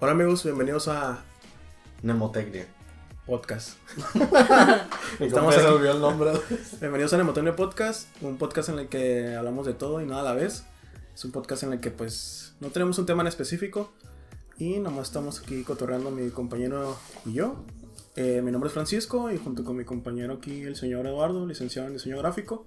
[0.00, 1.22] Hola amigos, bienvenidos a
[2.02, 2.66] Nemotecnia.
[3.26, 3.76] Podcast.
[5.20, 5.70] Estamos se aquí.
[5.70, 6.32] olvidó el nombre.
[6.80, 10.24] Bienvenidos a Nemotecnia Podcast, un podcast en el que hablamos de todo y nada a
[10.24, 10.64] la vez.
[11.14, 13.92] Es un podcast en el que pues no tenemos un tema en específico
[14.58, 16.96] y nomás estamos aquí cotorreando mi compañero
[17.26, 17.64] y yo.
[18.16, 21.86] Eh, mi nombre es Francisco y junto con mi compañero aquí el señor Eduardo, licenciado
[21.88, 22.66] en diseño gráfico.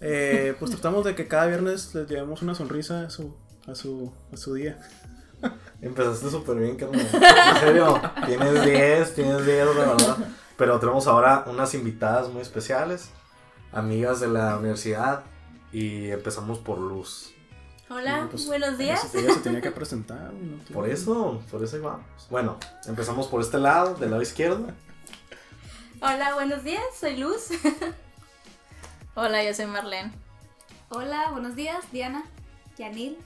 [0.00, 3.36] eh, pues tratamos de que cada viernes les llevemos una sonrisa a su,
[3.66, 4.78] a su, a su día.
[5.82, 7.00] Empezaste súper bien, carnal.
[7.12, 10.16] En serio, tienes 10, tienes 10, de verdad.
[10.56, 13.10] Pero tenemos ahora unas invitadas muy especiales,
[13.72, 15.22] amigas de la universidad.
[15.72, 17.32] Y empezamos por Luz.
[17.90, 19.00] Hola, No, pues, buenos días.
[19.02, 20.32] Ella, se- ella se tenía que presentar.
[20.32, 20.62] no.
[20.72, 22.04] Por eso, por eso ahí vamos.
[22.30, 24.66] Bueno, empezamos por este lado, del lado izquierdo.
[26.00, 27.48] Hola, buenos días, soy Luz.
[29.14, 30.12] Hola, yo soy Marlene.
[30.88, 32.24] Hola, buenos días, Diana,
[32.78, 33.18] Yanil.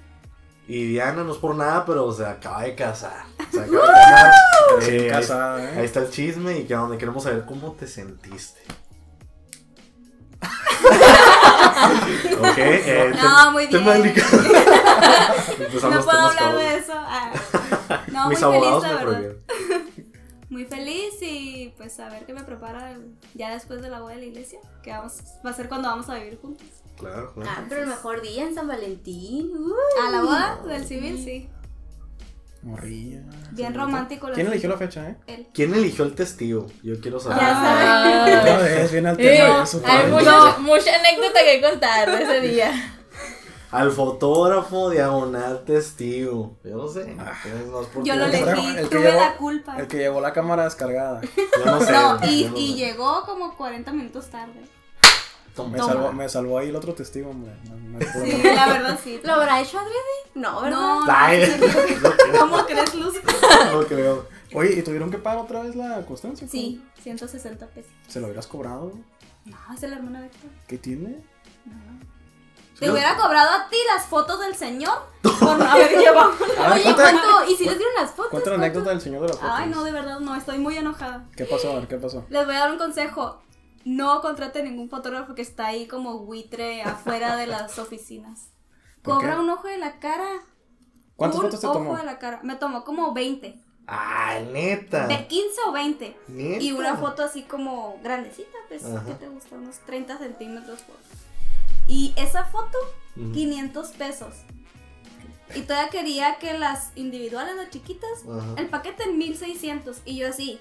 [0.69, 3.25] Y Diana no es por nada, pero se acaba de casar.
[3.50, 4.33] Se acaba de casar.
[4.83, 5.78] Eh, casada, ¿eh?
[5.80, 8.61] ahí está el chisme y que donde queremos saber cómo te sentiste.
[12.41, 13.84] ok, eh, No, muy bien.
[15.83, 16.92] No puedo hablar de eso.
[16.94, 17.33] Ah.
[18.08, 19.36] No, Mis muy abogados feliz, la me verdad.
[19.36, 19.91] prohibieron.
[20.50, 22.97] Muy feliz y pues a ver qué me prepara
[23.34, 26.08] ya después de la boda de la iglesia, que vamos, va a ser cuando vamos
[26.08, 26.66] a vivir juntos.
[27.00, 27.50] Claro, claro.
[27.52, 29.52] Ah, pero el mejor día en San Valentín.
[30.06, 31.48] A la boda del civil, sí.
[32.62, 33.20] Morrilla.
[33.52, 34.28] Bien romántico.
[34.28, 35.16] la ¿Quién eligió la fecha, eh?
[35.26, 35.46] Él.
[35.54, 36.66] ¿Quién eligió el testigo?
[36.82, 37.38] Yo quiero saber.
[37.40, 39.82] Ya Ah, No, es bien eh, alterno eso.
[39.84, 40.12] hay padre.
[40.12, 42.96] mucha, mucha anécdota que contar de ese día.
[43.70, 46.58] Al fotógrafo diagonal testigo.
[46.64, 47.16] Yo no sé.
[47.94, 49.76] por Yo lo elegí, el tuve llevó- la culpa.
[49.78, 51.20] El que llevó la cámara descargada.
[51.22, 51.92] Yo no sé.
[51.92, 52.74] No, y, yo no y sé.
[52.76, 54.60] llegó como 40 minutos tarde.
[55.62, 55.71] Toma.
[55.76, 57.53] Me salvó, me salvó ahí el otro testigo, hombre.
[57.69, 59.21] No, no Sí, la verdad sí.
[59.22, 59.94] ¿Lo habrá hecho adrede?
[60.34, 60.78] No, ¿verdad?
[60.78, 61.06] No, no,
[62.03, 62.41] no creo.
[62.41, 63.15] ¿cómo crees, Luz?
[63.72, 64.26] No creo.
[64.54, 66.47] Oye, ¿y tuvieron que pagar otra vez la constancia?
[66.49, 67.91] Sí, 160 pesos.
[68.09, 68.93] ¿Se lo hubieras cobrado?
[69.44, 70.50] No, es la hermana de Héctor.
[70.66, 71.22] ¿Qué tiene?
[72.78, 76.32] Te Yo- hubiera cobrado a ti las fotos del señor por no haber llevado.
[76.72, 77.44] Oye, ¿cuánto?
[77.49, 78.31] ¿Y si les dieron las fotos?
[78.31, 79.54] cuenta la anécdota del señor de las fotos.
[79.54, 81.25] Ay, no, de verdad, no, estoy muy enojada.
[81.37, 81.72] ¿Qué pasó?
[81.72, 82.25] A ver, ¿qué pasó?
[82.31, 83.43] Les voy a dar un consejo.
[83.84, 88.50] No contrate ningún fotógrafo que está ahí como buitre afuera de las oficinas.
[89.02, 89.41] ¿Por Cobra qué?
[89.41, 90.28] un ojo de la cara.
[91.16, 91.96] ¿Cuántas un fotos te ojo tomó?
[91.96, 92.40] de la cara.
[92.42, 93.58] Me tomó como 20.
[93.86, 95.06] Ay, neta.
[95.08, 96.16] De 15 o 20.
[96.28, 96.62] Neta.
[96.62, 99.04] Y una foto así como grandecita, pues, Ajá.
[99.06, 99.56] ¿qué te gusta?
[99.56, 100.82] Unos 30 centímetros.
[100.82, 100.96] por-
[101.88, 102.78] Y esa foto,
[103.16, 103.32] Ujú.
[103.32, 104.34] 500 pesos.
[105.56, 108.54] Y todavía quería que las individuales, las chiquitas, Ajá.
[108.58, 110.02] el paquete en 1600.
[110.04, 110.60] Y yo así.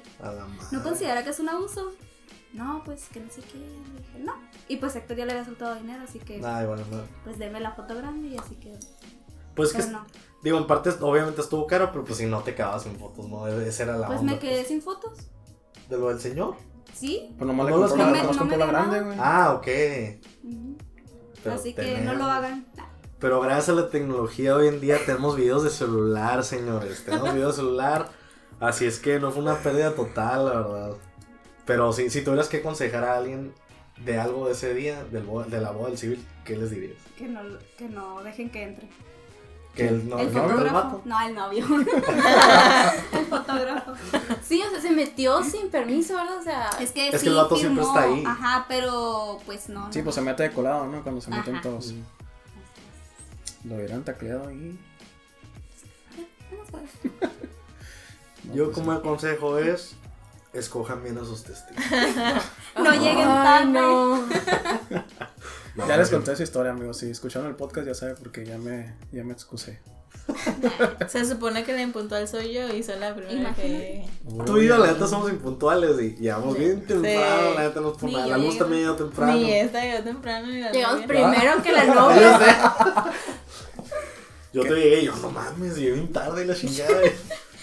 [0.72, 1.92] ¿no considera que es un abuso?
[2.54, 3.58] No, pues que no sé qué.
[3.60, 4.34] Le dije, no.
[4.68, 7.02] Y pues Héctor ya le había soltado dinero, así que Ay, bueno, no.
[7.24, 8.78] pues deme la foto grande y así quedó.
[9.56, 10.06] Pues que, no.
[10.42, 13.46] digo, en parte obviamente estuvo caro, pero pues si no te quedabas sin fotos, ¿no?
[13.48, 14.34] Esa era la Pues onda.
[14.34, 15.18] me quedé sin fotos.
[15.90, 16.56] ¿De lo del señor?
[16.94, 17.34] ¿Sí?
[17.38, 19.18] Pues nomás le No las compró, la- no me compró la grande, güey.
[19.22, 19.68] Ah, ok.
[21.54, 22.66] Así que tenemos- no lo hagan.
[23.20, 27.04] Pero gracias a la tecnología hoy en día tenemos videos de celular, señores.
[27.04, 28.10] Tenemos videos de celular.
[28.60, 30.92] Así es que no fue una pérdida total, la verdad.
[31.70, 33.54] Pero si, si tuvieras que aconsejar a alguien
[34.04, 36.98] de algo de ese día, del de la boda del civil, ¿qué les dirías?
[37.16, 37.42] Que no,
[37.78, 38.88] que no dejen que entre.
[39.76, 40.74] Que el, no, el el fotógrafo.
[40.74, 41.02] vato.
[41.06, 41.64] No, el novio.
[43.20, 43.94] el fotógrafo.
[44.42, 46.40] Sí, o sea, se metió sin permiso, ¿verdad?
[46.40, 48.24] O sea, Es que, Es que sí el vato siempre firmó, está ahí.
[48.26, 49.94] Ajá, pero pues no.
[49.94, 50.06] Sí, no.
[50.06, 51.04] pues se mete de colado, ¿no?
[51.04, 51.62] Cuando se meten Ajá.
[51.62, 51.94] todos.
[53.64, 54.76] Lo hubieran tacleado ahí.
[56.50, 57.32] Vamos a ver.
[58.56, 59.96] Yo pues, como consejo es,
[60.54, 61.84] escojan bien a sus testigos.
[62.78, 63.66] No lleguen tarde.
[63.72, 64.24] no.
[65.88, 66.98] Ya les conté esa historia, amigos.
[66.98, 69.80] Si escucharon el podcast ya saben porque ya me, ya me excusé.
[71.08, 74.06] Se supone que la impuntual soy yo y soy la primera que.
[74.46, 76.60] Tú y yo, la neta, somos impuntuales y llegamos Sí.
[76.66, 77.56] bien temprano, Sí.
[77.56, 78.28] la neta, no por nada.
[78.28, 79.34] La luz también llegó temprano.
[79.34, 81.08] Ni esta llegó temprano ni la Llegamos novia.
[81.08, 83.14] primero que la novia.
[84.52, 86.90] Yo te llegué y yo, no mames, llegué bien tarde y la chingada.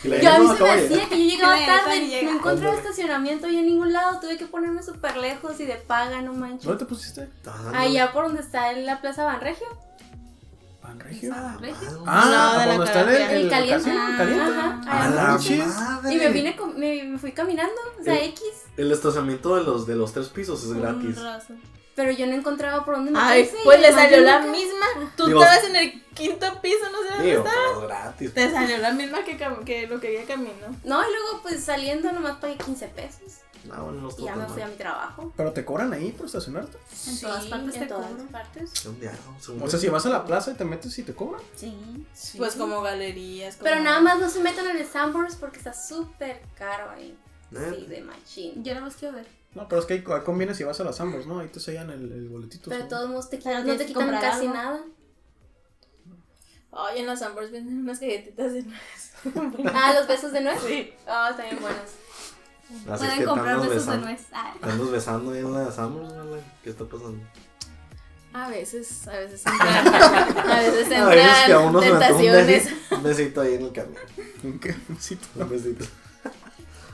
[0.05, 2.31] Y la Yo a mí no, se me hacía que yo llegaba tarde, ni llega.
[2.31, 6.21] no encontraba estacionamiento y en ningún lado, tuve que ponerme súper lejos y de paga,
[6.23, 6.65] no manches.
[6.65, 7.29] ¿Dónde te pusiste?
[7.47, 9.67] Ah, Allá por donde está en la Plaza Banregio.
[10.83, 11.33] Panregio.
[11.35, 12.05] Ah, Regio.
[12.07, 13.15] Ah, No, de la ¿dónde está el, el,
[13.45, 13.91] El caliente.
[13.91, 14.17] casino?
[14.17, 14.43] ¿Caliente?
[14.53, 14.81] Ajá.
[14.87, 16.15] A la madre.
[16.15, 18.43] Y me vine, me, me fui caminando, o sea, El- X.
[18.77, 21.21] El estacionamiento de los, de los tres pisos es Un gratis.
[21.21, 21.55] raso.
[21.97, 23.65] Pero yo no encontraba por dónde Ay, meterse.
[23.65, 24.87] pues le salió la nunca- misma.
[25.17, 27.59] Tú Digo- estabas en el quinto piso, no sé dónde Digo, estabas.
[27.69, 28.35] pero es gratis.
[28.35, 30.67] Te salió la misma que, cam- que lo que había camino.
[30.85, 33.39] No, y luego pues saliendo nomás pagué 15 pesos.
[33.73, 35.33] Ah, bueno, no Y ya me fui a mi trabajo.
[35.37, 36.79] Pero te cobran ahí por estacionarte.
[37.09, 38.29] En todas Sí, partes en te todas cobran.
[38.29, 38.85] partes.
[38.85, 39.35] ¿Dónde hago?
[39.41, 41.43] Según O sea, si vas a la plaza y te metes y te cobran.
[41.57, 41.75] Sí.
[42.37, 43.57] Pues como galerías.
[43.61, 47.17] Pero como- nada más no se metan en el Sanborns porque está súper caro ahí.
[47.51, 48.63] Sí, de machín.
[48.63, 49.27] Yo no los quiero ver.
[49.57, 51.39] No, pero es que ahí conviene si vas a las Ambos, ¿no?
[51.39, 52.69] Ahí te sellan el, el boletito.
[52.69, 52.89] Pero ¿no?
[52.89, 54.55] todos modos te quitan, no te quitan casi algo.
[54.55, 54.81] nada.
[56.73, 59.13] Ay, en las Ambers venden unas galletitas de nuez.
[59.75, 60.61] Ah, los besos de nuez.
[60.61, 60.93] Sí.
[61.07, 61.81] Ah, están bien buenos.
[61.81, 64.27] Así es Pueden que comprar besos de nuez.
[64.31, 64.55] Ah.
[64.61, 66.41] Andas besando ahí en la Summers, güey.
[66.63, 67.19] ¿Qué está pasando?
[68.35, 69.89] A veces, a veces entran.
[70.51, 73.63] a veces A veces que a entran uno se un besito, un besito ahí en
[73.63, 74.03] el camión.
[74.61, 74.77] ¿Qué?
[74.99, 75.43] Sí, tú.
[75.43, 75.87] Un besito.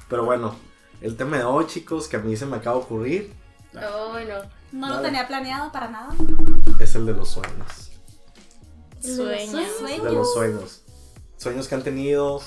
[0.09, 0.55] Pero bueno,
[1.03, 3.33] el tema de hoy, chicos, que a mí se me acaba de ocurrir,
[3.75, 4.79] Ay, no.
[4.79, 6.15] No lo tenía planeado para nada.
[6.79, 7.91] es el de los sueños.
[9.01, 9.63] Sueño.
[9.79, 10.05] Sueños.
[10.05, 10.83] De los sueños.
[11.37, 12.41] Sueños que han tenido.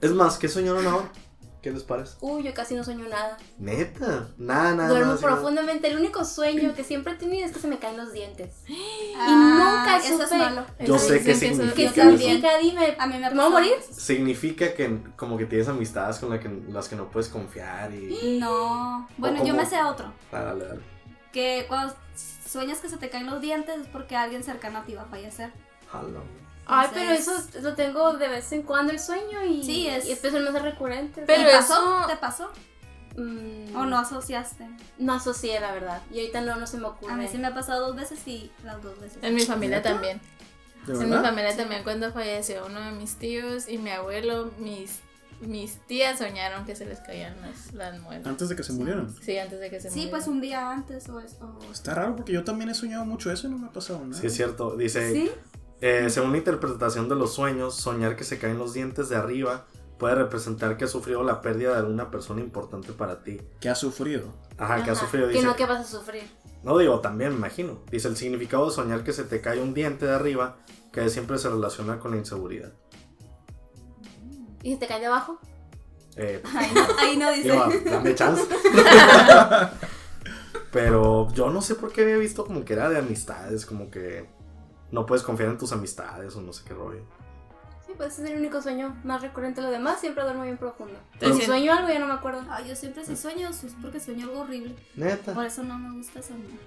[0.00, 1.10] Es más, ¿qué soñaron ahora?
[1.68, 2.16] ¿Qué les parece?
[2.22, 3.36] Uy, yo casi no sueño nada.
[3.58, 4.88] Neta, nada, nada.
[4.88, 5.36] Duermo nada, así, nada.
[5.36, 5.88] profundamente.
[5.88, 8.62] El único sueño que siempre he tenido es que se me caen los dientes.
[9.20, 10.64] Ah, nunca eso supe- es malo.
[10.78, 11.92] Yo Eso sé qué eso- ¿Qué significa.
[11.92, 12.58] Significa?
[12.58, 12.96] Dime.
[12.98, 13.72] A mí me ¿Me voy a morir?
[13.90, 18.38] Significa que como que tienes amistades con la que, las que no puedes confiar y...
[18.40, 19.06] No.
[19.18, 20.10] Bueno, ¿O yo me sé otro.
[20.32, 20.80] Ah, dale, dale.
[21.32, 21.94] Que cuando
[22.46, 25.06] sueñas que se te caen los dientes es porque alguien cercano a ti va a
[25.06, 25.52] fallecer.
[25.90, 26.22] Jalo.
[26.68, 27.32] Ay, pero eso
[27.62, 30.62] lo tengo de vez en cuando el sueño y, Sí, es- y después es más
[30.62, 31.24] recurrente.
[31.26, 31.74] Pero ¿Te pasó?
[31.74, 32.50] eso- ¿Te pasó?
[33.16, 34.68] Mm, ¿O no asociaste?
[34.98, 36.02] No asocié, la verdad.
[36.12, 37.12] Y ahorita no, no se me ocurre.
[37.12, 39.18] A mí sí me ha pasado dos veces y las dos veces.
[39.22, 40.20] En mi familia también.
[40.86, 45.00] ¿De En mi familia también cuando falleció uno de mis tíos y mi abuelo, mis,
[45.40, 48.26] mis tías soñaron que se les caían las, las muelas.
[48.26, 49.12] Antes de que se murieran.
[49.20, 50.10] Sí, antes de que se Sí, murieran.
[50.10, 51.58] pues un día antes o eso.
[51.72, 54.18] Está raro porque yo también he soñado mucho eso y no me ha pasado nada.
[54.20, 54.76] Sí, es cierto.
[54.76, 55.30] Dice, ¿Sí?
[55.80, 59.66] Eh, según la interpretación de los sueños, soñar que se caen los dientes de arriba
[59.98, 63.40] puede representar que has sufrido la pérdida de alguna persona importante para ti.
[63.60, 64.32] Que ha sufrido.
[64.56, 65.06] Ajá, que has Ajá.
[65.06, 65.26] sufrido.
[65.28, 66.22] Que Dice, no, que vas a sufrir.
[66.62, 67.80] No digo, también me imagino.
[67.90, 70.56] Dice el significado de soñar que se te cae un diente de arriba,
[70.92, 72.72] que siempre se relaciona con la inseguridad.
[74.62, 75.40] ¿Y si te cae de abajo?
[76.16, 77.50] Eh, Ahí no, ahí no dice.
[77.52, 78.42] digo, dame chance.
[80.72, 84.28] Pero yo no sé por qué había visto como que era de amistades, como que
[84.90, 87.02] no puedes confiar en tus amistades o no sé qué rollo.
[87.86, 89.62] Sí, pues ese es el único sueño más recurrente.
[89.62, 90.98] Lo demás siempre duermo bien profundo.
[91.18, 92.42] Pero si sueño algo ya no me acuerdo.
[92.50, 94.74] Ay, yo siempre si sueño es porque sueño algo horrible.
[94.94, 95.32] Neta.
[95.32, 96.58] Por eso no me gusta soñar.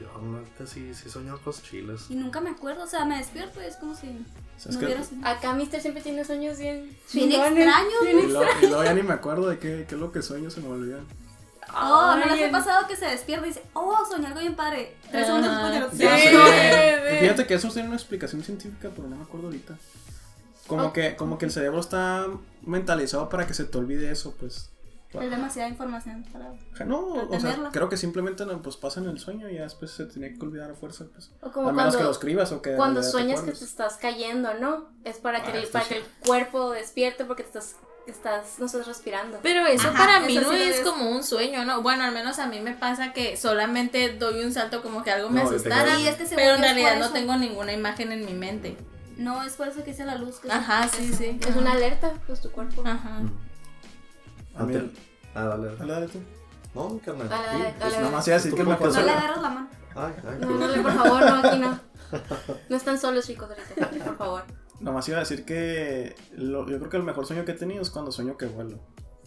[0.00, 2.06] Yo neta sí, sí soñado cosas chilas.
[2.10, 5.04] Y nunca me acuerdo, o sea, me despierto y es como si no que- hubiera
[5.04, 5.28] soñado.
[5.36, 6.96] Acá Mister siempre tiene sueños bien...
[7.12, 7.58] Bien chingones.
[7.66, 7.92] extraños.
[8.02, 10.50] Y luego, y luego ya ni me acuerdo de qué, qué es lo que sueño,
[10.50, 11.06] se me olvidan.
[11.76, 14.54] Oh, ¿no les Ay, ha pasado que se despierta y dice, oh, soñé algo bien
[14.56, 14.96] padre?
[15.10, 16.08] Tres segundos después sé.
[16.30, 16.36] sí.
[17.16, 19.76] Y Fíjate que eso tiene una explicación científica, pero no me acuerdo ahorita.
[20.66, 20.92] Como, Oh.
[20.92, 22.26] que, como que el cerebro está
[22.62, 24.70] mentalizado para que se te olvide eso, pues.
[25.12, 26.54] Es demasiada información para...
[26.86, 29.92] No, o sea, creo que simplemente no, pues pasa en el sueño y ya después
[29.92, 31.30] se tenía que olvidar a fuerza, pues.
[31.40, 32.74] O como a menos cuando, que lo escribas o que.
[32.74, 34.88] cuando te sueñas que te estás cayendo, ¿no?
[35.04, 38.66] Es para que, Ah, el, para que el cuerpo despierte porque te estás, estás, no
[38.66, 39.38] estás respirando.
[39.42, 41.82] Pero eso Ajá, para mí eso no sí es como un sueño, ¿no?
[41.82, 45.30] Bueno, al menos a mí me pasa que solamente doy un salto como que algo
[45.30, 47.14] me No, asustara, Y es que pero en realidad no eso.
[47.14, 48.76] tengo ninguna imagen en mi mente.
[49.16, 50.40] No, es por eso que dice la luz.
[50.40, 51.38] Que Ajá, sí, sí.
[51.46, 52.82] Es una alerta, pues tu cuerpo.
[52.86, 53.20] Ajá.
[54.56, 54.92] A mí-
[55.34, 55.76] Ah, dale, dale.
[55.78, 56.20] Dale, dale tú.
[56.74, 57.28] No, carnal.
[57.28, 57.96] Dale, Sí, dale, pues, dale.
[57.98, 59.06] Nada más iba a decir ¿Tú que cómo mejor No pasó?
[59.06, 59.68] le agarras la mano.
[59.96, 61.80] Ay, ay, no, no, por favor, no, aquí no.
[62.68, 64.44] No están solos, chicos, ahorita, por favor.
[64.80, 67.54] Nada más iba a decir que lo- yo creo que el mejor sueño que he
[67.54, 68.78] tenido es cuando sueño que vuelo.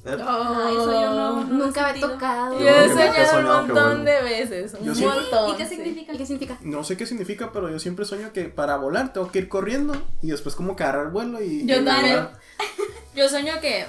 [0.05, 0.25] Neta.
[0.27, 1.43] Ay, eso yo no.
[1.43, 2.59] no Nunca me he tocado.
[2.59, 5.51] Yo he soñado un montón de veces, un siempre- montón.
[5.51, 5.75] ¿Y qué sí.
[5.75, 6.13] significa?
[6.13, 6.57] ¿Y qué significa?
[6.61, 9.95] No sé qué significa, pero yo siempre sueño que para volar tengo que ir corriendo
[10.21, 11.65] y después como que agarrar vuelo y...
[11.65, 12.15] Yo también.
[12.15, 12.33] volar.
[13.15, 13.85] Yo sueño que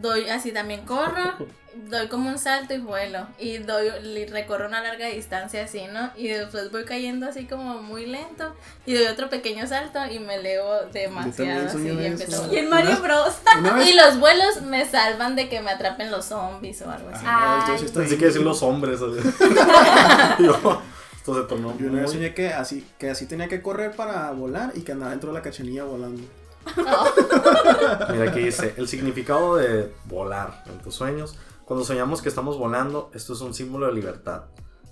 [0.00, 1.34] doy así también corro,
[1.88, 6.10] doy como un salto y vuelo y doy y recorro una larga distancia así, ¿no?
[6.16, 8.54] Y después voy cayendo así como muy lento
[8.86, 12.00] y doy otro pequeño salto y me elevo demasiado así y eso.
[12.00, 12.52] empiezo.
[12.52, 13.36] Y en Mario Bros.
[13.86, 17.24] Y los vuelos me salvan de que me atrapen los zombies o algo así.
[17.26, 19.00] Ah, no, yo sí Pensé que decir los hombres.
[20.38, 20.82] Yo,
[21.16, 24.30] esto se tornó Yo una vez soñé que así, que así tenía que correr para
[24.32, 26.22] volar y que andaba dentro de la cachanilla volando.
[28.10, 31.36] Mira aquí dice, el significado de volar en tus sueños.
[31.64, 34.44] Cuando soñamos que estamos volando, esto es un símbolo de libertad.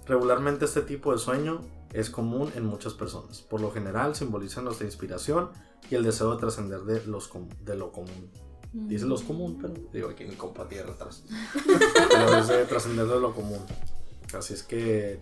[0.07, 1.61] Regularmente este tipo de sueño
[1.93, 3.41] es común en muchas personas.
[3.43, 5.51] Por lo general simboliza nuestra inspiración
[5.91, 8.31] y el deseo de trascender de, de lo común.
[8.73, 11.25] Dice los común, pero digo aquí mi compa tierra atrás.
[12.11, 13.61] Pero dice de trascender de lo común.
[14.37, 15.21] Así es que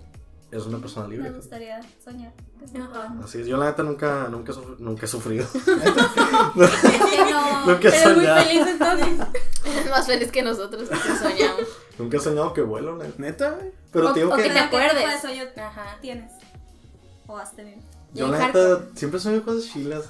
[0.50, 1.30] es una persona libre.
[1.30, 2.32] Me gustaría soñar.
[2.80, 3.14] Ajá.
[3.24, 5.46] Así es, yo la neta nunca, nunca, sufri- nunca he sufrido.
[5.54, 7.66] Que no.
[7.66, 8.44] nunca he Eres muy soñado.
[8.44, 9.08] feliz entonces.
[9.64, 11.60] Es más feliz que nosotros porque soñamos.
[11.98, 13.14] Nunca he soñado que vuelo, neta.
[13.18, 13.58] Neta.
[13.92, 14.42] Pero O- te digo o que.
[14.44, 14.94] que te ¿Qué acuerdes.
[15.14, 15.98] de sueño Ajá.
[16.00, 16.32] tienes?
[17.26, 17.78] ¿O has tenido?
[18.14, 20.04] Yo, la neta, siempre sueño cosas chilas.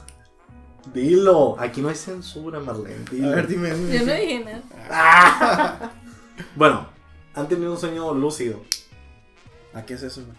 [0.93, 1.57] Dilo.
[1.59, 3.05] Aquí no hay censura, Marlene.
[3.11, 3.29] Dilo.
[3.33, 3.75] A ver, dime.
[3.75, 3.99] dime.
[3.99, 4.45] Yo no dije
[4.89, 5.93] nada.
[6.55, 6.87] Bueno,
[7.35, 8.61] han tenido un sueño lúcido.
[9.77, 10.37] ¿A qué es eso, güey?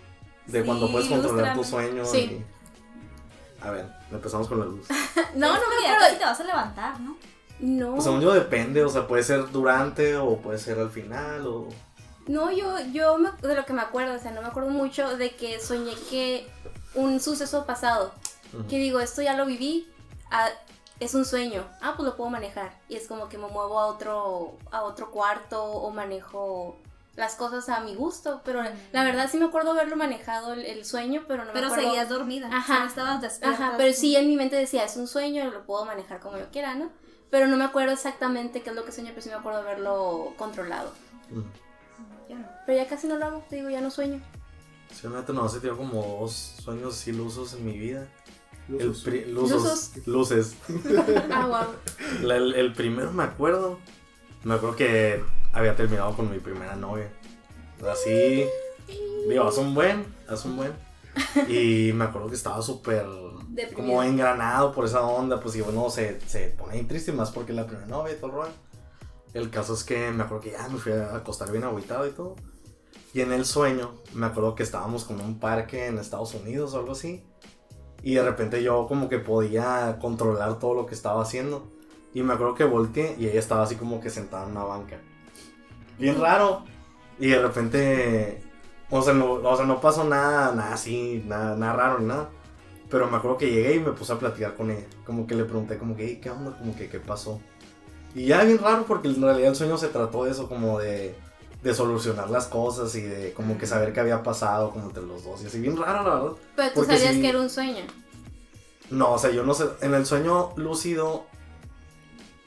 [0.47, 2.09] De Sí, cuando puedes controlar tus sueños.
[2.11, 2.17] Sí.
[2.43, 2.45] y-
[3.65, 4.87] A ver, empezamos con la luz.
[5.35, 5.99] No, no ya acuerdo.
[5.99, 7.17] casi te vas a levantar, ¿no?
[7.59, 7.91] No.
[7.93, 11.67] Pues según yo depende, o sea, puede ser durante o puede ser al final o...
[12.27, 15.15] No, yo, yo me- de lo que me acuerdo, o sea, no me acuerdo mucho
[15.17, 16.47] de que soñé que
[16.93, 18.11] un suceso pasado,
[18.69, 19.87] que digo, esto ya lo viví,
[20.31, 20.49] ah,
[20.99, 22.77] es un sueño, ah, pues lo puedo manejar.
[22.89, 26.77] Y es como que me muevo a otro, a otro cuarto o manejo
[27.17, 28.61] las cosas a mi gusto, pero
[28.93, 31.89] la verdad sí me acuerdo haberlo manejado el, el sueño, pero no Pero me acuerdo.
[31.89, 32.47] seguías dormida.
[32.47, 32.61] Ajá.
[32.61, 33.67] O sea, no estabas despierta.
[33.67, 36.49] Ajá, pero sí en mi mente decía, es un sueño, lo puedo manejar como yo
[36.51, 36.89] quiera, ¿no?
[37.29, 40.33] Pero no me acuerdo exactamente qué es lo que sueño, pero sí me acuerdo haberlo
[40.37, 40.93] controlado.
[42.29, 42.47] Ya no.
[42.65, 44.21] Pero ya casi no lo hago, te digo, ya no sueño.
[44.93, 46.33] Sí, neta, no sé, tengo como dos
[46.63, 48.07] sueños así lusos en mi vida.
[48.69, 50.07] El pri- lusos, Luzos.
[50.07, 50.55] luces.
[51.31, 52.25] Ah, wow.
[52.27, 53.79] La- el, el primero me acuerdo.
[54.43, 57.09] Me acuerdo que había terminado con mi primera novia.
[57.91, 58.45] Así.
[59.27, 60.73] Digo, hace un buen, hace un buen.
[61.49, 63.05] Y me acuerdo que estaba súper
[63.73, 65.39] como engranado por esa onda.
[65.39, 68.17] Pues y bueno, se, se pone ahí triste más porque es la primera novia y
[68.17, 68.53] todo el rollo.
[69.33, 72.11] El caso es que me acuerdo que ya me fui a acostar bien agüitado y
[72.11, 72.35] todo.
[73.13, 76.73] Y en el sueño, me acuerdo que estábamos como en un parque en Estados Unidos
[76.73, 77.23] o algo así.
[78.03, 81.67] Y de repente yo como que podía controlar todo lo que estaba haciendo.
[82.13, 84.99] Y me acuerdo que volteé y ella estaba así como que sentada en una banca.
[85.97, 86.63] Bien raro.
[87.19, 88.41] Y de repente,
[88.89, 92.29] o sea, no, o sea, no pasó nada, nada así, nada, nada raro ni nada.
[92.89, 94.85] Pero me acuerdo que llegué y me puse a platicar con ella.
[95.05, 96.57] Como que le pregunté como que, "Hey, ¿qué onda?
[96.57, 97.41] Como que, ¿qué pasó?
[98.15, 101.13] Y ya bien raro porque en realidad el sueño se trató de eso, como de,
[101.63, 105.23] de solucionar las cosas y de como que saber qué había pasado como entre los
[105.25, 105.41] dos.
[105.43, 106.37] Y así, bien raro, la verdad.
[106.55, 107.83] Pero tú Porque sabías sí- que era un sueño.
[108.89, 109.65] No, o sea, yo no sé.
[109.81, 111.25] En el sueño lúcido.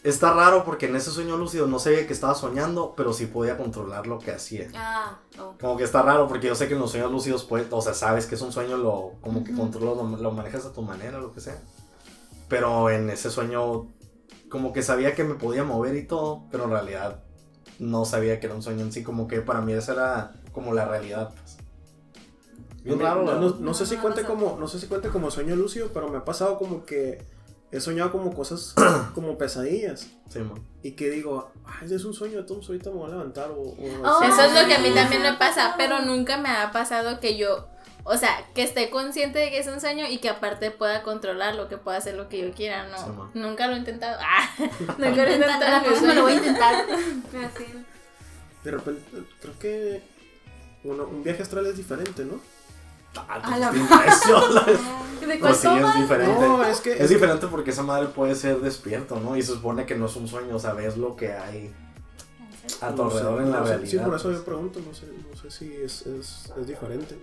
[0.02, 3.58] Está raro porque en ese sueño lúcido no sabía que estaba soñando, pero sí podía
[3.58, 4.68] controlar lo que hacía.
[4.74, 5.54] Ah, oh.
[5.60, 7.92] Como que está raro porque yo sé que en los sueños lúcidos puedes, o sea,
[7.92, 9.60] sabes que es un sueño, lo, como que Ujú.
[9.60, 11.58] controlas, lo, lo manejas a tu manera, lo que sea.
[12.48, 13.88] Pero en ese sueño,
[14.48, 17.22] como que sabía que me podía mover y todo, pero en realidad
[17.78, 20.72] no sabía que era un sueño en sí, como que para mí esa era como
[20.72, 21.34] la realidad.
[21.34, 21.58] Pues.
[22.82, 23.56] Bien No, raro, no, no- verdad.
[23.60, 24.34] no sé si No, cuente no sé.
[24.34, 27.22] como no sé si cuente como sueño lúcido, pero me ha pasado como que
[27.72, 28.74] he soñado como cosas
[29.14, 30.64] como pesadillas Sí, man.
[30.82, 33.76] y que digo, ay, es un sueño, entonces ahorita me voy a levantar o, o-
[34.04, 37.20] Oh, Eso es lo que a mí también me pasa, pero nunca me ha pasado
[37.20, 37.68] que yo,
[38.04, 41.68] o sea, que esté consciente de que es un sueño y que aparte pueda controlarlo,
[41.68, 43.30] que pueda hacer lo que yo quiera, no.
[43.34, 44.18] nunca lo he intentado.
[44.22, 44.48] Ah,
[44.98, 45.70] nunca lo he intentado.
[45.70, 46.84] La próxima lo voy a intentar.
[47.44, 47.64] Así.
[48.64, 49.02] de repente
[49.40, 50.02] creo que
[50.84, 52.40] uno- un viaje astral es diferente, ¿no?
[53.28, 56.40] A la pues, impresión, la- ¿De Pues sí, es diferente.
[56.48, 59.36] No, es que Es diferente porque esa madre puede ser despierto, ¿no?
[59.36, 61.72] Y se supone que no es un sueño, o sea, ves lo que hay
[62.80, 63.90] a tu No sé, alrededor en la no sé, realidad.
[63.90, 64.38] Sí, por eso pues.
[64.38, 67.18] yo pregunto, no sé, no sé si es, es, es diferente.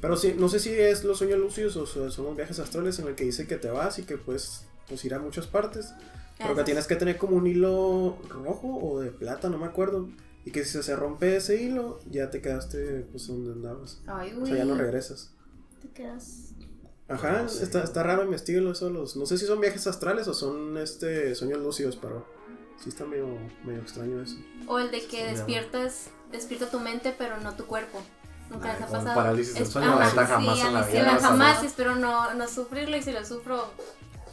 [0.00, 2.98] Pero sí, no sé si es los sueños lúcidos o so- son los viajes astrales
[2.98, 5.92] en el que dice que te vas y que puedes pues, ir a muchas partes.
[6.38, 10.08] Pero que tienes que tener como un hilo rojo o de plata, no me acuerdo.
[10.46, 14.00] Y que si se rompe ese hilo, ya te quedaste pues donde andabas.
[14.06, 14.80] Ay, O sea, ya no güey.
[14.82, 15.32] regresas.
[15.82, 16.52] Te quedas.
[17.08, 17.64] Ajá, No sé.
[17.64, 18.88] está, está raro, investigalo eso.
[18.88, 22.26] Los, no sé si son viajes astrales o son este sueños lúcidos, pero
[22.82, 23.26] sí está medio,
[23.64, 24.36] medio extraño eso.
[24.68, 28.00] O el de que Sí, despiertas, despierta tu mente, pero no tu cuerpo.
[28.50, 29.14] Nunca les ha como pasado.
[29.16, 31.16] parálisis del sueño, sí, jamás en la vida.
[31.18, 33.64] Sí, jamás, espero no, no sufrirlo y si lo sufro,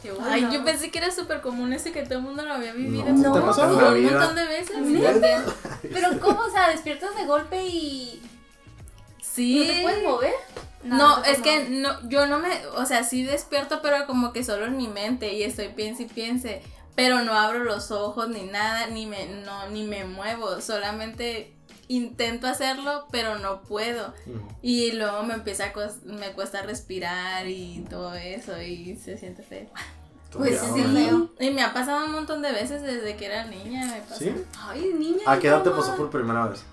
[0.04, 0.28] qué bueno.
[0.30, 3.04] Ay, yo pensé que era súper común ese que todo el mundo lo había vivido.
[3.06, 4.76] No, ¿te en la un montón de veces.
[5.92, 6.40] Pero ¿cómo?
[6.40, 8.22] O sea, despiertas de golpe y
[9.22, 9.58] Sí.
[9.58, 10.34] no te puedes mover.
[10.84, 14.66] No, es que no, yo no me, o sea, sí despierto, pero como que solo
[14.66, 16.62] en mi mente y estoy piense y piense,
[16.94, 21.53] pero no abro los ojos ni nada, ni me, no, ni me muevo, solamente
[21.88, 24.12] intento hacerlo, pero no puedo.
[24.62, 25.72] Y luego me empieza a
[26.04, 29.68] me cuesta respirar y todo eso y se siente feo.
[30.32, 30.82] Pues sí.
[31.38, 34.02] Y me ha pasado un montón de veces desde que era niña, me.
[34.18, 34.34] ¿Sí?
[34.58, 35.22] Ay, niña.
[35.26, 36.64] ¿A qué edad te pasó por primera vez?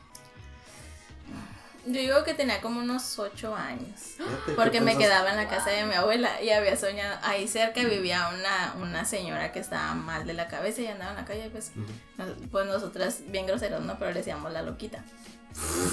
[1.86, 4.00] Yo digo que tenía como unos ocho años.
[4.18, 7.48] Fíjate, Porque ¿qué me quedaba en la casa de mi abuela y había soñado, ahí
[7.48, 11.26] cerca vivía una, una señora que estaba mal de la cabeza y andaba en la
[11.26, 11.72] calle, pues,
[12.18, 13.98] nos- pues nosotras bien groseros, ¿no?
[13.98, 15.04] Pero le decíamos la loquita.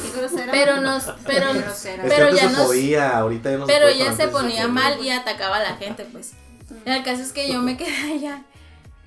[0.02, 0.52] Qué grosera.
[0.52, 2.04] Pero nos, pero, Qué grosera.
[2.06, 5.02] Es pero ya se nos, podía, ahorita ya no se pero ella se ponía mal
[5.04, 6.32] y atacaba a la gente, pues.
[6.84, 8.42] El caso es que yo me quedé allá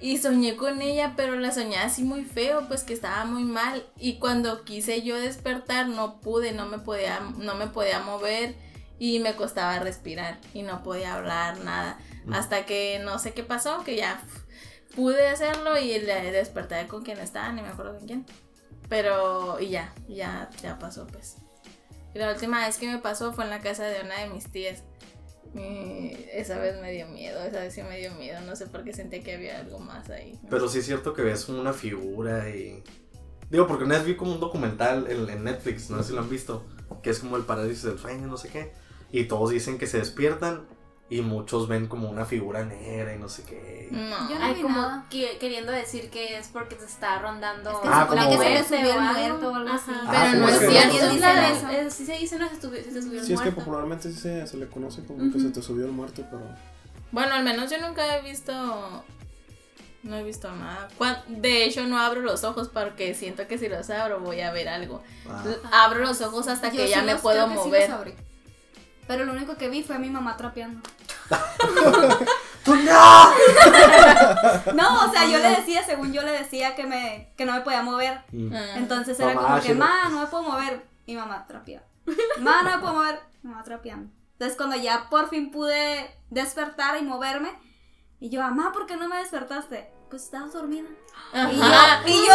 [0.01, 3.86] Y soñé con ella, pero la soñé así muy feo, pues que estaba muy mal.
[4.00, 8.55] Y cuando quise yo despertar, no pude, no me podía, no me podía mover
[8.98, 12.00] y me costaba respirar y no podía hablar nada.
[12.25, 12.34] Mm.
[12.34, 14.22] Hasta que no sé qué pasó, que ya
[14.96, 18.25] pude hacerlo y le desperté con quien estaba, ni me acuerdo con quién.
[18.89, 21.38] Pero, y ya, ya, ya pasó, pues.
[22.13, 24.51] Y la última vez que me pasó fue en la casa de una de mis
[24.51, 24.84] tías.
[25.53, 28.93] Esa vez me dio miedo, esa vez sí me dio miedo, no sé por qué
[28.93, 30.39] sentí que había algo más ahí.
[30.50, 32.84] Pero sí es cierto que ves una figura y...
[33.50, 36.22] Digo, porque una vez vi como un documental en, en Netflix, no sé si lo
[36.22, 36.65] han visto,
[37.03, 38.72] que es como el parálisis del sueño, no sé qué.
[39.12, 40.65] Y todos dicen que se despiertan
[41.11, 43.89] y muchos ven como una figura negra y no sé qué.
[43.91, 44.29] No.
[44.29, 45.05] Yo no Ay, vi como nada.
[45.09, 47.69] que- queriendo decir que es porque te está rondando.
[47.69, 49.91] Es que Ah, se como- que se le subió el muerto o algo así.
[49.91, 50.09] Ajá.
[50.09, 50.91] Pero Ah, no sí, es sí, cierto.
[50.91, 53.39] sí, Es sí, sí se dice, no se, estuvi- se te subió el Sí, es
[53.41, 53.55] que muerto.
[53.65, 56.43] popularmente sí se, se le conoce como que se te subió el muerto, pero.
[57.11, 59.03] Bueno, al menos yo nunca he visto.
[60.03, 60.87] No he visto nada.
[61.27, 64.69] De hecho, no abro los ojos porque siento que si los abro voy a ver
[64.69, 65.03] algo.
[65.29, 65.43] Ah.
[65.85, 67.89] Abro los ojos hasta Yo que sí ya me los- puedo creo que sí mover.
[67.89, 68.13] los abrí.
[69.11, 70.79] Pero lo único que vi fue a mi mamá trapeando.
[72.63, 73.31] ¡Tú no!
[74.73, 77.59] No, o sea, yo le decía, según yo le decía que me que no me
[77.59, 78.21] podía mover.
[78.31, 78.53] Mm.
[78.77, 80.85] Entonces era Mamá, como que, ma, no me puedo mover.
[81.05, 81.83] Y mamá trapeaba.
[82.39, 83.19] Ma, no me puedo mover.
[83.43, 84.09] Mamá trapeando.
[84.33, 87.51] Entonces cuando ya por fin pude despertar y moverme,
[88.21, 89.91] y yo, mamá, ¿por qué no me despertaste?
[90.09, 90.87] Pues estabas dormida.
[91.33, 91.51] Ajá.
[91.51, 92.33] Y yo- y yo-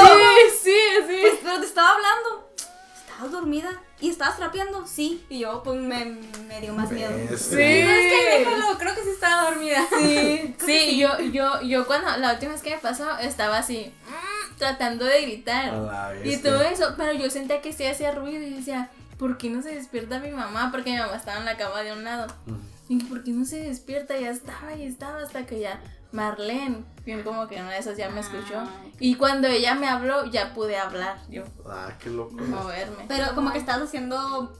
[0.50, 0.78] Sí, sí,
[1.09, 1.18] sí.
[1.23, 2.50] Pues, pero te estaba hablando.
[2.95, 3.71] Estabas dormida.
[4.00, 4.87] ¿Y estabas trapeando?
[4.87, 5.25] Sí.
[5.31, 6.05] Y yo, pues me,
[6.47, 7.12] me dio más miedo.
[7.37, 7.37] Sí.
[7.38, 9.87] Es que déjalo, creo que sí estaba dormida.
[9.99, 14.57] Sí, sí, yo, yo, yo cuando la última vez que me pasó estaba así, mm,
[14.59, 15.73] tratando de gritar.
[15.73, 19.49] la Y todo eso, pero yo sentía que sí hacía ruido y decía, ¿por qué
[19.49, 20.71] no se despierta mi mamá?
[20.71, 22.26] Porque mi mamá estaba en la cama de un lado.
[22.47, 22.57] Mm.
[22.88, 24.19] Y ¿por qué no se despierta?
[24.19, 25.81] Ya estaba y estaba hasta que ya
[26.13, 28.59] Marlene, bien como que una de esas ya me escuchó.
[28.59, 28.69] Ah,
[29.01, 32.35] Y cuando ella me habló, ya pude hablar, yo Ah, qué loco.
[32.37, 33.04] moverme.
[33.09, 34.52] Pero como que estabas haciendo.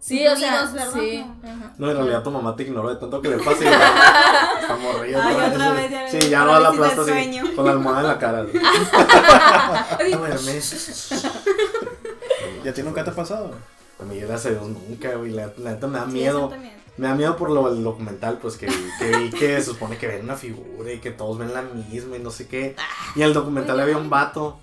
[0.00, 1.24] Sí, o sea, sí.
[1.24, 1.48] No.
[1.48, 1.72] ajá.
[1.78, 5.24] No, en realidad tu mamá te ignoró de tanto que le pasa y está morrida
[5.24, 5.90] Ay, otra otra vez.
[5.92, 7.54] ya Sí, ya no a la parálisis plasta del así, sueño.
[7.56, 8.42] con la almohada en la cara.
[10.10, 11.12] Duermes.
[12.64, 13.52] ¿Y a ti nunca te ha pasado?
[14.00, 15.30] A mí, gracias a Dios, nunca, güey.
[15.30, 16.50] La, neta me da miedo.
[16.98, 18.66] Me da miedo por lo el documental, pues que,
[18.98, 22.16] que vi que se supone que ven una figura y que todos ven la misma
[22.16, 22.76] y no sé qué.
[23.16, 24.58] Y en el documental había un vato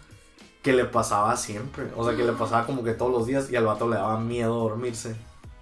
[0.61, 1.87] que le pasaba siempre.
[1.95, 4.19] O sea, que le pasaba como que todos los días y al vato le daba
[4.19, 5.15] miedo dormirse.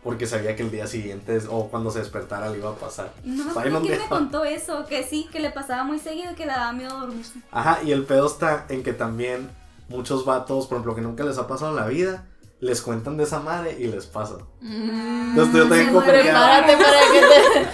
[0.03, 3.12] Porque sabía que el día siguiente o cuando se despertara le iba a pasar.
[3.23, 6.36] No no quién me- me contó eso, que sí, que le pasaba muy seguido y
[6.36, 7.39] que le daba miedo dormirse.
[7.51, 9.49] Ajá, y el pedo está en que también
[9.89, 12.25] muchos vatos, por ejemplo, que nunca les ha pasado en la vida,
[12.60, 14.38] les cuentan de esa madre y les pasa.
[14.62, 15.30] Mm.
[15.32, 17.22] Entonces yo también como que, Prepárate para que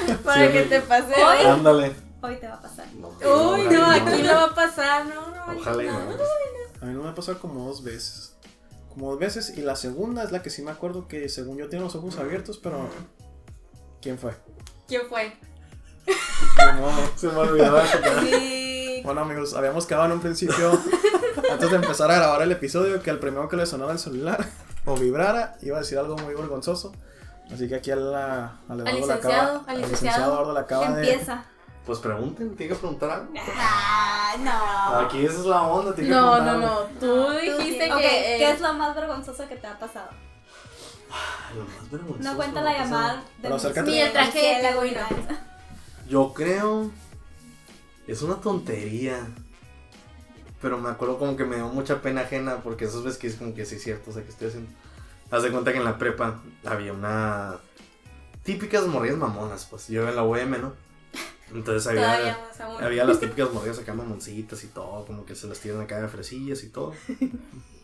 [0.07, 1.13] te, para Sí, que te pase.
[1.23, 1.95] Hoy- ándale.
[2.21, 2.87] Hoy te va a pasar.
[2.95, 5.59] No, Uy, no, aquí no va a pasar, no, no.
[5.59, 5.93] Ojalá y no.
[6.81, 8.35] A mí no me ha pasado como dos veces.
[8.89, 9.57] Como dos veces.
[9.57, 12.17] Y la segunda es la que sí me acuerdo que según yo tiene los ojos
[12.17, 12.87] abiertos, pero.
[14.01, 14.33] ¿Quién fue?
[14.87, 15.33] ¿Quién fue?
[16.07, 16.91] No.
[17.17, 17.83] Se me olvidaba.
[18.21, 19.01] Sí.
[19.03, 20.79] Bueno amigos, habíamos quedado en un principio,
[21.51, 24.45] antes de empezar a grabar el episodio, que el primero que le sonara el celular
[24.85, 26.91] o vibrara iba a decir algo muy vergonzoso.
[27.51, 30.33] Así que aquí a la, al Eduardo le licenciado, acaba, al al licenciado.
[30.33, 31.11] Eduardo le acaba de...
[31.11, 31.45] Empieza.
[31.85, 33.33] Pues pregunten, tiene que preguntar algo.
[33.57, 34.99] Ah, no.
[35.05, 36.89] Aquí esa es la onda, tiene que No, preguntar no, algo.
[36.93, 36.99] no.
[36.99, 38.07] Tú dijiste Ok, que.
[38.07, 40.07] ¿Qué eh, es lo más vergonzoso que te ha pasado?
[41.55, 43.83] Lo más vergonzoso No cuenta que la llamada de.
[43.83, 45.07] Ni el traje de la.
[46.07, 46.89] Yo creo.
[48.07, 49.27] Es una tontería.
[50.63, 53.35] Pero me acuerdo como que me dio mucha pena ajena porque esas veces que es
[53.35, 54.71] como que sí es cierto, o sea, que estoy haciendo.
[55.29, 57.57] Haz de cuenta que en la prepa había una.
[58.43, 59.89] Típicas morrillas mamonas, pues.
[59.89, 60.73] Yo en la UM, ¿no?
[61.53, 62.39] Entonces había.
[62.79, 66.07] Había las típicas morrillas acá mamoncitas y todo, como que se les tiran acá de
[66.07, 66.93] fresillas y todo.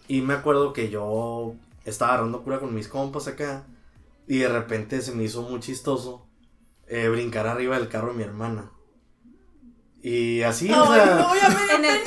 [0.08, 3.66] Y me acuerdo que yo estaba agarrando cura con mis compas acá.
[4.26, 6.26] Y de repente se me hizo muy chistoso
[6.88, 8.72] eh, brincar arriba del carro de mi hermana.
[10.02, 11.28] Y así, o sea,
[11.76, 12.02] En el en, el,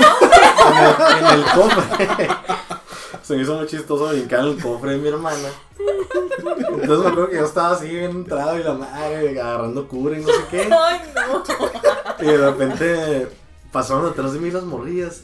[1.19, 2.29] en el cofre.
[3.23, 5.49] se me hizo muy chistoso brincar en el cofre de mi hermana.
[6.39, 10.23] Entonces me acuerdo que yo estaba así bien entrado y la madre agarrando cura y
[10.23, 10.61] no sé qué.
[10.73, 11.43] Ay, no.
[12.21, 13.29] Y de repente
[13.71, 15.23] pasaron atrás de mí las morrillas.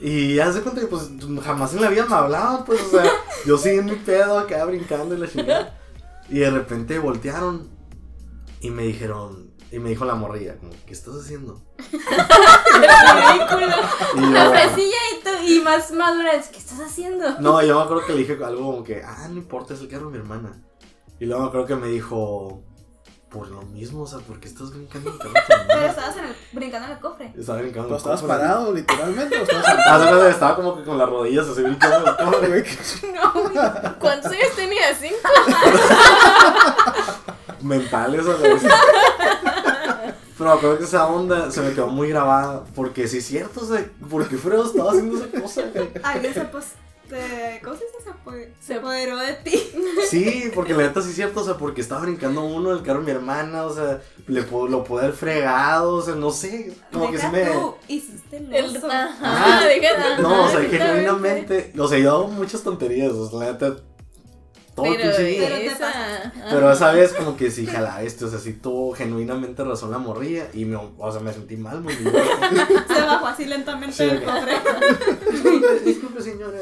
[0.00, 1.10] Y ya se cuenta que pues
[1.42, 3.10] jamás en la vida me hablaban, pues, o sea,
[3.44, 5.76] yo seguí en mi pedo acá brincando y la chingada.
[6.28, 7.68] Y de repente voltearon
[8.60, 11.60] y me dijeron, y me dijo la morrilla, como, ¿qué estás haciendo?
[11.78, 13.66] Ridículo.
[14.16, 17.38] Y yo, La fresilla y, tú, y más madura es, ¿qué estás haciendo?
[17.40, 19.88] no, yo me acuerdo que le dije algo como que, ah, no importa, es el
[19.88, 20.62] carro de mi hermana.
[21.20, 22.62] Y luego me acuerdo que me dijo,
[23.28, 25.62] por lo mismo, o sea, ¿por qué estás brincando en el carro de tu Pero
[25.80, 25.86] hermana?
[25.90, 27.32] estabas en el, brincando en el cofre.
[27.38, 28.36] Estaba brincando en ¿Pero el estabas cofre.
[28.38, 29.38] parado, literalmente?
[29.38, 30.28] ¿O estabas Ah, sentado?
[30.28, 32.48] estaba como que con las rodillas así brincando en el cofre.
[32.48, 34.94] Güey, No, ¿cuántos años tenía?
[34.98, 35.16] ¿Cinco?
[37.60, 38.62] mentales a la vez.
[40.38, 42.64] Pero creo que esa onda se me quedó muy grabada.
[42.74, 45.62] Porque sí es cierto, o sea, ¿por qué Fredo estaba haciendo esa cosa?
[45.74, 45.88] güey?
[46.02, 47.98] Alguien se, te- ¿cómo se dice?
[48.04, 49.58] Se, apo- se apoderó de ti.
[50.10, 53.00] Sí, porque la neta sí es cierto, o sea, porque estaba brincando uno del carro
[53.00, 56.74] de mi hermana, o sea, le puedo, lo pude haber fregado, o sea, no sé,
[56.92, 57.44] como que Deja me...
[57.46, 58.86] tú, hiciste el El, oso.
[58.90, 60.22] ajá, Ah, déjate.
[60.22, 63.76] No, o sea, genuinamente, o sea, yo hago muchas tonterías, o sea, la neta,
[64.82, 65.40] todo el Pero pinche día.
[65.48, 66.32] Pero te esa.
[66.50, 69.98] Pero esa vez como que sí, jala este, o sea, sí tuvo genuinamente razón la
[69.98, 72.14] morrilla y me, o sea, me sentí mal, muy bien.
[72.88, 74.34] Se bajó así lentamente Sí, del acá.
[74.34, 75.32] cofre.
[75.32, 76.58] disculpe, disculpe, señora.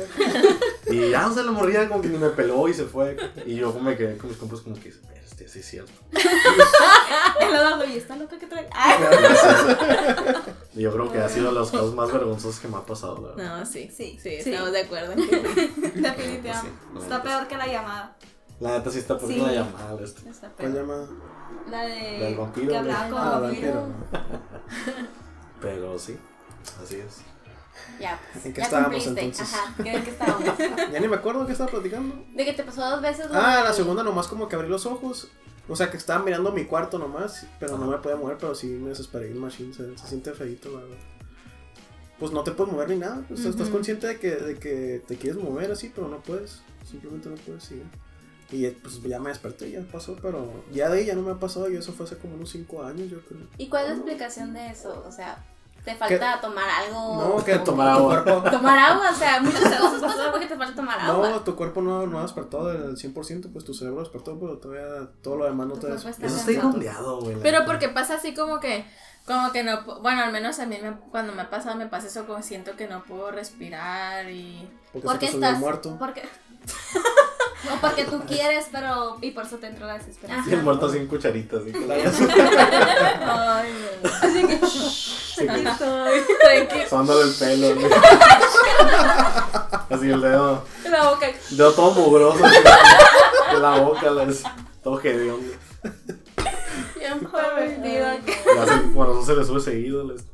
[0.91, 3.17] Y ya, o sea, la morrilla como que ni me peló y se fue.
[3.45, 4.93] Y yo como me quedé con mis compas como que,
[5.57, 5.93] sí es cierto.
[7.41, 8.69] El Eduardo, ¿y está loca que trae?
[8.73, 8.97] Ay,
[10.75, 13.21] Y yo creo que ha sido de los casos más vergonzosos que me ha pasado,
[13.23, 13.59] la verdad.
[13.61, 14.51] No, sí, Sí, sí, sí.
[14.51, 15.15] estamos de acuerdo.
[15.15, 16.53] definitivamente.
[16.55, 18.17] Sí, no, Está pues- peor que la llamada.
[18.61, 19.39] La neta sí está por Sí.
[19.41, 19.99] una llamada.
[20.03, 20.29] Este.
[20.31, 20.87] Está ¿Cuál peor.
[20.87, 21.09] llama?
[21.71, 22.19] La de.
[22.19, 23.75] La del vampiro, Que hablaba con Ah, vampiro.
[23.75, 24.41] vampiro.
[25.61, 26.19] Pero sí,
[26.83, 27.19] así es.
[28.01, 28.47] Ya, pues.
[28.47, 29.21] ¿En qué ya estábamos, cumpliste.
[29.43, 29.55] entonces?
[29.55, 30.45] Ajá, ¿de qué estábamos?
[30.93, 32.25] Ya ni me acuerdo qué estaba platicando.
[32.35, 33.27] De que te pasó dos veces.
[33.33, 35.29] Ah, la segunda nomás como que abrí los ojos.
[35.69, 38.69] O sea, que estaba mirando mi cuarto nomás, pero no me podía mover, pero sí
[38.69, 40.97] me desesperé el machine, se, se siente feito, la verdad.
[42.19, 45.03] Pues no te puedes mover ni nada, o sea, estás consciente de que, de que
[45.07, 47.83] te quieres mover así, pero no puedes, simplemente no puedes, y,
[48.57, 51.33] y eh, pues ya me desperté, ya pasó, pero ya de ahí ya no me
[51.33, 53.43] ha pasado, y eso fue hace como unos 5 años, yo creo.
[53.59, 55.05] ¿Y cuál es la explicación de eso?
[55.07, 55.45] O sea,
[55.87, 57.37] ¿te falta tomar algo?
[57.39, 58.23] No, que Tomar agua.
[58.25, 61.31] cuerpo- Tomar agua, o sea, muchas cosas pasan porque te falta tomar agua.
[61.31, 65.09] No, tu cuerpo no, no ha despertado del 100%, pues tu cerebro despertó, pero todavía
[65.23, 66.27] todo lo demás no Tu te despertó.
[66.27, 66.69] Eso está cansado.
[66.69, 67.37] inundeado, güey.
[67.41, 68.85] Pero porque pasa así como que,
[69.27, 72.09] como que no, bueno, al menos a mí me- cuando me ha pasado me pasa
[72.09, 74.69] eso como siento que no puedo respirar y...
[74.93, 75.61] Porque ¿Por se qué te subió el estás?
[75.61, 75.97] muerto.
[75.99, 76.23] Porque.
[77.73, 79.17] o porque tú quieres, pero.
[79.21, 80.49] Y por eso te entró la desesperación.
[80.49, 81.61] Y el muerto así en cucharitas.
[81.63, 82.27] así.
[83.21, 84.11] Ay, no.
[84.23, 84.61] Así que.
[84.67, 86.89] Sí, Tranquilo.
[86.89, 87.75] Sonándole el pelo.
[87.75, 87.93] güey.
[89.91, 90.65] Así el dedo.
[90.91, 91.27] La boca.
[91.51, 92.45] Dedo todo mugroso.
[92.45, 94.43] De la boca, las,
[94.83, 95.53] todo hediondo.
[96.99, 98.07] Bien pervertido.
[98.13, 100.05] El corazón se le sube seguido.
[100.05, 100.25] les-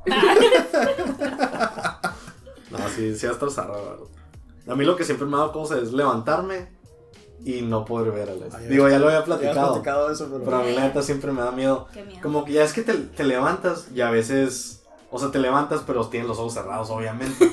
[2.71, 4.07] No, sí, sí, hasta zarra, la verdad.
[4.69, 6.69] A mí lo que siempre me ha dado cosa es levantarme
[7.45, 8.55] y no poder ver a les.
[8.55, 9.73] Ay, Digo, ya lo había platicado.
[9.73, 10.45] platicado eso, pero...
[10.45, 11.89] Pero a mí la neta siempre me da miedo.
[11.93, 12.21] Qué miedo.
[12.23, 15.83] Como que ya es que te, te levantas y a veces, o sea, te levantas
[15.87, 17.51] pero tienes los ojos cerrados, obviamente.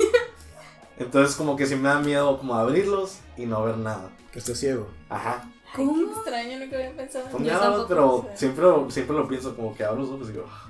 [0.99, 4.09] Entonces como que sí me da miedo como abrirlos y no ver nada.
[4.31, 4.87] Que esté ciego.
[5.09, 5.49] Ajá.
[5.75, 5.95] ¿Cómo?
[5.95, 10.01] Qué extraño, nunca había pensado miedos, tampoco, pero siempre, siempre lo pienso como que abro
[10.01, 10.67] los ojos y digo, "Ah,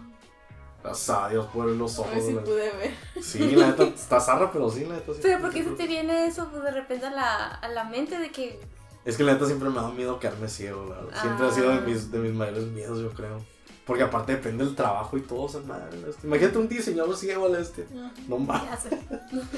[0.84, 2.14] gracias a Dios por los A ojos.
[2.16, 2.44] ver si güey".
[2.46, 2.94] pude ver.
[3.24, 5.20] Sí, la neta está zarra, pero sí, la neta sí.
[5.22, 8.20] Pero ¿por qué se te viene eso pues, de repente a la, a la mente
[8.20, 8.60] de que...
[9.06, 11.22] Es que la neta siempre me da miedo quedarme ciego, la verdad.
[11.22, 11.82] Siempre ha sido de Ah.
[11.86, 13.42] mis, de mis mayores miedos, yo creo.
[13.86, 16.28] Porque aparte depende del trabajo y todo, o sea, madre, este.
[16.28, 17.88] Imagínate un diseñador ciego al este.
[18.28, 18.70] No mames.
[18.70, 18.90] Ya sé.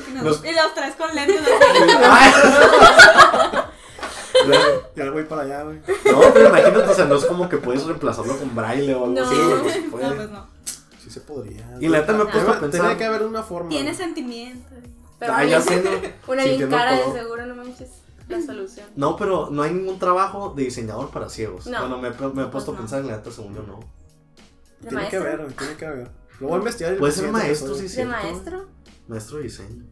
[0.09, 1.41] Y, nos- Los- y los tres con lentes.
[4.95, 5.77] Ya voy para allá, güey.
[6.11, 9.19] No, pero imagínate, o sea, no es como que puedes reemplazarlo con braille o algo
[9.19, 9.25] No.
[9.27, 10.11] así, no se No, puede.
[10.15, 10.47] pues no.
[11.03, 11.65] Sí se podría.
[11.79, 12.81] Y la neta me he puesto a pensar.
[12.81, 13.69] Tenía que haber una forma.
[13.69, 13.95] Tiene güey.
[13.95, 14.71] sentimientos.
[15.19, 16.33] Pero Ah, ya bien- sé, ¿no?
[16.33, 17.89] Una bien cara de seguro, no manches.
[18.27, 18.87] La solución.
[18.95, 21.67] No, pero no hay ningún trabajo de diseñador para ciegos.
[21.67, 21.79] No.
[21.79, 22.77] Bueno, me, he- me he puesto no.
[22.77, 23.79] a pensar en la neta, según yo no.
[24.79, 25.19] ¿De Tiene que maestro?
[25.43, 26.11] haber, tiene que haber.
[26.39, 26.97] Lo voy a investigar.
[26.97, 27.89] Puede el ser maestro, episodio.
[27.89, 28.67] sí, ¿De maestro?
[29.07, 29.85] Maestro de diseño.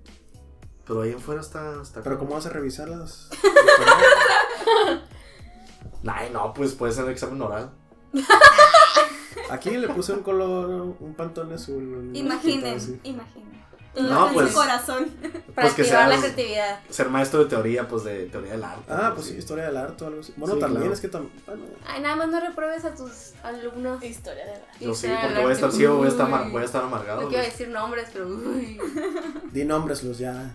[0.85, 1.81] Pero ahí afuera está.
[1.81, 3.29] está Pero ¿cómo vas a revisar las...?
[6.07, 7.71] Ay, no, pues puede ser examen oral.
[9.51, 12.11] Aquí le puse un color, un pantone azul.
[12.13, 13.58] Imaginen, imaginen.
[14.03, 15.05] No, en pues- su corazón.
[15.55, 16.79] Para Pues que activar la creatividad.
[16.89, 18.83] Ser maestro de teoría, pues de teoría del arte.
[18.89, 20.33] Ah, pues sí, historia del arte o algo así.
[20.37, 20.93] Bueno, Sí, también claro.
[20.93, 21.33] es que también...
[21.45, 24.01] Bueno, Ay, nada más no repruebes a tus alumnos.
[24.03, 24.67] Historia de verdad.
[24.79, 25.77] Yo sí, del porque voy a estar arte.
[25.77, 27.21] ciego, voy a estar, voy a estar amargado.
[27.23, 28.79] No quiero decir nombres, pero uy.
[29.51, 30.51] di nombreslos ya.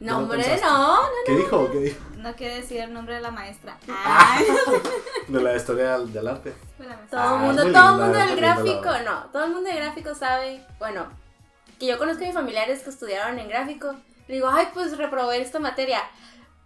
[0.00, 0.98] Ya Nombre, no.
[1.26, 1.70] ¿Qué dijo?
[1.72, 1.98] ¿Qué dijo?
[2.18, 3.76] No quiere decir el nombre de la maestra.
[3.88, 4.36] Ah.
[4.38, 4.44] Ay.
[5.28, 6.54] De la historia del, del arte.
[6.78, 7.06] Maestra.
[7.10, 10.14] Todo Ah, el mundo, todo el mundo del gráfico, no, todo el mundo del gráfico
[10.14, 11.06] sabe, bueno,
[11.78, 13.94] que yo conozco a mis familiares que estudiaron en gráfico,
[14.26, 16.00] le digo, ay, pues reprobé esta materia.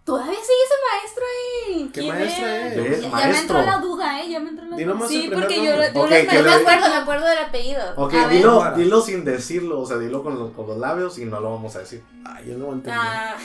[0.05, 1.89] Todavía sigue ese maestro ahí.
[1.93, 2.75] ¿Qué ¿Quién maestra es?
[2.75, 3.57] Ya, ya me Maestro.
[3.59, 4.29] entró la duda, ¿eh?
[4.29, 4.85] Ya me entró la duda.
[4.85, 5.91] nomás Sí, porque yo, nombre.
[5.93, 7.83] yo Ok, no que me le- acuerdo, me acuerdo del apellido.
[7.95, 8.29] Ok, A ver.
[8.35, 11.51] dilo, dilo sin decirlo, o sea, dilo con, los- con los labios y no lo
[11.51, 12.03] vamos a decir.
[12.25, 12.99] Ay, yo no lo entendí.
[13.01, 13.37] Ah,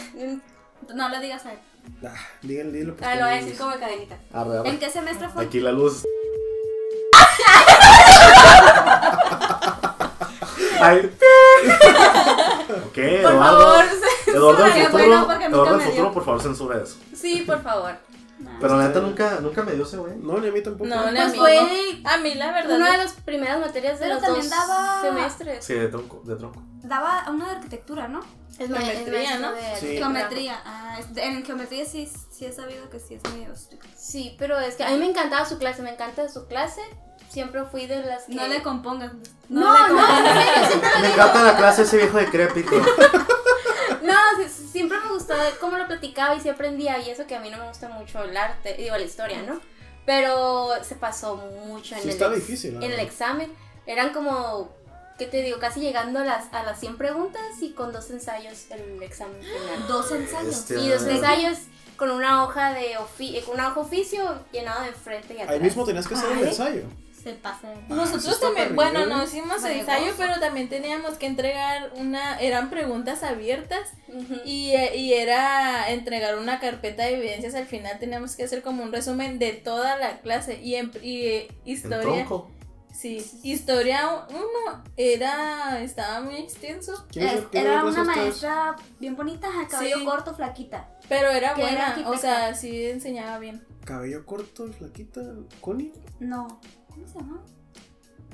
[0.94, 1.58] No le digas a él.
[2.04, 2.94] Ah, dígale, dilo.
[2.96, 4.18] pues, ah, lo voy a decir como cadenita.
[4.32, 4.68] Arre, arre.
[4.68, 5.44] ¿En qué semestre fue?
[5.44, 6.04] Aquí la luz.
[10.80, 10.98] Ay.
[12.86, 13.60] ok, Por Eduardo.
[13.60, 13.84] favor.
[14.26, 15.04] Eduardo del Qué futuro.
[15.06, 16.12] bueno, porque nunca Eduardo me del futuro, dio.
[16.14, 16.96] por favor, censura eso.
[17.14, 17.96] Sí, por favor.
[18.60, 20.14] Pero la neta nunca, nunca me dio ese güey.
[20.16, 20.88] No, ni a mí tampoco.
[20.88, 21.38] No, ni a Pues mí.
[21.38, 21.58] fue
[22.04, 22.76] A mí, la verdad.
[22.76, 22.92] una no.
[22.92, 25.64] de las primeras materias de Pero los también dos daba- semestres.
[25.64, 26.22] Sí, de tronco.
[26.24, 26.62] De tronco.
[26.82, 28.20] Daba una de arquitectura, ¿no?
[28.58, 29.48] Es Geometría, ¿no?
[29.80, 29.96] Sí.
[29.98, 30.60] Geometría.
[30.64, 33.86] Ah, en geometría sí, sí he sabido que sí es medio estricto.
[33.96, 36.80] Sí, pero es que a mí me encantaba su clase, me encanta su clase.
[37.28, 38.34] Siempre fui de las que...
[38.34, 39.12] No le compongas.
[39.48, 42.70] No, le no, en serio, siempre lo Me encanta la clase ese viejo decrépito.
[44.02, 46.98] No, si- siempre me gustó cómo lo platicaba y sí aprendía.
[46.98, 49.60] Y eso que a mí no me gusta mucho el arte, digo, la historia, ¿no?
[50.06, 53.52] Pero se pasó mucho en, Sí el, estaba ex- difícil, en el examen.
[53.86, 54.70] Eran como,
[55.18, 55.58] ¿qué te digo?
[55.58, 59.86] Casi llegando a las, a las 100 preguntas y con dos ensayos el examen final.
[59.88, 60.54] Dos ensayos.
[60.54, 61.16] Este, Y dos ay.
[61.16, 61.58] ensayos
[61.96, 65.50] con una hoja de ofi eh, con una hoja oficio llenado de frente y atrás.
[65.50, 66.44] Ahí mismo tenías que hacer el Ay.
[66.48, 66.82] ensayo.
[67.22, 67.68] Se pasa.
[67.70, 68.74] de- Ah, Nosotros también, terrible.
[68.76, 73.90] bueno, no hicimos Vale, ensayo, pero también teníamos que entregar una, eran preguntas abiertas
[74.44, 77.54] y, eh, y era entregar una carpeta de evidencias.
[77.54, 81.26] Al final teníamos que hacer como un resumen de toda la clase y, en, y
[81.26, 82.26] eh, historia.
[82.92, 89.48] Sí, historia uno era, estaba muy extenso, ¿Quién es el- era una maestra bien bonita,
[89.70, 90.04] cabello Sí.
[90.04, 90.88] corto, flaquita.
[91.08, 93.64] pero era buena, o sea, sí enseñaba bien.
[93.84, 95.20] Cabello corto, flaquita,
[95.60, 95.92] Connie.
[96.18, 96.60] No.
[96.98, 97.40] ¿Cómo se llama?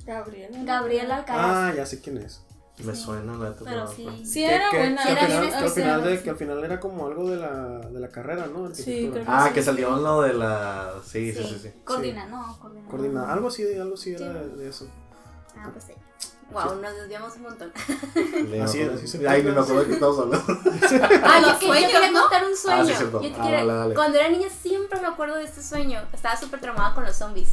[0.07, 0.59] Gabriela.
[0.65, 1.45] Gabriela Alcaraz.
[1.51, 2.43] Ah, ya sé quién es.
[2.85, 3.55] Me suena la.
[3.55, 4.07] Pero sí.
[4.27, 5.03] Sí, Que- era que- buena.
[5.05, 6.25] que al final, que al final de- sí.
[6.25, 8.75] que al final era como algo de la, de la carrera, ¿no?
[8.75, 9.55] Sí, creo que Ah, sí.
[9.55, 10.93] que salió lo de la.
[11.07, 11.59] Sí, sí, sí.
[11.63, 11.71] sí.
[11.85, 12.89] Coordina, no, coordina.
[12.89, 14.25] Coordina, algo así, algo así era Sí.
[14.51, 14.89] de, de eso.
[15.57, 15.93] Ah, pues sí.
[16.51, 17.73] Wow, nos desviamos un montón.
[18.63, 20.45] Así- así se Ay, me acuerdo de qué estamos hablando.
[21.25, 22.83] Ah, yo, que- yo contar un sueño.
[22.83, 23.05] Ah, sí.
[23.13, 23.95] Yo te Ah, quería- dale, dale.
[23.95, 26.01] Cuando era niña siempre me acuerdo de este sueño.
[26.13, 27.51] Estaba súper traumada con los zombies.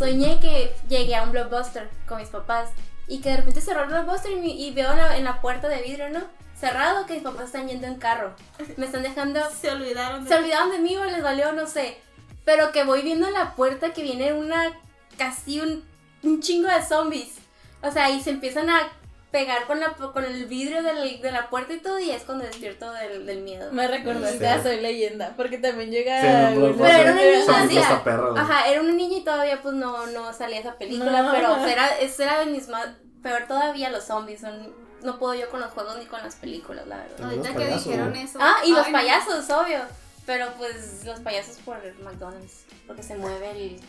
[0.00, 2.70] Soñé que llegué a un blockbuster con mis papás
[3.06, 5.82] y que de repente cerró el blockbuster y, veo en la, en la puerta de
[5.82, 6.22] vidrio, ¿no?
[6.58, 8.34] Cerrado que mis papás están yendo en carro.
[8.78, 9.40] Me están dejando...
[9.60, 11.98] Se olvidaron Se olvidaron de mí o les valió, no sé.
[12.46, 14.72] Pero que voy viendo en la puerta que viene una...
[15.18, 15.84] casi un,
[16.22, 17.34] un chingo de zombies.
[17.82, 18.90] O sea, y se empiezan a
[19.30, 22.44] pegar con, la, con el vidrio del- de la puerta y todo y es cuando
[22.44, 23.70] despierto del, del miedo.
[23.72, 24.44] Me recordaste Sí.
[24.44, 26.20] a Soy Leyenda, porque también llega...
[26.52, 27.12] Sí, no, pero era
[27.44, 28.40] una niña, perra.
[28.40, 31.32] Ajá, era una niña y todavía pues no, no salía esa película, No.
[31.32, 32.88] pero era, era de mis más...
[33.22, 36.86] Peor todavía los zombies, son, no puedo yo con los juegos ni con las películas,
[36.86, 37.22] la verdad.
[37.30, 38.38] Ahorita que dijeron eso.
[38.40, 38.98] Ah, y los Ay, no.
[38.98, 39.78] payasos, obvio.
[40.26, 43.80] Pero pues los payasos por el McDonald's, porque se mueve el...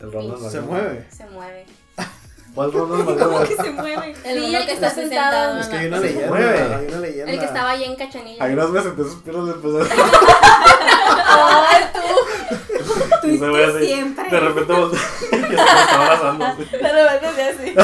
[0.00, 1.06] El pinche- Se mueve.
[1.10, 1.64] Se mueve.
[2.54, 3.48] ¿Cuál Ronald ¿Cómo McDonald?
[3.48, 4.14] que se mueve?
[4.24, 5.32] El Sí, uno el que que está está sentado.
[5.32, 5.60] sentado.
[5.60, 6.28] Es que hay una Se leyenda.
[6.28, 6.58] mueve.
[6.74, 7.32] Hay una leyenda.
[7.32, 8.44] El que estaba ahí en Cachanilla.
[8.44, 9.88] Ahí no me senté sus piernas después.
[11.34, 13.28] Ay, tú.
[13.28, 13.86] Y se ve así.
[13.86, 14.28] siempre.
[14.30, 15.00] De repente voltea
[15.32, 16.44] y me está abrazando.
[16.44, 16.68] así.
[16.70, 17.74] Pero vete así.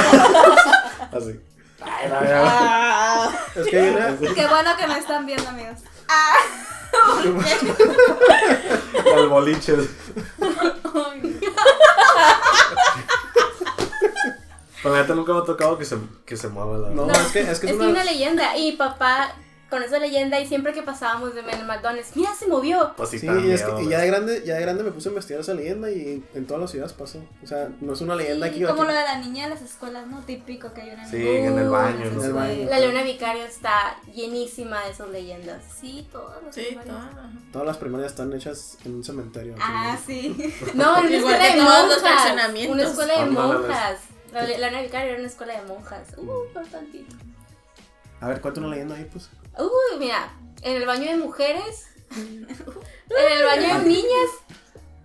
[1.16, 1.40] Así.
[1.81, 2.42] Ay, no, ya.
[2.44, 3.31] Ah.
[3.54, 4.16] Es que hay una.
[4.35, 5.78] Qué bueno que me están viendo, amigos.
[9.16, 9.76] El boliche.
[14.83, 17.12] Pero la neta nunca me ha tocado que se, que se mueva la No, No,
[17.12, 17.88] es que es que Es una.
[17.88, 18.57] una leyenda.
[18.57, 19.35] Y papá,
[19.71, 22.95] con esa leyenda, y siempre que pasábamos de en el McDonald's, mira, se movió.
[22.97, 23.88] Pues sí, y, es que- miedo, y güey.
[23.91, 26.62] ya de grande, ya de grande me puse a investigar esa leyenda y en todas
[26.62, 27.19] las ciudades pasa.
[27.45, 28.61] O sea, no es una leyenda Sí, aquí.
[28.64, 28.93] como aquí.
[28.93, 30.21] lo de la niña de las escuelas, ¿no?
[30.23, 31.47] Típico que hay una Sí, niña.
[31.49, 32.14] en el baño, en ¿no?
[32.17, 32.71] las En el baño.
[32.71, 35.62] La luna vicario está llenísima de esas leyendas.
[35.79, 36.97] Sí, todos los Sí, primarios.
[36.97, 37.21] todo.
[37.53, 39.55] Todas las primarias están hechas en un cementerio.
[39.61, 40.55] Ah, sí.
[40.75, 42.69] No, en una escuela de monjas.
[42.71, 43.99] Una escuela de monjas.
[44.33, 46.09] La, la luna vicario era una escuela de monjas.
[46.17, 47.14] Uh, por tantito.
[48.21, 49.31] A ver, cuenta una leyenda ahí, pues.
[49.59, 51.87] Uy, mira, en el baño de mujeres,
[52.17, 52.47] en
[53.38, 54.31] el baño de niñas,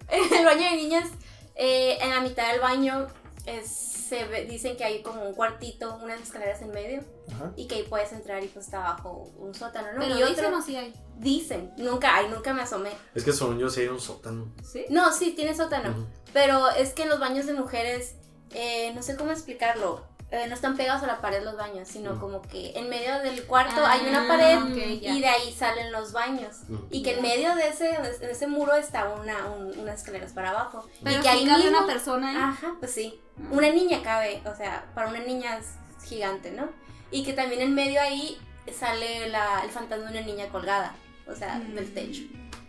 [0.10, 1.10] en el baño de niñas,
[1.56, 3.08] eh, en la mitad del baño
[3.46, 7.52] es- se ve- dicen que hay como un cuartito, unas escaleras en medio Ajá.
[7.56, 10.00] y que ahí puedes entrar y pues está abajo un sótano, ¿no?
[10.00, 10.94] Pero y otro, dicen o sí hay.
[11.18, 12.92] dicen, nunca, ay, nunca me asomé.
[13.16, 14.54] Es que según yo sí hay un sótano.
[14.64, 14.86] ¿Sí?
[14.90, 16.08] No, sí, tiene sótano, Ujú.
[16.32, 18.16] pero es que en los baños de mujeres,
[18.54, 20.12] eh, no sé cómo explicarlo.
[20.32, 22.20] eh, no están pegados a la pared los baños, sino Mm.
[22.20, 26.12] como que en medio del cuarto Ah, hay una pared y de ahí salen los
[26.12, 26.62] baños.
[26.70, 26.88] Ujú.
[26.90, 27.90] Y que en medio de ese,
[28.20, 30.90] de ese muro está una, un- unas escaleras para abajo.
[31.04, 32.36] Pero y que ahí cabe mismo, una persona ahí.
[32.38, 33.22] Ajá, pues sí.
[33.38, 33.42] Ah.
[33.52, 35.68] Una niña cabe, o sea, para una niña es
[36.10, 36.68] gigante, ¿no?
[37.12, 38.40] Y que también en medio ahí
[38.76, 40.96] sale la, el fantasma de una niña colgada,
[41.28, 41.76] o sea, Mm.
[41.76, 42.24] del techo.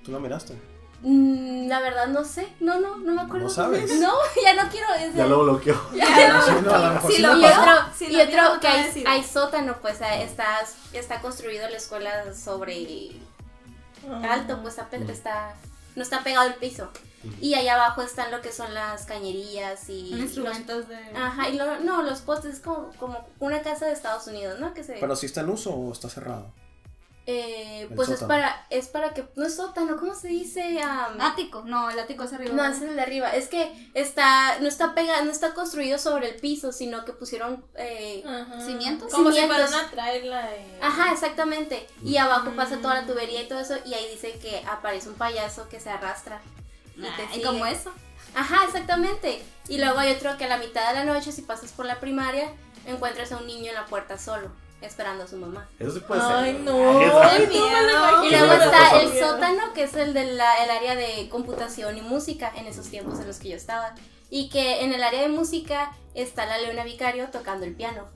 [0.05, 0.55] ¿Tú la miraste?
[1.07, 3.45] Mm, la verdad no sé, no, no, no me acuerdo.
[3.47, 4.01] ¿No sabes?
[4.01, 4.13] No,
[4.43, 4.87] ya no quiero.
[4.95, 5.79] es Ya lo bloqueó.
[5.95, 6.43] ya no.
[6.47, 8.69] Sí, no, a lo mejor Sí, sí lo Y otro, Si y otro no que
[9.07, 10.61] hay, sótano, pues eh, está,
[10.95, 13.11] está construido la escuela sobre
[14.29, 15.55] alto, pues está, pe- está
[15.97, 16.89] no está pegado al piso.
[17.41, 20.97] Y ahí abajo están lo que son las cañerías y los- Instrumentos de.
[21.17, 24.75] Ajá, y lo- no, los postes es como, como una casa de Estados Unidos, ¿no?
[24.75, 26.47] Que se Pero si está en uso o está cerrado.
[27.27, 30.81] Eh, pues es para es para que no es sótano, ¿cómo se dice?
[30.83, 31.63] Am, Ático.
[31.65, 32.55] No, el ático es arriba.
[32.55, 33.31] no, es el de arriba.
[33.35, 37.65] Es que está no está pegado, no está construido sobre el piso, sino que pusieron
[37.77, 38.23] eh.
[38.65, 39.13] ¿Cimientos?
[39.13, 39.59] Como Cimientos.
[39.59, 40.51] si fuera una traila.
[40.57, 41.87] y- Ajá, exactamente.
[42.05, 43.77] Y abajo pasa toda la tubería y todo eso.
[43.87, 46.41] Y ahí dice que aparece un payaso que se arrastra.
[46.97, 47.45] Y te Ay, sigue.
[47.47, 47.91] como eso.
[48.35, 49.43] Ajá, exactamente.
[49.69, 52.01] Y luego hay otro que a la mitad de la noche, si pasas por la
[52.01, 52.51] primaria,
[52.87, 54.51] encuentras a un niño en la puerta solo,
[54.87, 55.69] esperando a su mamá.
[55.79, 56.31] Eso sí puede ser.
[56.31, 56.65] Ay, güey.
[56.65, 57.21] no.
[57.23, 58.25] Ay, no me lo imagino.
[58.25, 62.53] Y luego está el sótano, que es el del el área de computación y música
[62.57, 63.95] en esos tiempos en los que yo estaba.
[64.31, 68.09] Y que en el área de música está la Leona Vicario tocando el piano.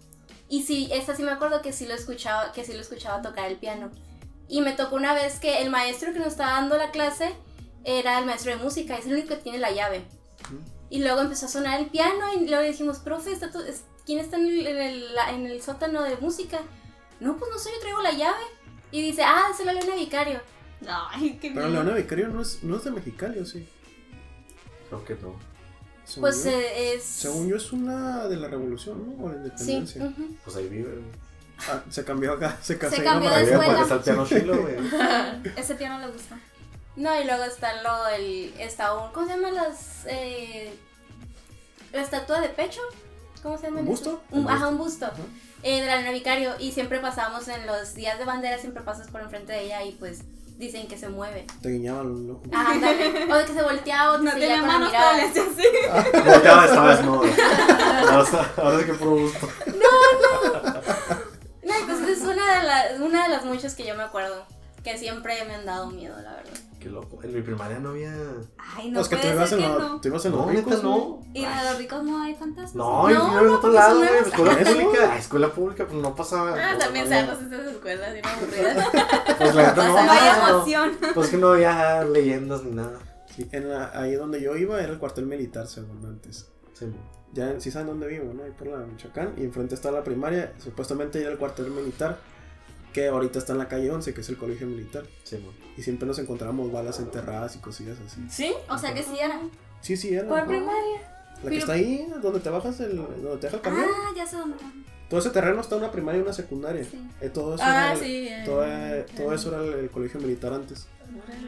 [0.48, 3.46] Y sí, esta sí me acuerdo que sí lo escuchaba, que sí lo escuchaba tocar
[3.50, 3.90] el piano.
[4.48, 7.34] Y me tocó una vez que el maestro que nos estaba dando la clase
[7.84, 10.04] era el maestro de música, es el único que tiene la llave.
[10.90, 13.50] Y luego empezó a sonar el piano y luego le dijimos, profe, ¿está
[14.08, 16.58] ¿quién está en el, en, el, la- en el sótano de música?
[17.20, 18.42] No, pues no sé, yo traigo la llave.
[18.90, 20.40] Y dice, ah, es la Leona Vicario.
[20.88, 21.82] Ay, qué Pero miedo.
[21.84, 23.68] Leona Vicario no es, no es de Mexicali, ¿o sí?
[24.88, 25.34] Creo que no.
[26.06, 26.50] Según Pues yo.
[26.52, 27.02] eh, es...
[27.04, 29.24] Según yo es una de la revolución, ¿no?
[29.26, 29.36] O Sí.
[29.36, 30.10] independencia.
[30.42, 30.90] Pues ahí vive.
[30.92, 31.04] güey.
[31.68, 32.96] Ah, se cambió acá, se casó.
[32.96, 33.66] Se cambió para de escuela.
[33.66, 34.74] porque está el piano chilo, güey.
[35.56, 36.38] Ese piano le gusta.
[36.96, 40.72] No, y luego está lo, el, está un, ¿cómo se llaman las, eh,
[41.92, 42.80] la estatua de pecho?
[43.42, 43.80] ¿Cómo se llama?
[43.80, 44.22] ¿Un busto?
[44.30, 44.70] Un, Un ajá, busto.
[44.70, 45.06] un busto.
[45.62, 46.54] Eh, de la Leona Vicario.
[46.58, 49.92] Y siempre pasamos en los días de bandera, siempre pasas por enfrente de ella y
[49.92, 50.20] pues
[50.56, 51.46] dicen que se mueve.
[51.62, 52.48] Te guiñaban los ojos.
[52.52, 53.32] Ah, ándale.
[53.32, 56.24] o de que se volteaba o te No seguía tenía con la manos, hacía así.
[56.30, 57.22] Volteaba esta vez no.
[58.62, 59.48] Ahora, sí que puro gusto.
[61.62, 64.46] No, pues es una de, las, una de las muchas que yo me acuerdo.
[64.82, 66.58] Que siempre me han dado miedo, la verdad.
[66.78, 67.18] Qué loco.
[67.24, 68.14] En mi primaria no había.
[68.76, 70.00] Ay, no es que tú ibas en que los, no.
[70.00, 71.20] tú ibas en los No, ricos, no.
[71.34, 72.74] ¿Y en los ricos no hay fantasmas?
[72.76, 74.10] No, No, yo no, otro porque lado, güey.
[74.24, 75.10] Escuela pública.
[75.12, 76.54] Ay, escuela pública, pues no pasaba.
[76.56, 78.86] Ah, no, también cerros estas escuelas bien aburridas.
[79.38, 80.04] Pues la neta no.
[80.04, 80.92] No hay emoción.
[81.14, 82.98] Pues que no había leyendas ni nada.
[83.34, 86.48] Sí, en la- ahí donde yo iba era el cuartel militar, según antes.
[86.74, 86.86] Sí.
[87.32, 88.44] Ya sí saben dónde vivo, ¿no?
[88.44, 89.34] Ahí por la Michoacán.
[89.36, 90.52] Y enfrente está la primaria.
[90.62, 92.18] Supuestamente era el cuartel militar.
[92.92, 95.04] Que ahorita está en la calle 11, que es el colegio militar.
[95.24, 95.52] sí, mo.
[95.76, 98.20] Y siempre nos encontrábamos balas enterradas y cosillas así.
[98.30, 98.52] ¿Sí?
[98.68, 99.40] O sea que sí era.
[99.80, 100.28] Sí, sí, era.
[100.28, 100.46] Por ajá.
[100.48, 101.14] primaria.
[101.44, 103.84] La que está ahí, donde te bajas, el, donde te deja el camión.
[103.88, 104.56] Ah, ya sé dónde.
[105.08, 106.82] Todo ese terreno está una primaria y una secundaria.
[106.84, 106.98] Sí.
[107.20, 108.28] Eh, todo eso Ah, era, el- sí.
[108.28, 110.86] eh, todo, eh, todo eso era el, el colegio militar antes.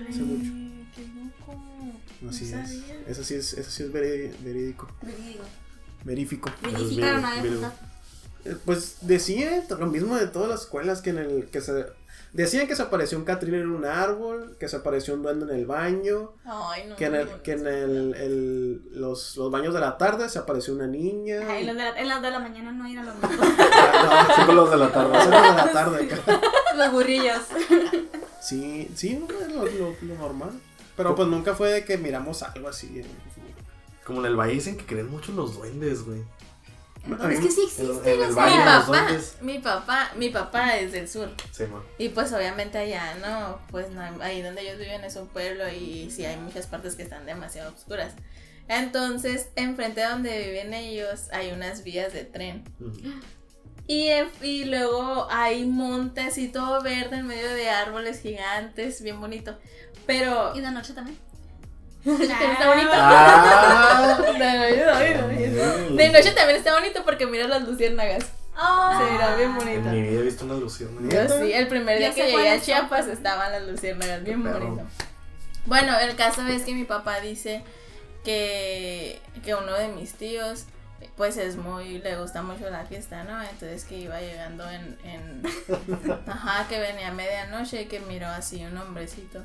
[0.08, 0.50] Hace mucho.
[0.94, 1.60] Qué loco.
[2.28, 2.70] Así No es.
[3.08, 4.88] Eso sí es, eso sí es verídico.
[5.02, 5.42] Verídico.
[6.04, 6.50] Verífico.
[6.62, 7.00] Verifico.
[7.00, 7.20] Pero
[7.60, 7.72] no
[8.64, 11.86] Pues decía lo mismo de todas las escuelas que en el que se
[12.32, 15.58] decían que se apareció un Catrín en un árbol, que se apareció un duende en
[15.60, 16.96] el baño, Ay, no.
[16.96, 20.38] que en el, no, que en el, el- los, los baños de la tarde se
[20.38, 21.40] apareció una niña.
[21.48, 23.28] Ay, los de la, en los de la mañana no era lo mismo.
[23.82, 25.12] Ah, no, Cinco los de la tarde.
[25.12, 26.08] los de la tarde
[26.76, 27.38] los burrillos.
[28.40, 30.50] Sí, sí, no, es lo, lo- lo normal.
[30.96, 33.00] Pero pues nunca fue de que miramos algo así.
[33.00, 33.06] eh.
[34.04, 36.22] Como en el valle dicen que creen mucho en los duendes, güey.
[37.30, 38.12] Es que sí existe.
[38.12, 39.08] en o Mi papá,
[39.40, 41.30] mi papá, mi papá es del sur.
[41.50, 41.64] Sí.
[41.98, 46.10] Y pues obviamente allá no, pues no, ahí donde ellos viven es un pueblo y
[46.10, 48.14] sí hay muchas partes que están demasiado oscuras.
[48.68, 52.64] Entonces, enfrente de donde viven ellos hay unas vías de tren.
[53.88, 54.10] Y,
[54.42, 59.58] y luego hay montes y todo verde en medio de árboles gigantes, bien bonito.
[60.06, 61.18] Pero Y de noche también.
[62.04, 62.90] Está bonito.
[62.92, 64.18] Ah.
[64.26, 65.96] De noche, está bonito.
[65.96, 68.24] De noche también está bonito porque mira las luciérnagas.
[68.24, 69.90] Se mira bien En mi bonito.
[69.90, 70.94] vida he visto una ilusión.
[70.94, 71.06] güey.
[71.06, 71.26] ¿Neta?
[71.38, 72.60] Yo sí, el primer día que llegué a.
[72.60, 74.66] Chiapas estaban las luciérnagas, bien Qué perro.
[74.66, 74.86] bonito.
[75.66, 77.62] Bueno, el caso es que mi papá dice
[78.24, 80.64] que, que uno de mis tíos
[81.16, 83.42] pues es muy, le gusta mucho la fiesta, ¿no?
[83.42, 85.42] Entonces que iba llegando en, en
[86.26, 89.42] ajá, que venía a medianoche y que miró así un hombrecito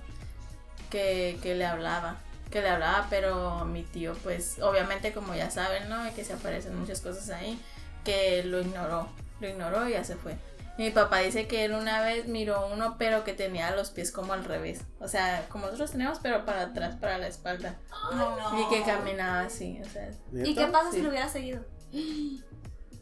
[0.90, 2.18] que, que le hablaba,
[2.52, 6.08] que le hablaba, pero mi tío pues obviamente como ya saben, ¿no?
[6.08, 7.60] Y que se aparecen muchas cosas ahí,
[8.04, 9.08] que lo ignoró,
[9.40, 10.36] lo ignoró y ya se fue.
[10.78, 14.12] Y mi papá dice que él una vez miró uno, pero que tenía los pies
[14.12, 14.82] como al revés.
[15.00, 17.76] O sea, como nosotros tenemos, pero para atrás, para la espalda.
[18.60, 20.10] Y que caminaba así, o sea.
[20.34, 20.50] ¿Neta?
[20.50, 20.98] ¿Y qué pasa Sí.
[20.98, 21.62] si lo hubiera seguido?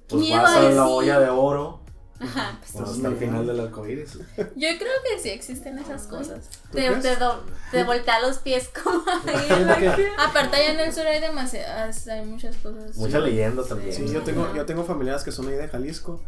[0.07, 1.82] Pues Miedo vas a la olla de oro.
[2.23, 2.59] Ajá.
[2.71, 4.13] Pues hasta el final del arcoíris.
[4.37, 6.49] Yo creo que sí existen esas cosas.
[6.71, 10.05] ¿Tú Te, te, do- te voltea los pies como ahí.
[10.17, 12.95] Aparte allá en el sur hay demasiadas, hay muchas cosas.
[12.97, 13.93] Mucha leyenda también.
[13.93, 16.21] Sí, yo tengo, yo tengo familiares que son ahí de Jalisco.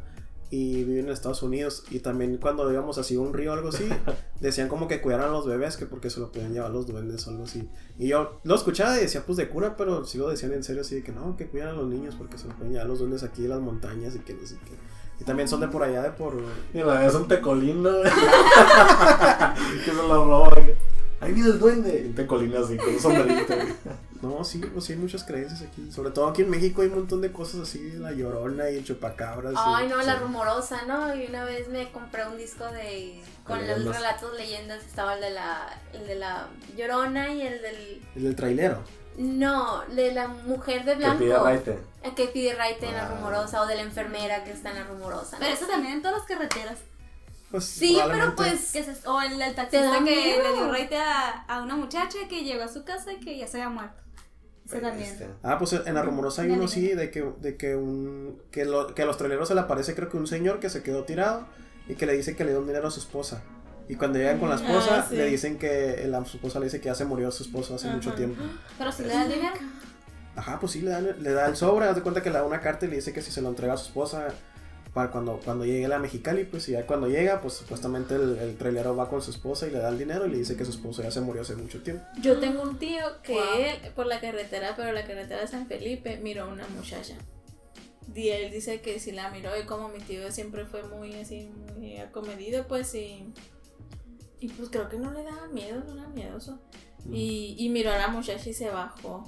[0.52, 1.84] y viven en Estados Unidos.
[1.90, 3.90] Y también cuando íbamos así a un río o algo así,
[4.40, 7.26] decían como que cuidaran a los bebés, que porque se lo podían llevar los duendes
[7.28, 7.68] o algo así.
[7.98, 10.82] Y yo lo escuchaba y decía pues de cura, pero sí lo decían en serio
[10.84, 13.00] así de que no, que cuidan a los niños porque se los pueden llevar los
[13.00, 14.78] duendes aquí en las montañas y que no sé qué.
[15.20, 16.34] Y también son de por allá, de por...
[16.74, 17.90] Y la vez un tecolín, ¿no?
[19.86, 20.56] que se lo roba.
[21.22, 22.04] Ahí viene el duende.
[22.08, 23.54] Un tecolín así, con un sombrerito.
[24.22, 25.90] No, sí, pues sí hay muchas creencias aquí.
[25.92, 28.84] Sobre todo aquí en México hay un montón de cosas así, la llorona y el
[28.84, 29.54] chupacabras.
[29.54, 31.16] y- Ay, no, la rumorosa, ¿no?
[31.16, 33.22] Y una vez me compré un disco de.
[33.46, 34.84] con los relatos leyendas.
[34.86, 35.80] Estaba el de la.
[35.94, 38.02] el de la llorona y el del.
[38.16, 38.80] El del trailero.
[39.18, 41.20] No, de la mujer de Que blanco.
[41.20, 41.80] pide raite.
[42.04, 43.16] El que pide raite en la Ah.
[43.16, 43.62] rumorosa.
[43.62, 45.34] O de la enfermera que está en la rumorosa.
[45.38, 45.40] ¿no?
[45.40, 46.80] Pero eso también en todas las carreteras.
[47.52, 48.72] Pues Sí, pero pues.
[48.74, 52.44] Que se- o el, el taxista que le dio raite a, a una muchacha que
[52.44, 54.02] llegó a su casa y que ya se había muerto.
[54.66, 55.10] Eso también.
[55.12, 58.66] Este, Ah, pues en la rumorosa hay uno sí, de que, de que un que,
[58.66, 61.04] lo- que a los traileros se le aparece creo que un señor que se quedó
[61.04, 61.46] tirado
[61.88, 63.44] y que le dice que le dio un dinero a su esposa.
[63.88, 65.16] Y cuando llegan con la esposa, Ah, sí.
[65.16, 67.76] le dicen que el- a su esposa le dice que ya se murió su esposo
[67.76, 68.18] hace mucho Ajá.
[68.18, 68.42] tiempo.
[68.78, 69.56] Pero si le da el dinero.
[70.36, 72.44] Ajá, pues sí, le, dan, le da el sobre, haz de cuenta que le da
[72.46, 74.28] una carta y le dice que si se lo entrega a su esposa
[74.94, 78.58] para cuando, cuando llegue la Mexicali, pues y ya cuando llega, pues supuestamente el, el
[78.58, 80.72] trailero va con su esposa y le da el dinero y le dice que su
[80.72, 82.04] esposo ya se murió hace mucho tiempo.
[82.22, 83.44] Yo tengo un tío que Wow.
[83.60, 87.16] él, por la carretera, pero la carretera de San Felipe, miró a una muchacha.
[88.14, 91.50] Y él dice que sí la miró y como mi tío siempre fue muy así,
[91.78, 93.34] muy acomedido, pues sí.
[93.36, 93.55] Y
[94.42, 96.60] pues creo que no le daba miedo, no era miedoso.
[97.12, 99.24] Y, y miró a la muchacha y se bajó.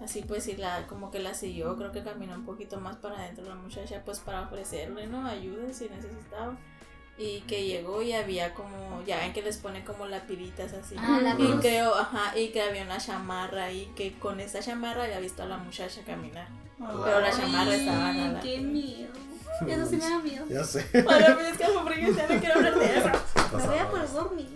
[0.00, 3.16] Así pues, y la, como que la siguió, creo que caminó un poquito más para
[3.18, 5.26] adentro la muchacha, pues para ofrecerle, ¿no?
[5.26, 6.56] Ayuda si necesitaba.
[7.16, 10.96] Y que llegó y había como, ya ven que les pone como lapiritas así.
[10.98, 15.04] Ah, la y creo, ajá, y que había una chamarra y que con esa chamarra
[15.04, 16.48] había visto a la muchacha caminar.
[16.76, 18.40] Pero la chamarra estaba Ay, nada.
[18.40, 19.12] Qué miedo.
[19.68, 20.44] Eso sí me da miedo.
[20.48, 20.80] Ya sé.
[21.04, 23.08] Para mí es que yo ya no quiero hablar de eso.
[23.56, 24.48] Me voy a por dormir.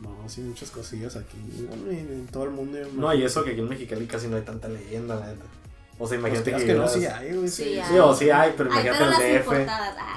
[0.00, 1.36] No, sí, muchas cosillas aquí.
[1.68, 2.78] Bueno, y en todo el mundo.
[2.78, 5.26] yo me- No, y eso que aquí en Mexicali casi no hay tanta leyenda, la
[5.28, 5.44] neta.
[5.96, 6.66] O sea, Pues imagínate que.
[6.66, 7.48] que no, sí hay, güey.
[7.48, 7.88] Sí Sí, hay.
[7.92, 9.48] Sí, o sí hay, pero imagínate pero las el DF.
[9.52, 9.66] Hay,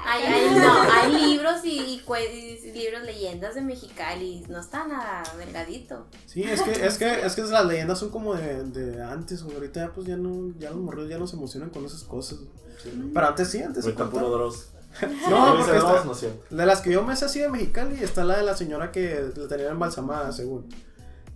[0.07, 4.43] Ay, hay- no, hay libros y, y libros leyendas de Mexicali.
[4.49, 6.07] No está nada delgadito.
[6.25, 9.55] Sí, es que, es que, es que las leyendas son como de, de antes, güey.
[9.55, 12.39] Ahorita ya, pues ya no, ya los morridos ya no se emocionan con esas cosas.
[12.82, 13.11] Sí.
[13.13, 13.91] Pero antes sí, antes sí.
[13.91, 14.30] Ahorita puro.
[14.30, 14.73] Dross.
[15.30, 16.03] No, Dice porque está,
[16.49, 18.91] no de las que yo me sé así de Mexicali está la de la señora
[18.91, 20.67] que la tenían embalsamada, según.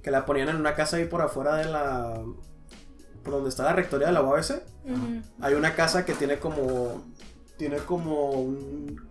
[0.01, 2.23] Que la ponían en una casa ahí por afuera de la.
[3.23, 4.63] Por donde está la rectoría de la UABC.
[4.85, 5.21] Ujú.
[5.41, 7.03] Hay una casa que tiene como.
[7.57, 9.09] Tiene como un.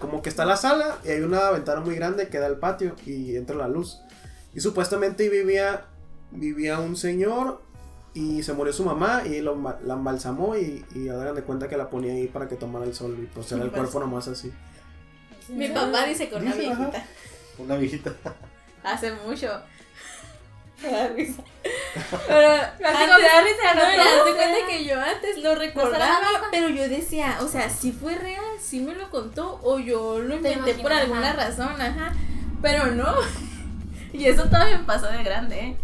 [0.00, 2.96] Como que está la sala y hay una ventana muy grande que da al patio
[3.06, 4.00] y entra la luz.
[4.54, 5.86] Y supuestamente ahí vivía.
[6.30, 7.62] Vivía un señor
[8.14, 11.76] y se murió su mamá y lo, la embalsamó y, y hagan de cuenta que
[11.76, 14.28] la ponía ahí para que tomara el sol y pues era el Pues- cuerpo nomás
[14.28, 14.52] así.
[15.48, 16.76] Mi papá dice con una Dice, ajá.
[16.84, 17.06] viejita.
[17.58, 18.14] Una viejita.
[18.82, 19.48] Hace mucho.
[20.82, 21.42] Me da risa.
[22.28, 26.48] Pero antes, da risa, no, de cuenta que yo antes lo recordaba, nada.
[26.52, 30.36] pero yo decía, o sea, si fue real, si me lo contó, o yo lo
[30.36, 31.48] inventé por alguna ajá.
[31.48, 32.12] razón, ajá.
[32.62, 33.12] Pero no.
[34.12, 35.76] Y eso todavía me pasó de grande, ¿eh?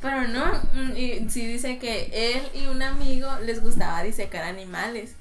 [0.00, 0.44] Pero no,
[0.74, 5.14] mm, y sí dice que él y un amigo les gustaba disecar animales.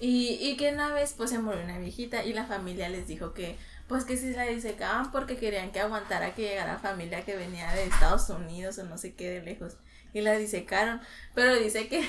[0.00, 3.32] Y, y que una vez pues se murió una viejita y la familia les dijo
[3.32, 3.56] que
[3.86, 7.84] pues que si la disecaban porque querían que aguantara que llegara familia que venía de
[7.84, 9.76] Estados Unidos o no sé qué de lejos
[10.12, 11.00] y la disecaron.
[11.34, 12.04] Pero dice que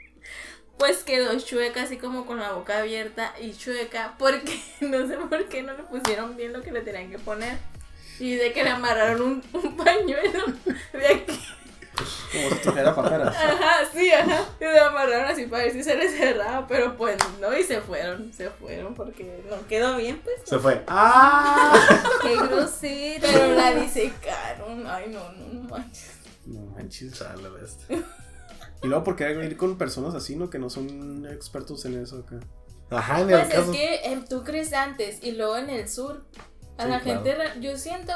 [0.78, 5.48] pues quedó chueca así como con la boca abierta y chueca porque no sé por
[5.48, 7.58] qué no le pusieron bien lo que le tenían que poner
[8.20, 10.46] y de que le amarraron un, un pañuelo
[10.92, 11.40] de aquí
[12.32, 13.34] Como si trajera paperas.
[13.36, 14.44] Ajá, sí, ajá.
[14.60, 17.80] Y se amarraron así para ver si se les cerraba, pero pues no, y se
[17.80, 20.36] fueron, se fueron porque no quedó bien, pues.
[20.44, 20.82] Se fue.
[20.86, 21.72] ¡Ah!
[22.22, 23.26] Qué grosero.
[23.30, 26.12] Pero la disecaron, ay no, no, no manches.
[26.46, 27.18] No manches.
[27.18, 27.98] Chale, bestia.
[28.82, 30.48] Y luego, ¿por qué ir con personas así, no?
[30.48, 32.38] Que no son expertos en eso acá.
[32.90, 36.24] Ajá, en el Pues es que eh, tú crees antes y luego en el sur,
[36.80, 37.24] a Sí, la claro.
[37.24, 38.12] gente, yo siento,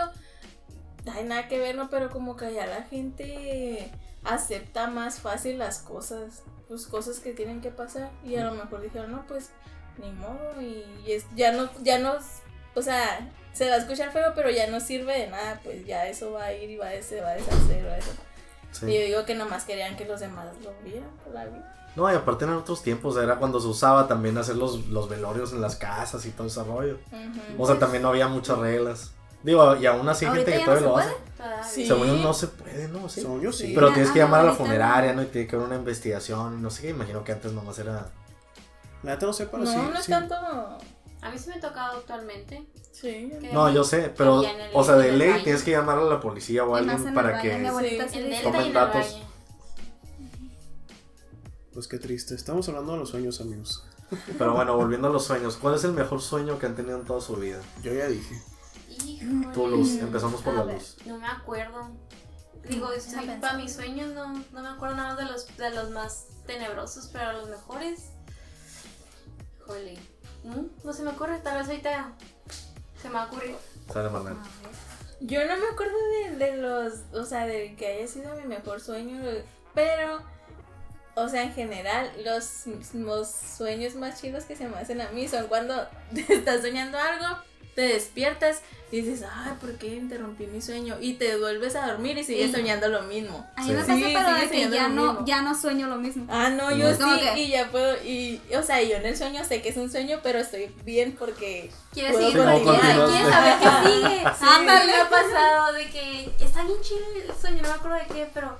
[1.12, 1.88] hay nada que ver, ¿no?
[1.90, 3.90] Pero como que ya la gente
[4.24, 8.80] acepta más fácil las cosas, pues cosas que tienen que pasar y a lo mejor
[8.80, 9.50] dijeron, no, pues
[9.98, 12.14] ni modo y, y es, ya no, ya no,
[12.74, 16.08] o sea, se va a escuchar feo, pero ya no sirve de nada, pues ya
[16.08, 18.12] eso va a ir y va a, se va a deshacer, va a eso.
[18.72, 18.86] Sí.
[18.86, 21.83] Y yo digo que nomás querían que los demás lo vieran por la vida.
[21.96, 25.52] No, y aparte en otros tiempos era cuando se usaba también hacer los, los velorios
[25.52, 26.98] en las casas y todo ese rollo.
[27.56, 29.12] O sea, también no había muchas reglas.
[29.44, 31.06] Digo, y aún así hay gente que no todavía se lo puede.
[31.06, 31.16] hace.
[31.36, 31.62] Todavía.
[31.64, 31.86] Sí.
[31.86, 33.08] Según yo no se puede, ¿no?
[33.10, 33.20] Sí.
[33.20, 33.72] Según yo sí.
[33.74, 35.20] Pero tienes que llamar a la funeraria, no.
[35.20, 35.22] ¿no?
[35.22, 36.62] Y tiene que haber una investigación.
[36.62, 38.08] No sé qué, imagino que antes nomás era.
[39.02, 39.76] La no sé, pero no, sí.
[39.76, 40.10] no es sí.
[40.10, 40.34] tanto.
[40.34, 42.66] A mí sí me ha tocado actualmente.
[42.90, 43.32] Sí.
[43.52, 46.64] No, yo sé, pero, Y o sea, de ley tienes que llamar a la policía
[46.64, 47.70] o a Y alguien en para que...
[48.10, 48.18] Sí.
[48.18, 49.20] y Tomen datos.
[51.74, 52.34] Pues qué triste.
[52.34, 53.84] Estamos hablando de los sueños, amigos.
[54.38, 57.04] Pero bueno, volviendo a los sueños, ¿cuál es el mejor sueño que han tenido en
[57.04, 57.60] toda su vida?
[57.82, 58.40] Yo ya dije.
[59.04, 59.48] Híjole.
[59.52, 60.74] Tu luz, empezamos por A la ver.
[60.76, 60.96] luz.
[61.04, 61.90] No me acuerdo.
[62.68, 63.40] Digo, pensar.
[63.40, 67.10] para mis sueños no, no me acuerdo nada más de los, de los más tenebrosos,
[67.12, 68.10] pero los mejores.
[69.60, 69.98] Híjole.
[70.44, 72.12] No, no se me ocurre, tal vez ahorita
[73.00, 73.56] se me va a ocurrir.
[73.92, 74.36] Sale Manuel.
[75.20, 78.80] Yo no me acuerdo de, de los, o sea, de que haya sido mi mejor
[78.80, 79.20] sueño,
[79.74, 80.20] pero,
[81.16, 85.28] o sea, en general, los, los sueños más chidos que se me hacen a mí
[85.28, 85.86] son cuando
[86.28, 87.26] estás soñando algo,
[87.74, 88.60] te despiertas
[88.92, 90.96] y dices, ay, ¿por qué interrumpí mi sueño?
[91.00, 92.56] Y te vuelves a dormir y sigues Sí.
[92.58, 93.44] soñando lo mismo.
[93.56, 93.72] A mí Sí.
[93.74, 96.24] me pasa, Sí, pero de que ya no, ya no sueño lo mismo.
[96.28, 96.98] Ah, no, yo No.
[96.98, 97.40] ¿Cómo sí, que?
[97.42, 100.20] y ya puedo, y, o sea, yo en el sueño sé que es un sueño,
[100.22, 101.72] pero estoy bien porque...
[101.92, 104.18] ¿Quieres Puedo seguir con saber qué sigue?
[104.38, 104.44] Sí.
[104.48, 104.92] Ándale.
[104.92, 108.30] Me ha pasado de que está bien chido el sueño, no me acuerdo de qué,
[108.32, 108.56] pero.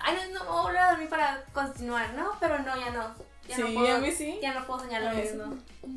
[0.00, 2.30] Ay, no, no me voy a volver a dormir para continuar, ¿no?
[2.40, 3.30] Pero no, ya no.
[3.48, 4.38] Ya Sí, no puedo, a mí sí.
[4.40, 5.54] Ya no puedo soñar lo mismo.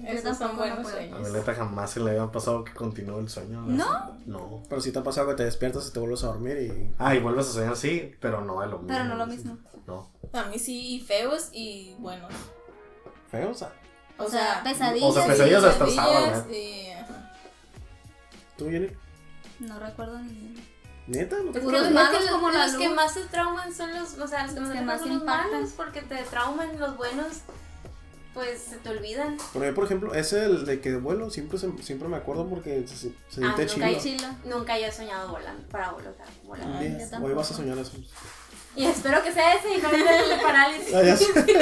[0.07, 0.95] Esos son no buenos puedo.
[0.95, 1.19] A sueños.
[1.21, 3.61] Violeta jamás se le había pasado que continúe el sueño.
[3.61, 4.17] ¿No?
[4.25, 4.63] No.
[4.67, 6.93] Pero si te ha pasado que te despiertas y te vuelves a dormir y.
[6.97, 8.87] Ah, y vuelves a soñar, sí, pero no es lo mismo.
[8.87, 9.57] Pero no lo mismo.
[9.85, 10.09] No.
[10.33, 12.33] A mí sí, feos y buenos.
[13.29, 13.71] Feo, o sea.
[14.17, 15.09] O, sea, pesadillas.
[15.09, 17.31] o sea, pesadillas hasta el sábado, y- ajá.
[18.57, 18.87] ¿Tú, Jenny?
[19.59, 20.61] No recuerdo ninguno.
[21.07, 21.35] ¿Neta?
[21.43, 24.17] ¿No te Es que, que malos los, la los que más te trauman son los,
[24.17, 27.27] o sea, los que más que son los malos, porque te trauman los buenos,
[28.33, 29.37] pues se te olvidan.
[29.51, 32.87] Pero yo, por ejemplo, ese el de que vuelo, siempre, se- siempre me acuerdo porque
[32.87, 33.85] se, se Ah, siente nunca chido.
[33.85, 34.27] hay Chilo.
[34.45, 36.13] Nunca yo he soñado volando, para volar,
[36.45, 36.67] volar.
[37.21, 37.91] Hoy vas a soñar eso.
[38.75, 40.93] Y espero que sea ese y no el parálisis.
[40.95, 41.15] Ah.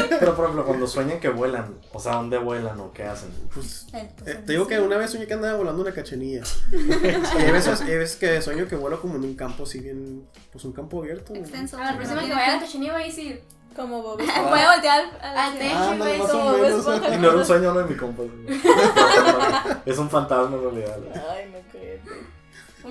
[0.19, 3.29] Pero por ejemplo, cuando sueñan que vuelan, o sea, ¿dónde vuelan o qué hacen?
[3.53, 4.09] Pues, eh,
[4.45, 6.43] te digo que una vez soñé que andaba volando una cachenilla.
[6.71, 10.25] y hay veces, hay veces que sueño que vuelo como en un campo así bien.
[10.53, 11.35] Pues un campo abierto.
[11.35, 11.77] Extenso.
[11.77, 13.41] A la próxima que vaya a Cochinilla voy a decir
[13.75, 17.17] Como Bob Voy a voltear al, al techo Ah, y o como ves baja- Y
[17.19, 18.23] no era un sueño, no de mi compa.
[19.85, 20.97] es un fantasma en realidad.
[21.29, 21.80] Ay, no cállate.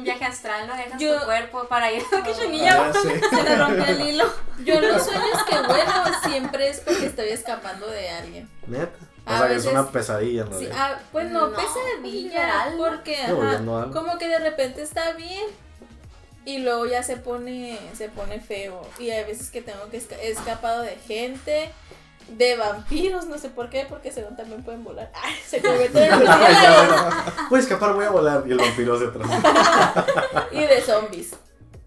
[0.00, 2.92] Un viaje astral, no dejas Yo- tu cuerpo para ir a Cochinilla.
[2.92, 4.24] Se le rompió el hilo.
[4.64, 5.92] Yo los sueños que vuelo
[6.28, 8.48] siempre es porque estoy escapando de alguien.
[8.66, 8.90] Neta.
[9.26, 13.90] O A sea, que es una pesadilla Sí, ah, pues no, No, pesadilla, porque ajá,
[13.92, 15.44] como que de repente está bien
[16.46, 20.16] y luego ya se pone se pone feo y hay veces que tengo que esca-
[20.22, 21.70] he escapado de gente,
[22.36, 25.10] de vampiros, no sé por qué, porque según también pueden volar.
[25.22, 26.20] Ay, se convierten en
[27.50, 28.44] Voy a escapar, voy a volar.
[28.46, 30.46] Y el vampiro hacia atrás.
[30.52, 31.30] y de zombies.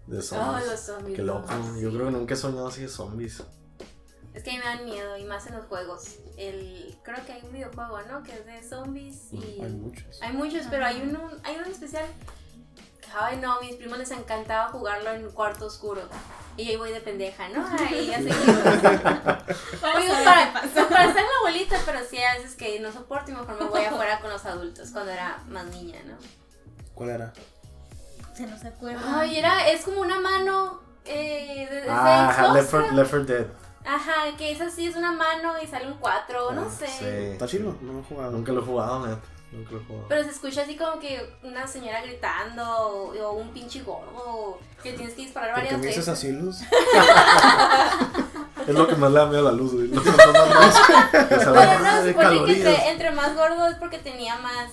[0.06, 0.66] De Oh, zombies.
[0.66, 1.16] los zombies.
[1.16, 1.48] Qué loco.
[1.80, 3.42] Yo creo que nunca he soñado así de zombies.
[4.34, 6.16] Es que a mí me dan miedo y más en los juegos.
[6.36, 8.22] El, creo que hay un videojuego, ¿no?
[8.24, 9.60] Que es de zombies y...
[9.62, 10.20] Hay muchos.
[10.20, 12.04] Hay muchos, pero hay uno, hay uno especial.
[13.18, 16.02] Ay, no, a mis primos les encantaba jugarlo en cuarto oscuro.
[16.56, 17.66] Y yo ahí voy de pendeja, ¿no?
[17.66, 18.34] Ahí a seguir.
[19.82, 23.58] Oigo, para, para ser la abuelita, pero sí hay veces que no soporto y mejor
[23.60, 26.14] me voy afuera con los adultos cuando era más niña, ¿no?
[26.94, 27.32] ¿Cuál era?
[28.34, 29.00] Se nos acuerda.
[29.20, 32.92] Ay, era, es como una mano eh, de, de Ah, Left 4 creo.
[32.96, 33.46] Left 4 Dead.
[33.86, 36.86] Ajá, que es así, es una mano y sale un 4, no Ah, sé.
[36.86, 37.04] Sí.
[37.04, 37.76] ¿Está chido?
[37.82, 38.30] No lo he jugado.
[38.32, 39.20] Nunca lo he jugado, neta.
[39.54, 40.08] Nunca lo.
[40.08, 44.92] Pero se escucha así como que una señora gritando o, o un pinche gordo que
[44.94, 46.24] tienes que disparar ¿Por qué varias me dices veces.
[46.24, 46.60] así, Luz?
[48.66, 49.88] Es lo que más le da miedo a la luz, güey.
[49.88, 50.12] Pero no,
[52.06, 54.70] supone que entre, entre más gordo es porque tenía más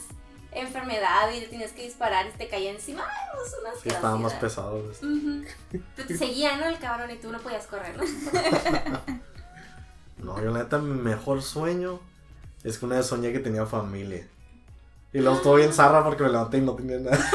[0.53, 3.03] enfermedad y le tenías que disparar y te caía encima.
[3.03, 4.81] Ay, no, es una Sí, estaba más pesado.
[5.71, 6.65] Pero te seguía, ¿no?
[6.67, 8.03] El cabrón y tú no podías correr, ¿no?
[10.17, 11.99] No, yo la neta, mi mejor sueño
[12.63, 14.27] es que una vez soñé que tenía familia.
[15.13, 17.17] Y luego estuve bien zarra porque me levanté y no tenía nada.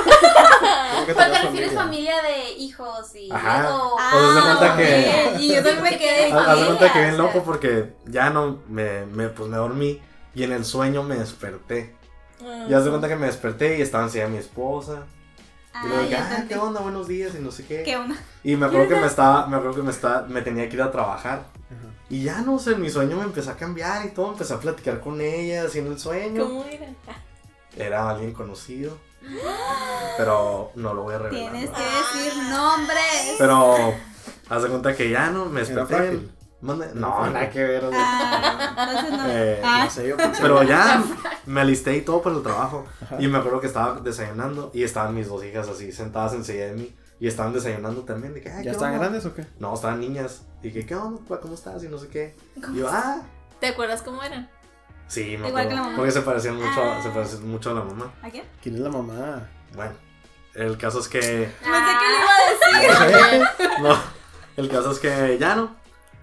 [0.94, 3.62] ¿Cómo que Pero te refieres familia de hijos y Ajá.
[3.62, 3.96] luego...
[3.96, 5.36] Pues haz de cuenta Ah, que-.
[5.40, 7.24] Y yo también me quedé Haz haz de cuenta que bien o sea.
[7.24, 10.00] loco porque ya no me, me, pues me dormí
[10.34, 11.94] y en el sueño me desperté.
[12.68, 15.04] Y haz de cuenta que me desperté y estaba encima mi esposa.
[15.84, 16.44] Y luego Ay, dije, ah.
[16.48, 16.80] ¿qué onda?
[16.80, 17.82] Buenos días y no sé qué.
[17.82, 18.16] ¿Qué onda?
[18.42, 20.82] Y me acuerdo que me estaba, me acuerdo que me estaba, me tenía que ir
[20.82, 21.40] a trabajar.
[21.66, 21.92] Ajá.
[22.08, 25.00] Y ya no sé, mi sueño me empezó a cambiar y todo, empecé a platicar
[25.00, 26.44] con ella, en el sueño.
[26.44, 26.86] ¿Cómo era?
[27.78, 28.96] Ah, Era alguien conocido.
[30.16, 31.50] Pero no lo voy a revelar.
[31.52, 31.76] Tienes ¿no?
[31.76, 33.34] que decir nombres.
[33.38, 33.94] Pero
[34.48, 36.30] haz de cuenta que ya no me Era No, frágil.
[36.62, 37.84] nada que ver.
[37.92, 39.26] Ah, no.
[39.28, 41.02] Eh, Ah, No sé, yo pensé- Pero ya
[41.46, 42.84] me alisté y todo para el trabajo.
[43.02, 43.16] Ajá.
[43.20, 46.74] Y me acuerdo que estaba desayunando y estaban mis dos hijas así sentadas enseguida de
[46.74, 46.96] mí.
[47.18, 48.34] Y estaban desayunando también.
[48.34, 48.98] De que, "Ay, ¿Ya ¿qué están onda?".
[49.04, 49.46] grandes o qué?
[49.58, 50.42] No, estaban niñas.
[50.62, 51.20] Y que, ¿qué onda?
[51.40, 51.82] ¿Cómo estás?
[51.84, 52.36] Y no sé qué.
[52.72, 53.22] Y yo, ah,
[53.60, 54.50] ¿Te acuerdas cómo eran?
[55.08, 55.68] Sí, me Igual acuerdo.
[55.68, 55.96] que la mamá.
[55.96, 57.02] Porque se parecían mucho, a- Ah.
[57.02, 58.12] se parecían mucho a la mamá.
[58.22, 58.44] ¿A quién?
[58.62, 59.48] ¿Quién es la mamá?
[59.74, 59.92] Bueno,
[60.54, 61.20] el caso es que.
[61.20, 63.42] Pensé que le iba a decir.
[63.82, 63.96] No,
[64.56, 65.76] el caso es que ya no.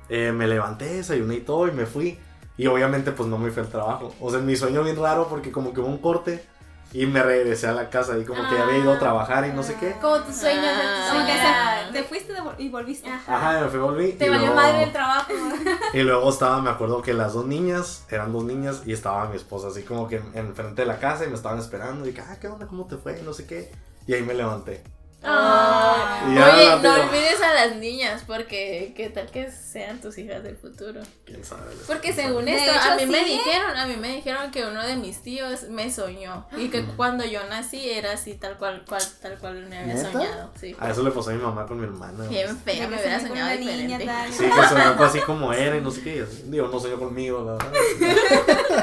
[0.10, 2.20] Eh, me levanté, desayuné y todo y me fui.
[2.58, 4.14] Y obviamente pues no me fui al trabajo.
[4.20, 6.44] O sea, mi sueño bien raro porque como que hubo un corte
[6.92, 9.64] y me regresé a la casa y como que había ido a trabajar y no
[9.64, 9.94] sé qué.
[10.02, 11.10] Como tus sueños, Ah.
[11.12, 13.10] Como que te fuiste y volviste.
[13.10, 14.12] Ajá, me fui, volví.
[14.14, 15.32] Te y valió luego- madre el trabajo.
[15.94, 19.36] Y luego estaba, me acuerdo que las dos niñas, eran dos niñas y estaba mi
[19.38, 22.06] esposa así como que enfrente de la casa y me estaban esperando.
[22.06, 22.68] Y dije, ah, ¿qué onda?
[22.68, 23.22] ¿Cómo te fue?
[23.24, 23.72] No sé qué.
[24.08, 24.84] Y ahí me levanté.
[25.26, 26.22] Ah.
[26.26, 31.02] Oye, no olvides a las niñas porque qué tal que sean tus hijas del futuro.
[31.26, 31.62] ¿Quién sabe?
[31.88, 33.32] Porque según De esto, hecho, a mí me sí.
[33.32, 37.26] dijeron, a mí me dijeron que uno de mis tíos me soñó y que cuando
[37.26, 40.12] yo nací era así tal cual, cual tal cual me había ¿Neta?
[40.12, 40.76] soñado, sí.
[40.80, 42.26] A eso le pasó a mi mamá con mi hermana.
[42.28, 44.06] Bien fea, me hubiera soñado niña, diferente.
[44.06, 44.32] tal.
[44.34, 46.26] Sí, que soñó así como era y no sé qué.
[46.46, 47.72] Digo, no soñó conmigo, la verdad.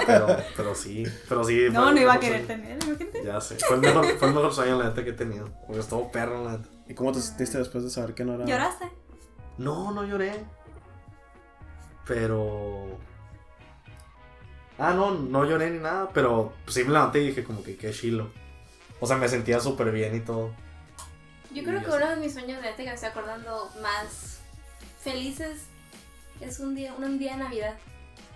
[0.06, 1.68] Pero, pero sí, pero sí.
[1.70, 3.22] No, no iba a querer tener, imagínate.
[3.24, 3.56] Ya sé.
[3.56, 5.48] Fue el mejor, fue el mejor sueño, la neta, que he tenido.
[5.66, 6.29] Porque estuvo perro,
[6.88, 8.44] ¿Y cómo te sentiste después de saber que no era?
[8.44, 8.90] ¿Lloraste?
[9.58, 10.44] No, no lloré.
[12.06, 12.98] Pero.
[14.78, 16.08] Ah, no, no lloré ni nada.
[16.12, 18.30] Pero pues, sí me levanté y dije, como que qué chilo.
[19.00, 20.50] O sea, me sentía súper bien y todo.
[21.52, 21.96] Yo creo Y que así.
[21.96, 24.40] uno de mis sueños de este que me estoy acordando más
[25.00, 25.66] felices
[26.40, 27.74] es un día, un día de Navidad.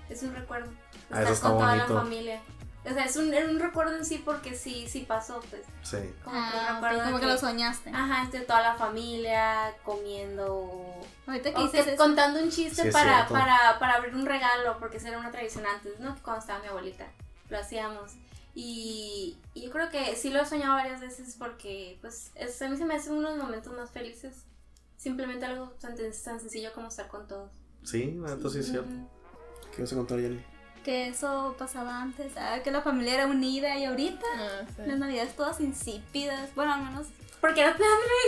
[0.09, 0.71] Es un recuerdo.
[1.11, 1.95] Ah, Estar está con toda bonito.
[1.95, 2.41] la familia.
[2.85, 5.63] O sea, es un, es un recuerdo en sí porque sí, sí pasó, pues.
[5.83, 5.97] Sí.
[6.23, 7.91] Como que un Ah, recuerdo ok, como de que lo soñaste.
[7.91, 11.01] Ajá, entre toda la familia, comiendo.
[11.27, 14.79] Ahorita que o dices que contando un chiste Sí, para, para, para abrir un regalo,
[14.79, 16.15] porque esa era una tradición antes, ¿no?
[16.23, 17.07] Cuando estaba mi abuelita.
[17.49, 18.13] Lo hacíamos.
[18.55, 22.69] Y, y yo creo que sí lo he soñado varias veces porque, pues, es, a
[22.69, 24.45] mí se me hacen unos momentos más felices.
[24.97, 27.51] Simplemente algo tan, tan sencillo como estar con todos.
[27.83, 28.91] Sí, neta sí es cierto.
[29.75, 30.45] ¿Qué vas a contar, Yali?
[30.85, 32.33] Que eso pasaba antes.
[32.37, 34.83] Ah, que la familia era unida y ahorita Ah, sí.
[34.87, 36.55] las navidades todas insípidas.
[36.55, 37.07] Bueno, al menos,
[37.41, 37.83] Porque no te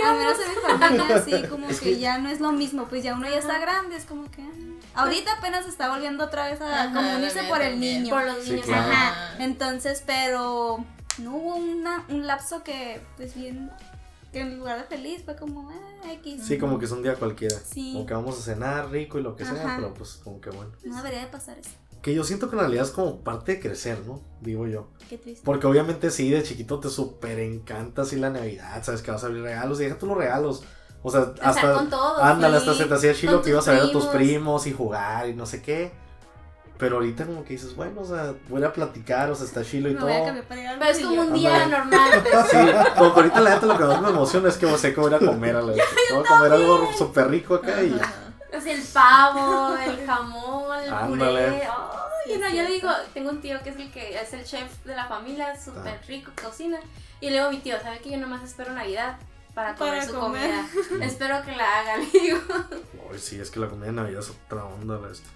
[0.04, 2.86] al menos en mi familia sí, como Es que, que- ya no es lo mismo.
[2.86, 4.42] Pues ya uno ya está grande, es como que.
[4.42, 5.02] ah.
[5.02, 8.02] Ahorita apenas está volviendo otra vez a Ajá, como la unirse por el también.
[8.04, 8.14] niño.
[8.14, 8.66] por los Sí, niños.
[8.66, 8.90] claro.
[8.92, 9.08] Ajá.
[9.34, 9.44] Ajá.
[9.44, 10.82] Entonces, pero
[11.18, 13.70] no hubo una, un lapso que, pues bien,
[14.32, 16.42] que en lugar de feliz fue como, ah, X.
[16.46, 17.56] Sí, como que es un día cualquiera.
[17.58, 17.92] Sí.
[17.92, 19.76] Como que vamos a cenar rico y lo que sea, Ajá.
[19.76, 20.72] pero pues como que bueno.
[20.84, 21.70] No debería de pasar eso.
[22.06, 24.22] Que yo siento que en realidad es como parte de crecer, ¿no?
[24.40, 24.90] Digo yo.
[25.10, 25.42] Qué triste.
[25.44, 29.26] Porque obviamente sí, de chiquito te súper encanta así la Navidad, sabes que vas a
[29.26, 30.62] abrir regalos y deja tú los regalos.
[31.02, 31.72] O sea, Estar hasta...
[31.72, 32.22] con todos.
[32.22, 34.68] Ándale, sí, hasta se te hacía chilo que ibas a ver a tus primos.
[34.68, 35.90] y jugar y no sé qué.
[36.78, 39.88] Pero ahorita como que dices, bueno, o sea, voy a platicar, o sea, está chilo
[39.88, 40.08] y Me todo.
[40.08, 42.22] voy a para Pero es como un día normal.
[42.22, 42.46] pues.
[42.52, 42.56] Sí,
[42.96, 45.12] como que ahorita la neta lo que más me emociona es que sé que voy
[45.12, 45.82] a comer a la vez.
[46.12, 48.25] Voy a comer algo súper rico acá y ya.
[48.56, 51.46] O sea, el pavo, el jamón, el Ándale.
[51.46, 51.62] puré.
[51.64, 54.44] Ay, Sí, no, es yo digo, tengo un tío que es el que es el
[54.44, 56.06] chef de la familia, súper Ah.
[56.08, 56.78] rico, cocina.
[57.20, 59.16] Y luego mi tío, ¿sabe que yo nomás espero Navidad
[59.54, 60.50] para comer Para su comer.
[60.90, 61.06] comida?
[61.06, 62.38] espero que la haga, le digo.
[63.12, 65.28] Ay, sí, es que la comida de Navidad es otra onda la esta.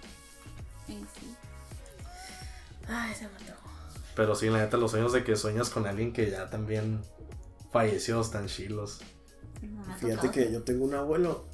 [0.85, 1.35] Sí, sí.
[2.89, 3.69] Ay, se me antojó.
[4.15, 7.01] Pero sí, la neta, los sueños de que sueñas con alguien que ya también
[7.71, 8.99] falleció están chilos.
[9.61, 11.45] No, Fíjate que yo tengo un abuelo.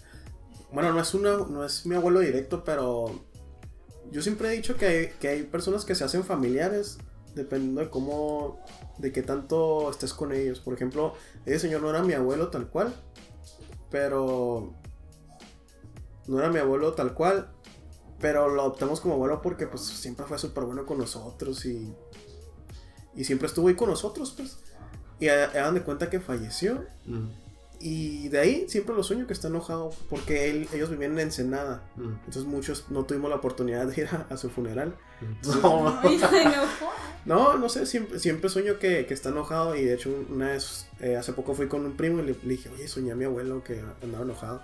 [0.72, 3.24] Bueno, no es, una, no es mi abuelo directo, pero
[4.11, 6.97] yo siempre he dicho que hay, que hay personas que se hacen familiares
[7.36, 8.59] dependiendo de cómo,
[8.97, 10.59] de qué tanto estés con ellos.
[10.59, 11.13] Por ejemplo,
[11.45, 12.93] ese señor no era mi abuelo tal cual,
[13.89, 14.74] pero
[16.28, 17.49] no era mi abuelo tal cual,
[18.20, 21.93] pero lo adoptamos como abuelo porque pues siempre fue súper bueno con nosotros y,
[23.15, 24.57] y siempre estuvo ahí con nosotros, pues.
[25.20, 27.28] Y ha- hagan de cuenta que falleció Mm,
[27.80, 31.84] y de ahí siempre lo sueño que está enojado porque él, ellos vivían en Ensenada.
[31.95, 32.03] mm.
[32.25, 34.95] Entonces muchos no tuvimos la oportunidad de ir a, a su funeral.
[35.61, 36.91] No, Ay, se enojó.
[37.25, 40.88] No, no sé, siempre, siempre sueño que, que está enojado y de hecho una vez,
[41.01, 43.25] eh, hace poco fui con un primo y le, le dije, oye, soñé a mi
[43.25, 44.61] abuelo que andaba enojado.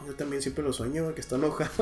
[0.00, 1.70] "No, Yo también siempre lo sueño, que está enojado.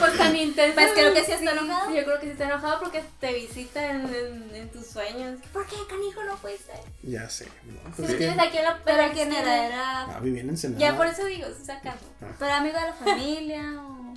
[0.00, 0.74] Pues tan intenso.
[0.74, 1.94] Pues creo que sí está enojado.
[1.94, 5.38] Yo creo que sí está enojado porque te visita en, en- en tus sueños.
[5.52, 6.72] ¿Por qué, canijo, no fuiste?
[7.02, 7.46] ya sé.
[7.64, 7.90] ¿no?
[7.94, 10.02] Si Pues que, tienes aquí en la Pero era, era.
[10.04, 10.80] ah, vivía en Ensenada.
[10.80, 11.94] Ya por eso digo, sí saca.
[12.38, 14.14] Pero amigo de la familia o.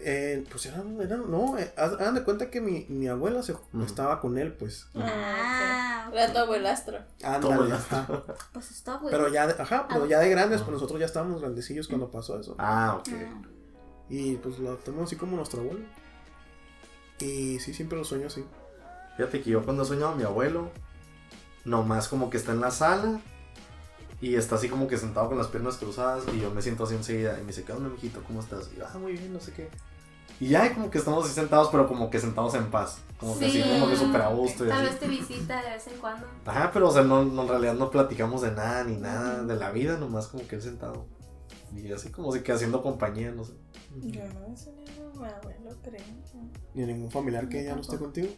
[0.00, 4.20] Eh, pues era, era- no, eh, hagan de cuenta que mi, mi abuela se, estaba
[4.20, 4.86] con él, pues.
[4.94, 6.14] Ah, ok.
[6.14, 6.98] Era tu abuelastro.
[7.24, 8.06] Ándale, Todo ajá.
[8.52, 9.10] pues está güey.
[9.10, 12.38] Pero ya, de, ajá, pero ya de grandes, pues nosotros ya estábamos grandecillos cuando pasó
[12.38, 12.54] eso.
[12.58, 13.08] Ah, ok.
[13.12, 13.42] Ah.
[14.08, 15.84] Y pues lo tenemos así como nuestro abuelo.
[17.18, 18.44] Y sí, siempre lo sueño así.
[19.16, 20.70] Fíjate que yo cuando sueño a mi abuelo,
[21.64, 23.20] nomás como que está en la sala
[24.20, 26.94] y está así como que sentado con las piernas cruzadas y yo me siento así
[26.94, 28.22] enseguida y me dice, ¿qué onda, mijito?
[28.24, 28.70] ¿Cómo estás?
[28.74, 29.68] Y yo, ah, muy bien, no sé qué.
[30.40, 32.98] Y ya como que estamos así sentados, pero como que sentados en paz.
[33.18, 33.68] Como que así, Sí.
[33.70, 36.26] como que súper a gusto y Tal vez te visita de vez en cuando.
[36.46, 39.56] Ajá, pero o sea, no, no, en realidad no platicamos de nada ni nada de
[39.56, 41.06] la vida, nomás como que él sentado.
[41.74, 43.52] Y así como si que haciendo compañía, no sé.
[44.00, 46.02] Yo no he soñado a mi abuelo, creo.
[46.74, 48.28] ¿Ni ningún familiar que ya no esté contigo?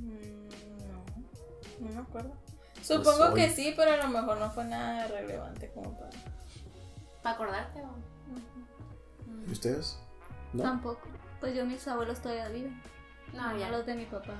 [0.00, 2.32] Mm, No, no me acuerdo.
[2.86, 3.34] Supongo hoy.
[3.34, 6.10] que sí, pero a lo mejor no fue nada relevante como para.
[7.22, 7.94] ¿Para acordarte o?
[9.48, 9.98] ¿Y ustedes?
[10.52, 10.62] ¿No?
[10.62, 11.08] Tampoco.
[11.40, 12.80] Pues yo mis abuelos todavía viven.
[13.32, 13.70] No, ya.
[13.70, 14.34] Los de mi papá.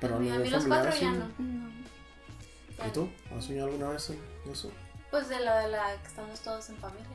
[0.00, 1.28] Pero a mí, a ningún mí los cuatro ya no.
[1.38, 1.70] No.
[2.78, 3.08] Ya ¿Y tú?
[3.36, 4.20] ¿Has soñado alguna vez en
[4.52, 4.70] eso?
[5.10, 7.06] Pues de la de la que estamos todos en familia.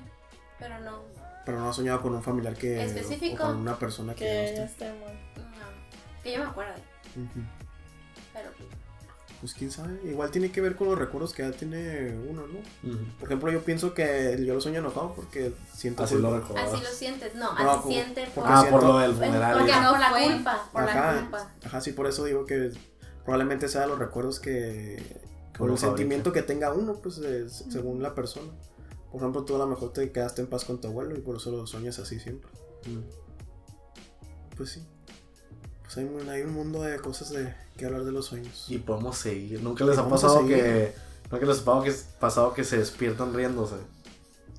[0.58, 1.02] Pero no,
[1.46, 2.84] Pero no has soñado con un familiar que...
[2.84, 3.44] ¿Específico?
[3.44, 4.92] O con una persona que, Que ya esté.
[4.94, 5.42] muerto.
[5.42, 6.22] no.
[6.24, 6.76] Que yo me acuerde.
[7.16, 7.42] Ujú.
[8.34, 8.50] Pero
[9.42, 10.00] pues, quién sabe.
[10.06, 12.60] Igual tiene que ver con los recuerdos que ya tiene uno, ¿no?
[13.20, 16.30] Por ejemplo, yo pienso que yo lo sueño enojado porque siento Así culpa.
[16.30, 17.34] lo así lo sientes.
[17.36, 19.58] No, No, así como- siente por, porque Ah, siento- por lo del funeral.
[19.58, 20.70] porque- no por la culpa.
[20.72, 21.52] Por la Ajá, culpa.
[21.66, 22.72] ajá, sí, por eso digo que
[23.26, 25.20] probablemente sea los recuerdos que...
[25.58, 28.52] Con Uno el sentimiento que tenga uno, pues eh, según la persona.
[29.12, 31.36] Por ejemplo, tú a lo mejor te quedaste en paz con tu abuelo y por
[31.36, 32.50] eso lo sueñas así siempre.
[34.56, 34.84] Pues sí.
[35.98, 38.66] Hay, un- hay un mundo de cosas de que hablar de los sueños.
[38.70, 39.62] Y podemos seguir.
[39.62, 40.94] ¿Nunca les ha pasado que...
[41.32, 43.76] ¿Nunca les ha pasado que, pasado que se despiertan riéndose?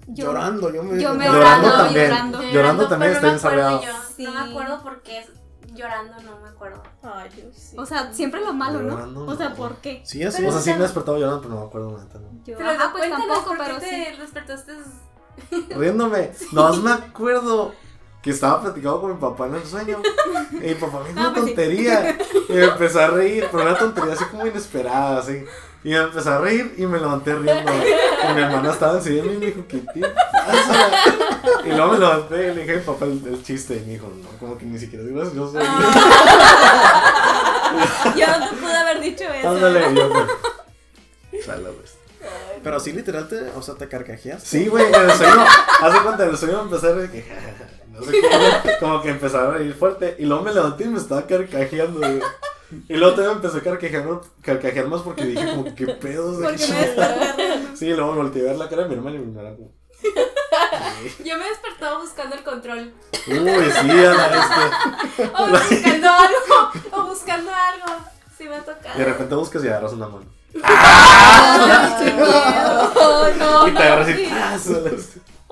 [0.09, 1.01] Yo- llorando, yo me...
[1.01, 2.09] yo me Llorando llorando, también.
[2.09, 2.43] llorando.
[2.43, 3.83] Llorando también pero está no me acuerdo ensarreado.
[3.83, 4.15] yo.
[4.17, 4.25] Sí.
[4.25, 5.27] No me acuerdo porque es
[5.75, 6.83] llorando, no me acuerdo.
[7.03, 7.77] Ay, yo sí.
[7.79, 9.33] O sea, siempre lo malo, Llorando, ¿no?
[9.33, 9.55] O sea.
[9.55, 10.03] ¿por qué?
[10.05, 12.09] Sí, así O sea, sí me he despertado llorando, pero no me acuerdo nada.
[12.15, 12.45] ¿no?
[12.45, 14.21] Yo, Pero ajá, pues cuéntanos tampoco, por qué pero te sí.
[14.21, 14.73] despertaste.
[15.77, 16.33] Riéndome.
[16.53, 17.73] No, me acuerdo
[18.23, 20.01] que estaba platicando con mi papá en el sueño.
[20.53, 21.51] Y mi papá me dijo No, una pues sí.
[21.55, 22.19] tontería.
[22.49, 25.45] Y me empecé a reír, pero una tontería así como inesperada, así.
[25.85, 27.73] Y me empecé a reír y me levanté riendo.
[27.73, 30.91] Y mi hermana estaba encima de mí y me dijo, ¿qué pasa?
[31.65, 33.75] Y luego me levanté y le dije a mi papá el, el chiste.
[33.75, 35.59] Y me dijo, no, como que ni siquiera es gracioso.
[38.17, 39.49] Yo no te pude haber dicho eso.
[39.49, 41.95] Ándale, yo, pues, Sala, pues.
[42.63, 44.43] Pero sí, literal, te, o sea, te carcajeas.
[44.45, 45.45] Sí, güey, en el sueño,
[45.81, 47.25] hace cuenta, en el sueño me empecé a reír, que,
[47.93, 48.49] no sé cómo,
[48.81, 52.21] como que empecé a reír fuerte, y luego me levanté y me estaba carcajeando, güey.
[52.89, 56.39] Y luego también empecé a carcajear, carcajear más porque dije como, ¿qué pedos?
[56.39, 56.87] de Porque qué me.
[57.77, 59.71] Sí, y luego volteé a ver la cara de mi hermano y me era como,
[61.25, 62.93] Yo me despertaba buscando el control.
[63.27, 65.23] uy, sí, Ana, este.
[65.39, 66.71] O buscando algo.
[66.93, 68.05] O buscando algo.
[68.39, 68.95] Sí me ha tocado.
[68.95, 70.25] Y de repente buscas y agarras una mano.
[70.55, 70.63] Ay,
[73.39, 74.13] no, Y te agarras y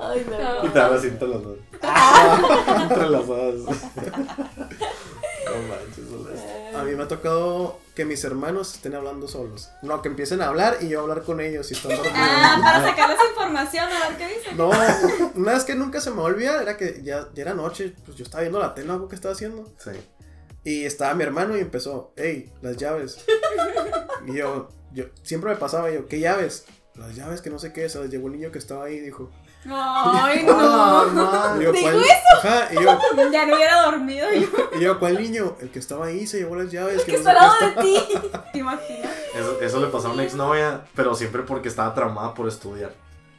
[0.00, 0.66] Ay, no.
[0.66, 1.58] Y te agarras entre las dos.
[2.82, 3.54] Entre las dos.
[5.46, 6.74] No manches.
[6.74, 9.70] A mí me ha tocado que mis hermanos estén hablando solos.
[9.82, 12.16] No, que empiecen a hablar y yo hablar con ellos y están dormidos.
[12.16, 14.56] Ah, para sacarles información, a ver qué dicen.
[14.56, 14.70] No,
[15.34, 18.24] una vez que nunca se me olvida era que ya, ya era noche, pues yo
[18.24, 19.66] estaba viendo la tele, algo que estaba haciendo.
[19.78, 19.90] Sí.
[20.64, 23.24] Y estaba mi hermano y empezó, hey, las llaves.
[24.26, 26.64] Y yo, yo siempre me pasaba yo, ¿qué llaves?
[26.94, 29.00] Las llaves que no sé qué, se las llevó un niño que estaba ahí y
[29.00, 29.30] dijo.
[29.66, 31.30] Ay, Ah, no.
[31.32, 31.60] man.
[31.60, 32.04] Y yo, ¿Dijo ¿cuál?
[32.38, 32.98] Ajá, y yo,
[33.32, 34.48] Ya no hubiera dormido yo.
[34.78, 35.56] y yo, ¿cuál niño?
[35.60, 37.04] El que estaba ahí se llevó las llaves.
[37.04, 38.18] Que no está sé al qué lado de ti.
[38.52, 39.12] ¿Te imaginas?
[39.34, 42.92] Eso, eso le pasó a una exnovia, pero siempre porque estaba traumada por estudiar.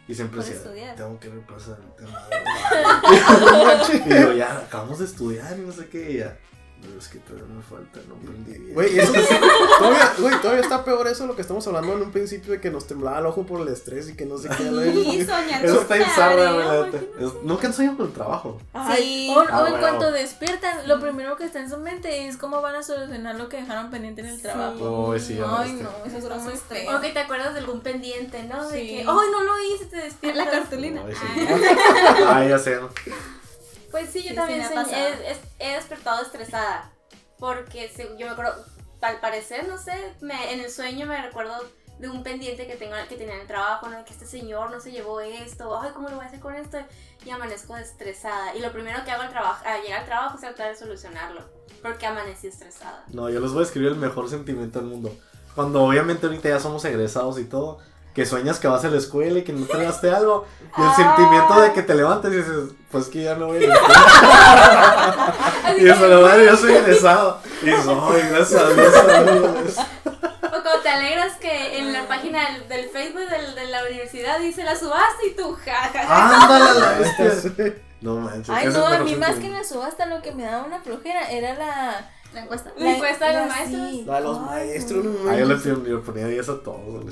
[0.07, 0.95] Y siempre Por decía, estudiar.
[0.95, 2.27] tengo que repasar el tema.
[2.29, 6.11] de- y yo, ya, acabamos de estudiar y no sé qué.
[6.11, 6.37] Y ya,
[6.81, 8.73] pero es que todavía me falta, no aprendí bien.
[8.73, 9.13] Güey, eso
[9.79, 12.71] todavía, güey, todavía está peor eso lo que estamos hablando en un principio de que
[12.71, 14.55] nos temblaba el ojo por el estrés y que no sé qué.
[14.57, 16.87] Sí, soñar Eso con está.
[17.19, 18.59] Es- Nunca han soñado con el trabajo.
[18.95, 19.29] Sí.
[19.29, 19.77] O, o Ah, en huevo.
[19.79, 23.47] cuanto despiertan, lo primero que está en su mente es cómo van a solucionar lo
[23.49, 25.09] que dejaron pendiente en el trabajo.
[25.09, 25.83] Uy, sí, Ay, este.
[25.83, 27.01] no, eso está muy O feo.
[27.01, 28.67] que te acuerdas de algún pendiente, ¿no?
[28.67, 28.87] De Sí.
[28.87, 29.85] que, ¡ay, no lo hice!
[29.85, 30.45] Te despiertas.
[30.45, 31.03] La cartulina.
[31.05, 31.45] Ay, sí.
[32.27, 32.79] Ay, ya sé.
[33.91, 34.95] Pues sí, yo Sí, sí también soñé- pasado.
[35.59, 36.91] he, he- despertado estresada.
[37.39, 38.53] Porque yo me acuerdo,
[39.01, 41.53] al parecer, no sé, me- en el sueño me recuerdo
[41.99, 44.03] de un pendiente que tengo que tenía en el trabajo, ¿no?
[44.05, 46.79] Que este señor no se llevó esto, ay, ¿cómo lo voy a hacer con esto?
[47.25, 48.55] Y amanezco estresada.
[48.55, 51.47] Y lo primero que hago al, trabajo, al llegar al trabajo es tratar de solucionarlo.
[51.81, 53.03] Porque amanecí estresada.
[53.09, 55.15] No, yo les voy a escribir el mejor sentimiento del mundo.
[55.55, 57.79] Cuando obviamente ahorita ya somos egresados y todo,
[58.13, 60.45] que sueñas que vas a la escuela y que no entregaste algo,
[60.77, 62.55] y el sentimiento de que te levantas y dices,
[62.91, 65.35] pues que ya no voy a la escuela.
[65.79, 67.39] y eso lo voy yo soy egresado.
[67.61, 68.95] Y dices, ay, gracias a Dios.
[68.95, 69.77] amigos".
[70.43, 74.39] O cuando te alegras que en la página del, del Facebook del- de la universidad
[74.39, 76.43] dice la subasta y tú, jajaja.
[76.43, 76.91] Ándale, la
[77.23, 77.73] bestia.
[78.01, 78.49] No manches.
[78.49, 81.29] Ay, no, a mí más que en la subasta lo que me daba una flojera
[81.29, 82.09] era la...
[82.33, 82.71] La encuesta.
[82.77, 83.89] La encuesta de los la- maestros.
[83.91, 84.03] sí.
[84.07, 87.05] La de los maestros, Ah, yo le, ponía 10 a todos.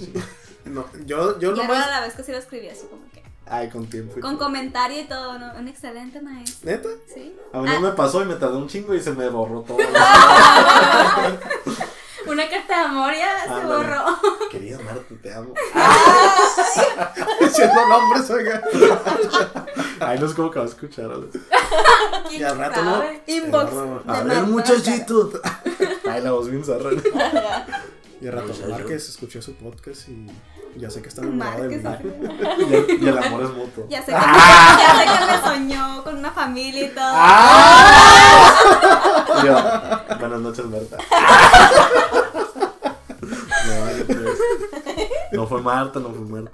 [0.69, 1.77] No, yo, yo Ya nomás.
[1.87, 3.23] era la vez que sí lo escribí así como que.
[3.51, 4.13] Ay, con tiempo.
[4.17, 4.45] y Con todo.
[4.47, 5.51] comentario y todo, ¿no?
[5.57, 6.69] Un excelente maestro.
[6.69, 6.89] ¿Neta?
[7.11, 7.35] Sí.
[7.51, 9.77] A mí no me pasó y me tardé un chingo y se me borró todo.
[12.27, 14.03] Una carta de amor ya se borró.
[14.51, 15.53] Querida Marta, te amo.
[17.41, 18.61] Diciendo nombres, oiga.
[19.99, 21.07] Ay, no es como que va a escuchar.
[21.07, 21.27] ¿vale?
[22.29, 23.03] Y al rato no.
[23.25, 23.71] Inbox.
[24.07, 25.31] A ver, muchachito.
[26.07, 26.91] Ay, la voz bien zarra.
[28.21, 28.53] Y al rato.
[28.69, 30.27] Márquez escuchó su podcast y
[30.75, 31.83] ya sé que está enamorado de mí.
[32.69, 33.85] Y el, y el amor es mutuo.
[33.89, 37.13] Ya sé, que, ya sé que me soñó con una familia y todo.
[39.41, 40.97] Y yo, buenas noches, Marta.
[43.21, 44.37] No, no fue-
[45.31, 46.51] no fue Marta, no fue Marta.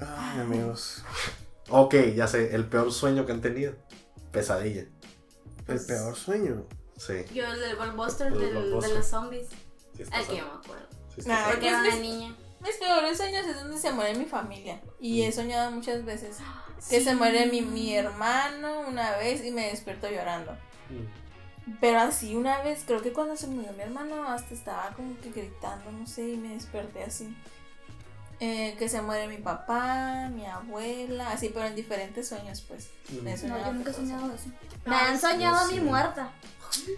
[0.00, 1.02] Ay, amigos.
[1.68, 3.74] Ok, ya sé, el peor sueño que han tenido.
[4.30, 4.84] Pesadilla.
[5.66, 6.64] El peor sueño.
[6.96, 7.24] Sí.
[7.34, 9.48] Yo el del blockbuster El del- de los zombies.
[9.96, 10.86] Sí está que yo me acuerdo.
[11.14, 11.44] Sí está Nah.
[11.44, 11.50] sad.
[11.50, 12.36] Porque era es una que- niña.
[12.60, 14.80] Mis peores sueños es donde se muere mi familia.
[14.98, 16.38] Y he soñado muchas veces
[16.88, 20.52] que se muere mi, mi hermano una vez y me despierto llorando.
[20.90, 21.76] Mm.
[21.80, 25.30] Pero así una vez, creo que cuando se murió mi hermano, hasta estaba como que
[25.30, 27.36] gritando, no sé, y me desperté así.
[28.38, 32.90] Eh, que se muere mi papá, mi abuela, así, pero en diferentes sueños, pues.
[33.10, 33.22] Mm.
[33.22, 34.08] Me he No, soñado yo nunca he cosas.
[34.08, 34.48] soñado eso.
[34.84, 36.32] Me han soñado a mí muerta.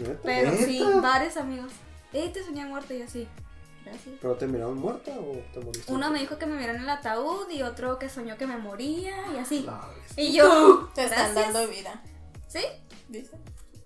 [0.00, 0.20] ¿Neta?
[0.22, 1.72] Pero sí, varios amigos.
[2.12, 3.28] Eh, te soñé muerta y así.
[3.84, 4.16] Gracias.
[4.20, 5.92] ¿Pero te miraron muerta o te moriste?
[5.92, 8.56] Uno me dijo que me mirara en el ataúd y otro que soñó que me
[8.58, 9.62] moría y así.
[9.62, 10.24] La bestia.
[10.24, 11.54] Y yo, Te están Gracias.
[11.54, 12.02] dando vida.
[12.48, 12.60] ¿sí?
[13.08, 13.36] ¿Dice?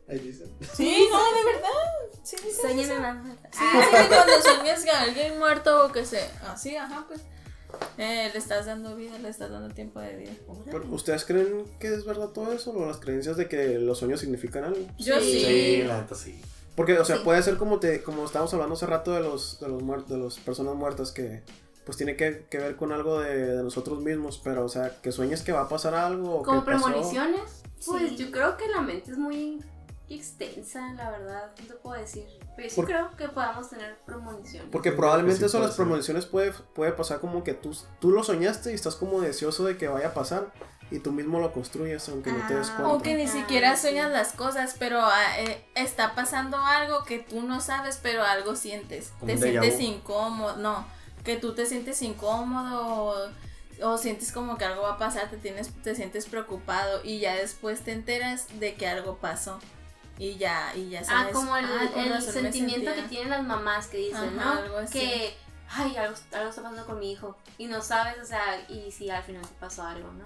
[0.08, 0.50] Ahí dicen.
[0.74, 2.18] Sí, no, de verdad.
[2.24, 3.00] Sí, dice Sueñeme eso.
[3.00, 3.16] más.
[3.52, 6.20] Sí, sí, cuando sueñas que alguien muerto o que se.
[6.46, 7.20] Así, ajá, pues.
[7.96, 10.32] Eh, le estás dando vida, le estás dando tiempo de vida.
[10.66, 12.70] Pero, ¿Ustedes creen que es verdad todo eso?
[12.72, 14.86] ¿O las creencias de que los sueños significan algo?
[14.98, 15.40] Yo sí.
[15.44, 16.38] Sí, la neta sí.
[16.76, 17.22] Porque, o sea, Sí.
[17.24, 20.18] puede ser como te, como estábamos hablando hace rato de los, de los muertos, de
[20.18, 21.42] las personas muertas que
[21.84, 25.10] pues tiene que, que ver con algo de, de nosotros mismos, pero o sea, que
[25.10, 27.62] sueñes que va a pasar algo Como premoniciones.
[27.84, 28.16] Pues Sí.
[28.16, 29.60] yo creo que la mente es muy
[30.08, 31.50] extensa, la verdad.
[31.60, 32.26] No te puedo decir.
[32.56, 34.68] Pero sí Por- creo que podamos tener premoniciones.
[34.70, 38.22] Porque Sí, probablemente sí eso las premoniciones puede, puede pasar como que tú, tú lo
[38.22, 40.52] soñaste y estás como deseoso de que vaya a pasar
[40.92, 42.94] y tú mismo lo construyes aunque no te des Ah, cuenta.
[42.94, 43.82] O que ni Ah, siquiera sí.
[43.82, 48.54] sueñas las cosas, pero ah, eh, está pasando algo que tú no sabes, pero algo
[48.56, 49.12] sientes.
[49.18, 50.86] Como Te sientes incómodo, no,
[51.24, 53.30] que tú te sientes incómodo
[53.80, 57.18] o, o sientes como que algo va a pasar, te, tienes, te sientes preocupado y
[57.20, 59.58] ya después te enteras de que algo pasó.
[60.18, 61.32] Y ya, y ya Ah, sabes.
[61.32, 62.94] como el, "Ah, con el sentimiento sentía".
[63.02, 64.60] que tienen las mamás que dicen, Ajá, ¿no?
[64.60, 64.98] algo así.
[64.98, 65.36] Que,
[65.70, 67.36] ay, algo, algo está pasando con mi hijo.
[67.56, 70.24] Y no sabes, o sea, y si al final sí pasó algo, ¿no?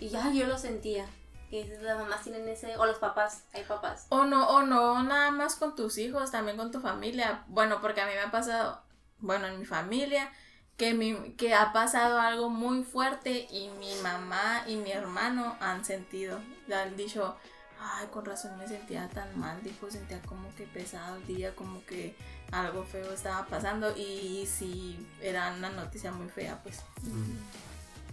[0.00, 1.06] Y ya yo lo sentía.
[1.50, 4.06] Que las mamás tienen ese, o los papás, hay papás.
[4.08, 7.44] O no, o no, nada más con tus hijos, también con tu familia.
[7.48, 8.80] Bueno, porque a mí me ha pasado,
[9.18, 10.32] bueno, en mi familia,
[10.76, 15.84] que, mi, que ha pasado algo muy fuerte y mi mamá y mi hermano han
[15.84, 16.40] sentido,
[16.72, 17.36] han dicho,
[17.80, 21.84] ay, con razón me sentía tan mal, dijo, sentía como que pesado el día, como
[21.84, 22.16] que
[22.50, 26.80] algo feo estaba pasando y sí, era una noticia muy fea, pues.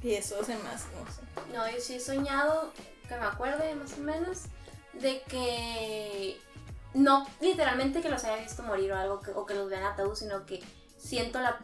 [0.04, 1.22] Y eso hace, no sé.
[1.54, 2.72] No, yo sí he soñado,
[3.08, 4.40] que me acuerde más o menos,
[4.94, 6.40] de que
[6.94, 10.16] no literalmente que los haya visto morir o algo, que- o que los vean ataúd,
[10.16, 10.62] sino que
[10.98, 11.60] siento la,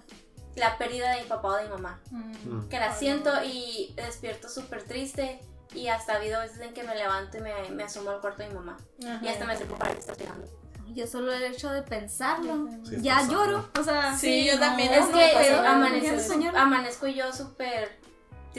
[0.55, 1.99] la pérdida de mi papá o de mi mamá.
[2.11, 2.67] Mm.
[2.69, 5.39] Que la siento y despierto súper triste
[5.73, 8.43] y hasta ha habido veces en que me levanto y me, me asomo al cuarto
[8.43, 8.77] de mi mamá.
[9.21, 10.47] Y hasta me acerco para que está esperando.
[10.95, 12.69] Yo solo el hecho de pensarlo.
[12.85, 13.69] Sí, ya lloro.
[13.77, 17.99] O sea, Sí, yo también, Es que eh, amanezco, amanezco yo súper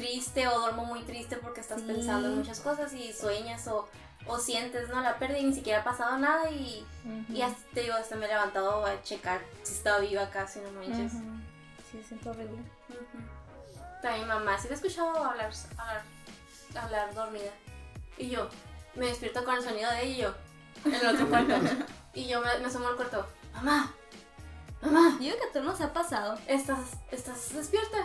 [0.01, 1.87] triste o duermo muy triste porque estás Sí.
[1.87, 3.89] pensando en muchas cosas y sueñas o,
[4.27, 5.01] o sientes, ¿no?
[5.01, 7.33] La pérdida y ni siquiera ha pasado nada y, Ujú.
[7.33, 10.71] y hasta, te digo, hasta me he levantado a checar si estaba viva casi, no
[10.73, 11.15] manches.
[11.15, 11.25] Ujú.
[11.91, 12.59] Sí, siento horrible.
[12.89, 13.19] Ujú.
[14.03, 16.03] También mi mamá, sí la he escuchado hablar, hablar,
[16.85, 17.51] hablar dormida.
[18.17, 18.49] Y yo
[18.95, 20.35] me despierto con el sonido de ella y yo
[20.85, 21.55] en el otro cuarto.
[22.15, 23.27] y yo me, me asomo al cuarto.
[23.55, 23.93] Mamá,
[24.83, 26.39] mamá, Yo digo que a todos nos ha pasado.
[26.47, 26.79] ¿estás,
[27.11, 27.99] estás despierta?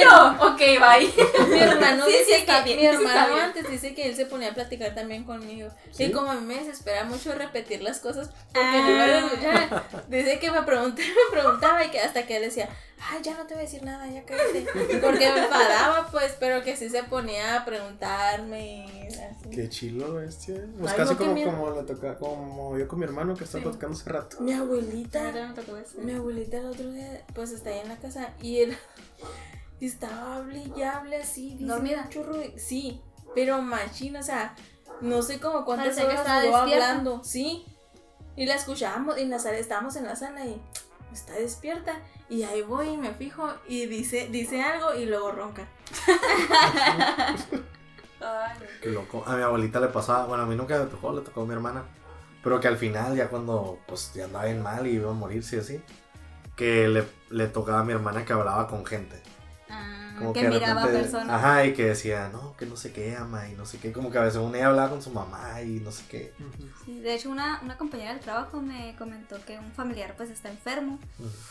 [0.00, 1.12] Yo, ok, bye.
[1.48, 3.46] Mi hermano Sí, sí, está que bien, mi está hermano bien.
[3.46, 5.68] antes dice que él se ponía a platicar también conmigo.
[5.90, 6.04] ¿Sí?
[6.04, 9.06] Y como a mí me desespera mucho repetir las cosas porque no Ah.
[9.06, 12.68] lo escuchaba, dice que me preguntaba, me preguntaba y que hasta que él decía,
[13.10, 14.66] ay, ya no te voy a decir nada, ya cállate.
[15.02, 19.48] Porque me enfadaba, pues, pero que sí se ponía a preguntarme y así.
[19.50, 20.66] Qué chilo, bestia.
[20.78, 21.50] Pues Ay, casi no, como, miedo.
[21.50, 23.64] como le toca, como yo con mi hermano que está Sí.
[23.64, 24.40] platicando hace rato.
[24.40, 25.98] Mi abuelita, Ahora me tocó eso.
[25.98, 28.76] mi abuelita el otro día, pues está ahí en la casa y él
[29.80, 32.08] estaba hable y hable así, dice ¿Dormida?
[32.12, 33.00] de- Sí,
[33.34, 34.54] pero machina, o sea,
[35.00, 36.62] no sé como cuántas Parecía que horas despierta.
[36.90, 37.64] hablando, sí.
[38.36, 40.60] Y la escuchábamos y en la sala, estábamos en la sala y
[41.12, 42.00] está despierta.
[42.28, 45.66] Y ahí voy y me fijo y dice, dice algo y luego ronca.
[48.80, 49.22] Qué loco.
[49.26, 51.52] A mi abuelita le pasaba, bueno, a mí nunca me tocó, le tocó a mi
[51.52, 51.84] hermana.
[52.42, 55.56] Pero que al final, ya cuando pues ya andaba bien mal y iba a morirse
[55.56, 55.82] y así,
[56.56, 59.22] que le, le tocaba a mi hermana que hablaba con gente.
[60.18, 61.30] Como que, de miraba a repente- personas.
[61.42, 63.92] Ajá, y que decía, no, que no sé qué ama y no sé qué.
[63.92, 66.32] Como que a veces una hablaba con su mamá y no sé qué.
[66.84, 70.48] Sí, de hecho, una, una compañera del trabajo me comentó que un familiar pues está
[70.50, 70.98] enfermo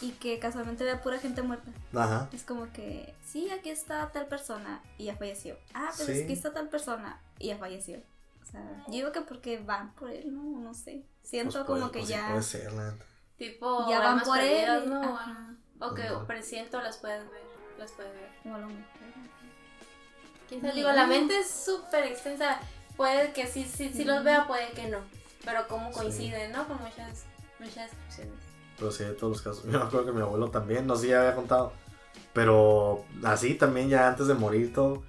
[0.01, 1.71] y que casualmente ve a pura gente muerta.
[1.93, 2.29] Ajá.
[2.33, 5.57] Es como que, sí, aquí está tal persona y ya falleció.
[5.73, 6.23] Ah, pues Sí.
[6.23, 7.99] aquí está tal persona y ya falleció.
[8.41, 11.03] O sea, yo digo que porque van por él, no, no sé.
[11.23, 12.93] Siento Pues como puede- que pues sí ya, puede ser, la
[13.37, 14.89] tipo, ya van por él.
[14.89, 15.17] ¿no?
[15.79, 17.41] O que presiento las puedes ver.
[17.83, 18.31] Las puedes ver.
[20.73, 22.61] Digo, la mente es súper extensa.
[22.95, 24.99] Puede que sí, sí, sí los vea, puede que no.
[25.43, 25.99] Pero cómo Sí.
[25.99, 26.65] coinciden, ¿no?
[26.65, 27.25] Con muchas,
[27.59, 28.35] muchas opciones.
[28.77, 29.63] Pero sí, de todos los casos.
[29.65, 31.73] Yo me acuerdo que mi abuelo también, no sé si ya había contado.
[32.31, 35.03] Pero así también, ya antes de morir todo.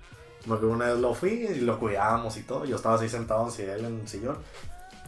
[0.46, 2.64] Me acuerdo una vez lo fui y lo cuidábamos y todo.
[2.64, 4.38] Yo estaba así sentado él en el sillón.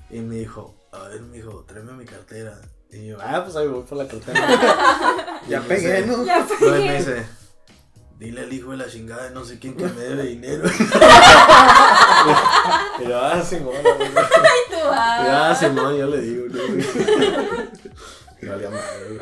[0.09, 2.61] Y me dijo, a ver, mijo, tráeme mi cartera.
[2.93, 4.41] Y yo, ah, pues ahí voy por la cartera.
[5.49, 6.19] Ya me pegué, ¿no?
[6.19, 7.27] No, y me dice,
[8.19, 10.65] dile al hijo de la chingada de no sé quién que me debe dinero.
[13.01, 14.09] y ah, Simón, güey.
[14.09, 16.45] Tú, Ya, ah, Simón, yo le digo.
[18.43, 19.21] valía madre.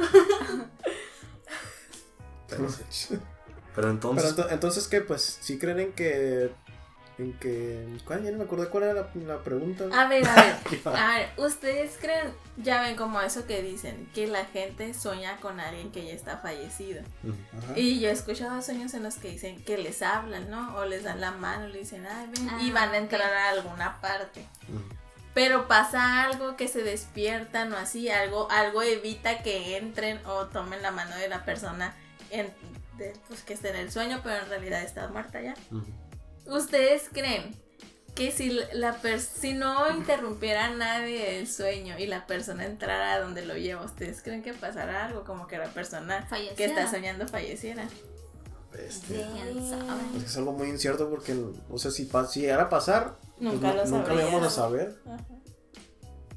[2.49, 2.67] Pero.
[2.69, 3.21] Pero
[3.75, 5.01] Pero entonces, ento- entonces, ¿qué?
[5.01, 6.53] Pues, si creen en que...
[7.17, 7.87] En que...
[8.05, 8.25] ¿Cuál?
[8.25, 9.85] Ya no me acuerdo cuál era la, la pregunta.
[9.93, 10.57] A ver, a ver.
[10.97, 15.61] A ver, ¿ustedes creen, ya ven como eso que dicen, que la gente sueña con
[15.61, 17.03] alguien que ya está fallecido?
[17.57, 17.73] Ajá.
[17.79, 20.75] Y yo he escuchado sueños en los que dicen que les hablan, ¿no?
[20.77, 22.95] O les dan la mano, le dicen, ay, ven, y Ah, van a ok.
[23.05, 24.45] entrar a alguna parte.
[25.35, 30.81] Pero pasa algo que se despiertan o así, algo, algo evita que entren o tomen
[30.83, 31.95] la mano de la persona
[32.31, 32.53] en,
[32.99, 35.55] de- pues, que esté en el sueño, pero en realidad está muerta ya.
[36.47, 37.55] ¿Ustedes creen
[38.15, 43.15] que si la per- si no interrumpiera a nadie el sueño y la persona entrara
[43.15, 46.57] a donde lo lleva, ¿ustedes creen que pasara algo como que la persona Falleciera.
[46.57, 47.89] que está soñando falleciera?
[48.73, 50.03] ¿Quién sabe?
[50.17, 51.37] Es que es algo muy incierto porque,
[51.71, 54.51] o sea, si, pa- si llegara a pasar, pues Nunca no- lo nunca íbamos a
[54.51, 54.97] saber.
[55.07, 55.25] Ajá.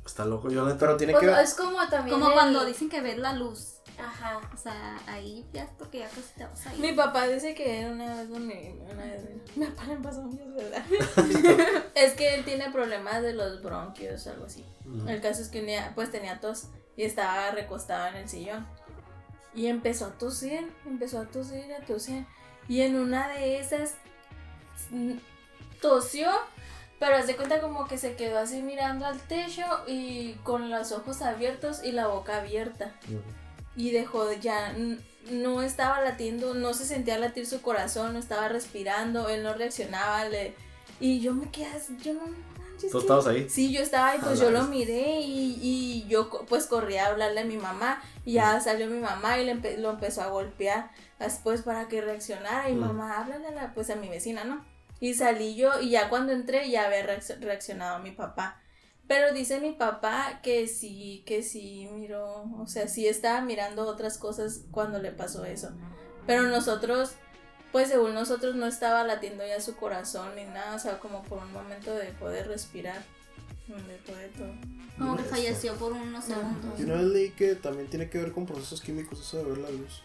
[0.06, 1.44] Está loco, yo Pero tiene Pues, que ver...
[1.44, 2.14] es como también.
[2.18, 3.74] Como el- cuando dicen que ves la luz.
[4.00, 4.40] Ajá.
[4.54, 6.80] O sea, ahí ya es porque ya casi te vas a ir.
[6.80, 9.24] Mi papá dice que una vez donde una vez
[9.56, 10.84] mi papá le pasó muchas ¿verdad?
[11.96, 14.66] es que él tiene problemas de los bronquios o algo así.
[15.08, 18.68] El caso es que un día pues tenía tos y estaba recostado en el sillón.
[19.54, 22.26] Y empezó a toser, empezó a toser, a toser.
[22.68, 23.96] Y en una de esas
[24.92, 25.14] mm,
[25.82, 26.30] tosió,
[27.00, 30.92] pero haz de cuenta como que se quedó así mirando al techo y con los
[30.92, 32.94] ojos abiertos y la boca abierta.
[33.78, 34.76] Y dejó de ya,
[35.32, 40.26] no estaba latiendo, no se sentía latir su corazón, no estaba respirando, él no reaccionaba,
[40.28, 40.54] le...
[41.00, 41.68] Y yo me quedé
[42.04, 43.48] yo no manches, ¿Tú estabas ahí?
[43.50, 47.42] Sí, yo estaba ahí, pues yo lo miré y, y yo pues corrí a hablarle
[47.42, 50.90] a mi mamá y ya salió mi mamá y le empe- lo empezó a golpear
[51.20, 52.80] después para que reaccionara y Mm.
[52.80, 54.66] mamá, háblale a la, pues a mi vecina, ¿no?
[55.00, 58.60] Y salí yo y ya cuando entré ya había reacc- reaccionado mi papá.
[59.08, 64.18] Pero dice mi papá que sí, que sí miró, o sea, sí estaba mirando otras
[64.18, 65.72] cosas cuando le pasó eso.
[66.26, 67.14] Pero nosotros,
[67.72, 71.40] pues según nosotros no estaba latiendo ya su corazón ni nada, o sea, como por
[71.40, 73.02] un momento dejó de respirar,
[73.68, 74.54] dejó de todo.
[74.98, 76.78] Como que falleció por unos segundos.
[76.78, 79.58] Yo una vez leí que también tiene que ver con procesos químicos eso de ver
[79.60, 80.02] la luz.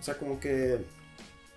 [0.00, 0.84] O sea, como que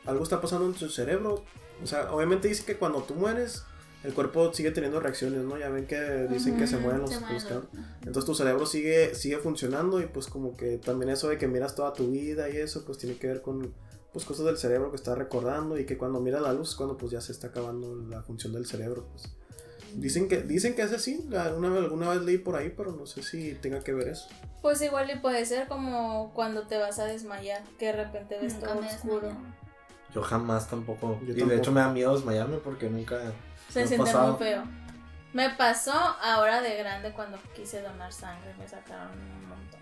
[0.06, 1.44] algo está pasando en tu cerebro.
[1.84, 3.64] O sea, obviamente dice que cuando tú mueres,
[4.04, 5.58] el cuerpo sigue teniendo reacciones, ¿no?
[5.58, 7.46] Ya ven que dicen que se Ujú, mueren los, se los.
[8.00, 11.76] Entonces tu cerebro sigue, sigue funcionando y pues como que también eso de que miras
[11.76, 13.74] toda tu vida y eso, pues tiene que ver con
[14.14, 16.98] pues cosas del cerebro que estás recordando y que cuando miras la luz es cuando
[16.98, 19.24] pues ya se está acabando la función del cerebro, pues.
[19.96, 23.06] Dicen que, dicen que es así, alguna vez, alguna vez leí por ahí, pero no
[23.06, 24.28] sé si tenga que ver eso.
[24.62, 28.54] Pues igual y puede ser como cuando te vas a desmayar, que de repente ves
[28.56, 29.28] Nunca todo oscuro.
[29.28, 29.56] desmayado.
[30.14, 31.20] Yo jamás tampoco.
[31.22, 31.50] Yo y tampoco.
[31.50, 33.34] de hecho me da miedo desmayarme porque nunca.
[33.70, 34.32] Se Me siente pasado.
[34.34, 34.64] muy feo.
[35.34, 39.80] Me pasó ahora de grande cuando quise donar sangre, me sacaron un montón.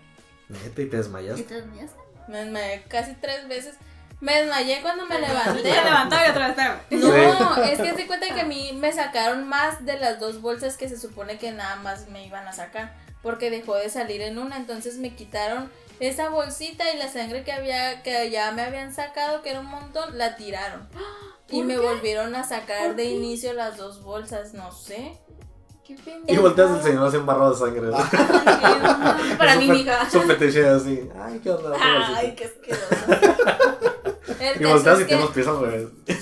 [0.48, 1.38] Neta, y te desmayas.
[1.38, 1.98] ¿Y te desmayaste?
[2.28, 3.76] Me desmayé casi tres veces.
[4.20, 5.62] Me desmayé cuando me levanté.
[5.84, 7.00] Levantó y otra vez.
[7.02, 10.76] No, es que se cuenta que a mí me sacaron más de las dos bolsas
[10.76, 12.94] que se supone que nada más me iban a sacar.
[13.22, 14.56] Porque dejó de salir en una.
[14.56, 15.70] Entonces me quitaron
[16.00, 19.66] esa bolsita y la sangre que había, que ya me habían sacado, que era un
[19.66, 20.88] montón, la tiraron.
[21.48, 21.80] Y ¿Por me qué?
[21.80, 23.10] volvieron a sacar ¿Por de qué?
[23.10, 25.18] inicio las dos bolsas, no sé.
[25.84, 27.90] Qué Y volteas el señor así embarrado de sangre.
[29.38, 30.10] Para mí, mija.
[30.10, 31.08] Su fetiche así.
[31.16, 31.76] Ay, qué onda.
[31.80, 32.84] Ay, qué asqueroso.
[34.60, 35.88] Y volteas es y que pies al revés.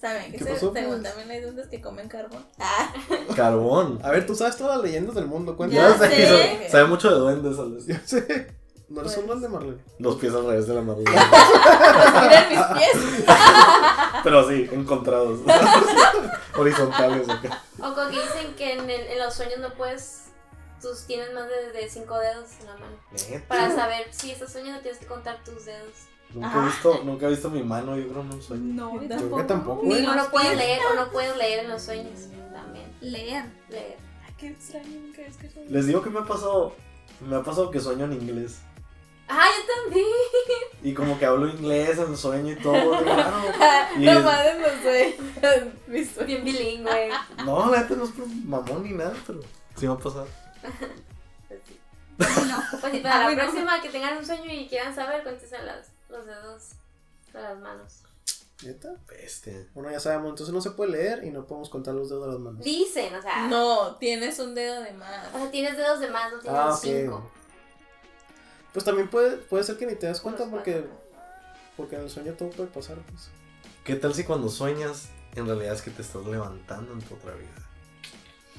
[0.00, 1.02] saben que ¿Qué se- pues?
[1.02, 2.44] también hay duendes que comen carbón.
[2.58, 2.92] Ah,
[3.34, 3.98] Carbón.
[4.02, 5.74] A ver, tú sabes todas las leyendas del mundo, cuenta.
[5.76, 7.58] Ya sé, sabe- mucho de duendes.
[7.58, 7.86] Alex.
[7.86, 8.48] Ya sé.
[8.88, 9.18] No eres Pues.
[9.18, 9.78] un duende, Marlene.
[9.98, 11.02] Los pies al revés de la madre.
[12.22, 13.24] miren mis pies.
[14.24, 15.40] Pero sí, encontrados.
[16.56, 17.62] Horizontales acá.
[17.78, 20.22] O como que dicen que en, el- en los sueños no puedes.
[20.80, 22.96] Tú tienes más de, de cinco dedos en la mano.
[23.30, 23.48] Neta.
[23.48, 25.90] Para saber si estás soñando tienes que contar tus dedos.
[26.34, 28.74] Nunca he visto, nunca he visto mi mano, yo creo en un sueño.
[28.74, 30.58] No, Yo creo que tampoco, Ni los no puedes pies.
[30.58, 32.20] leer, o no puedes leer en los sueños
[32.52, 32.92] también.
[33.00, 33.44] Leer.
[33.68, 33.96] Leer.
[34.26, 35.64] Ay, qué extraño, nunca he escuchado.
[35.68, 36.74] Les digo que me ha pasado,
[37.20, 38.58] me ha pasado que sueño en inglés.
[39.28, 40.06] Ah, yo también.
[40.82, 42.98] Y como que hablo inglés en el sueño y todo.
[43.02, 43.36] claro.
[43.98, 46.26] Y No es- mames, no sueños.
[46.26, 47.10] Bien bilingüe.
[47.44, 49.40] no, la neta no es por mamón ni nada, pero
[49.76, 50.28] sí me ha pasado.
[51.48, 51.80] Pues sí.
[52.18, 52.62] No.
[52.80, 53.42] Pues sí, para Ah, la bueno.
[53.42, 56.70] próxima que tengan un sueño y quieran saber, contesten las, los dedos
[57.32, 58.00] de las manos.
[58.62, 58.94] ¿Neta?
[59.08, 59.66] Bestia.
[59.74, 62.32] Bueno, ya sabemos, entonces no se puede leer y no podemos contar los dedos de
[62.32, 62.64] las manos.
[62.64, 63.48] Dicen, o sea.
[63.48, 65.34] No, tienes un dedo de más.
[65.34, 67.30] O sea, tienes dedos de más, no tienes Ah, cinco.
[68.76, 70.86] Pues también puede, puede ser que ni te das cuenta porque,
[71.78, 72.98] porque en el sueño todo puede pasar.
[73.10, 73.30] Pues.
[73.84, 77.32] ¿Qué tal si cuando sueñas, en realidad es que te estás levantando en tu otra
[77.32, 77.48] vida?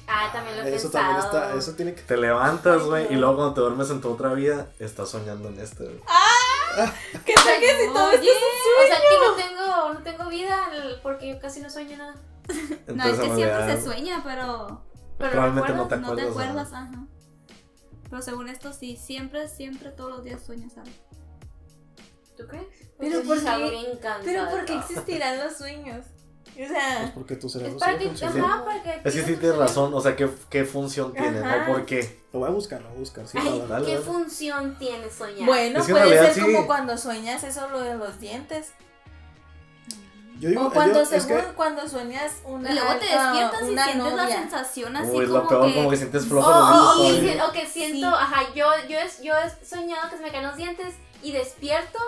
[0.08, 1.04] Ah, también lo he Eso pensado.
[1.04, 2.02] también está, eso tiene que...
[2.02, 5.60] Te levantas, güey, y luego cuando te duermes en tu otra vida, estás soñando en
[5.60, 6.00] este, güey.
[7.24, 8.30] ¿Qué tal que si todo esto Oye.
[8.32, 12.14] O sea que no tengo, no tengo vida el- porque yo casi no sueño nada.
[12.48, 14.82] No, es Entonces, que siempre se sueña, pero
[15.16, 17.06] Pero Probablemente no te no te acuerdas, acuerdas, ajá.
[18.10, 20.90] Pero según esto sí, siempre, siempre todos los días sueñas algo.
[22.36, 22.64] ¿Tú crees?
[22.98, 23.98] Pero Porque ¿por es qué?
[24.24, 26.04] Pero ¿por qué existirán los sueños?
[26.06, 28.46] O Pues sea, porque tu Es cerebro para sigue que, funcionando.
[28.46, 31.40] ajá, para que Es que sí tienes tu razón, o sea, ¿qué, qué función tiene,
[31.40, 31.66] no?
[31.66, 32.20] ¿Por qué?
[32.32, 33.28] Lo voy a buscar, lo voy a buscar.
[33.28, 34.04] Sí, Ay, dale, ¿qué dale.
[34.04, 35.46] función tiene soñar?
[35.46, 36.52] bueno, Es que puede realidad ser sí.
[36.52, 38.72] como cuando sueñas eso lo de los dientes.
[40.40, 43.62] Yo digo, O cuando yo- es según que cuando sueñas una Y luego te despiertas
[43.62, 45.74] y sientes la sensación así Uy, es como lo peor, que...
[45.74, 48.14] como que sientes flojo O, los o- que, siento, Sí.
[48.20, 51.98] ajá, yo, yo, es, yo he soñado que se me caen los dientes y despierto,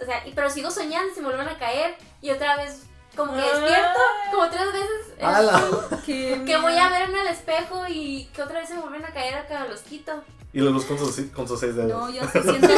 [0.00, 2.82] o sea, y- pero sigo soñando y se me vuelven a caer y otra vez
[3.16, 3.98] como que despierto
[4.30, 5.62] como tres veces eh, ¡Hala!
[6.06, 9.04] que, que voy a ver en el espejo y que otra vez se me vuelven
[9.04, 10.22] a caer acá los quito.
[10.52, 11.90] Y la luz con sus, con sus seis dedos.
[11.90, 12.68] No, yo sí siento...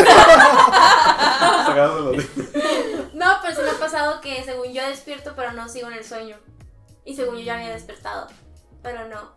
[1.76, 2.24] Los.
[3.14, 6.04] No, pero se me ha pasado que según yo despierto pero no sigo en el
[6.04, 6.36] sueño
[7.04, 8.28] y según yo ya había despertado,
[8.82, 9.32] pero no.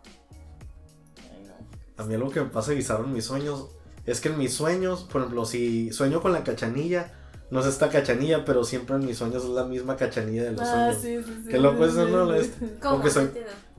[1.18, 2.02] Ay, no.
[2.02, 3.66] A mí algo que me pasa en mis sueños
[4.06, 7.12] es que en mis sueños, por ejemplo, si sueño con la cachanilla,
[7.50, 10.62] no es esta cachanilla, pero siempre en mis sueños es la misma cachanilla de los
[10.62, 11.02] Ah, sueños.
[11.02, 11.50] sí, sí, sí.
[11.50, 12.24] Qué loco es eso, ¿no?
[12.26, 13.30] No soy-.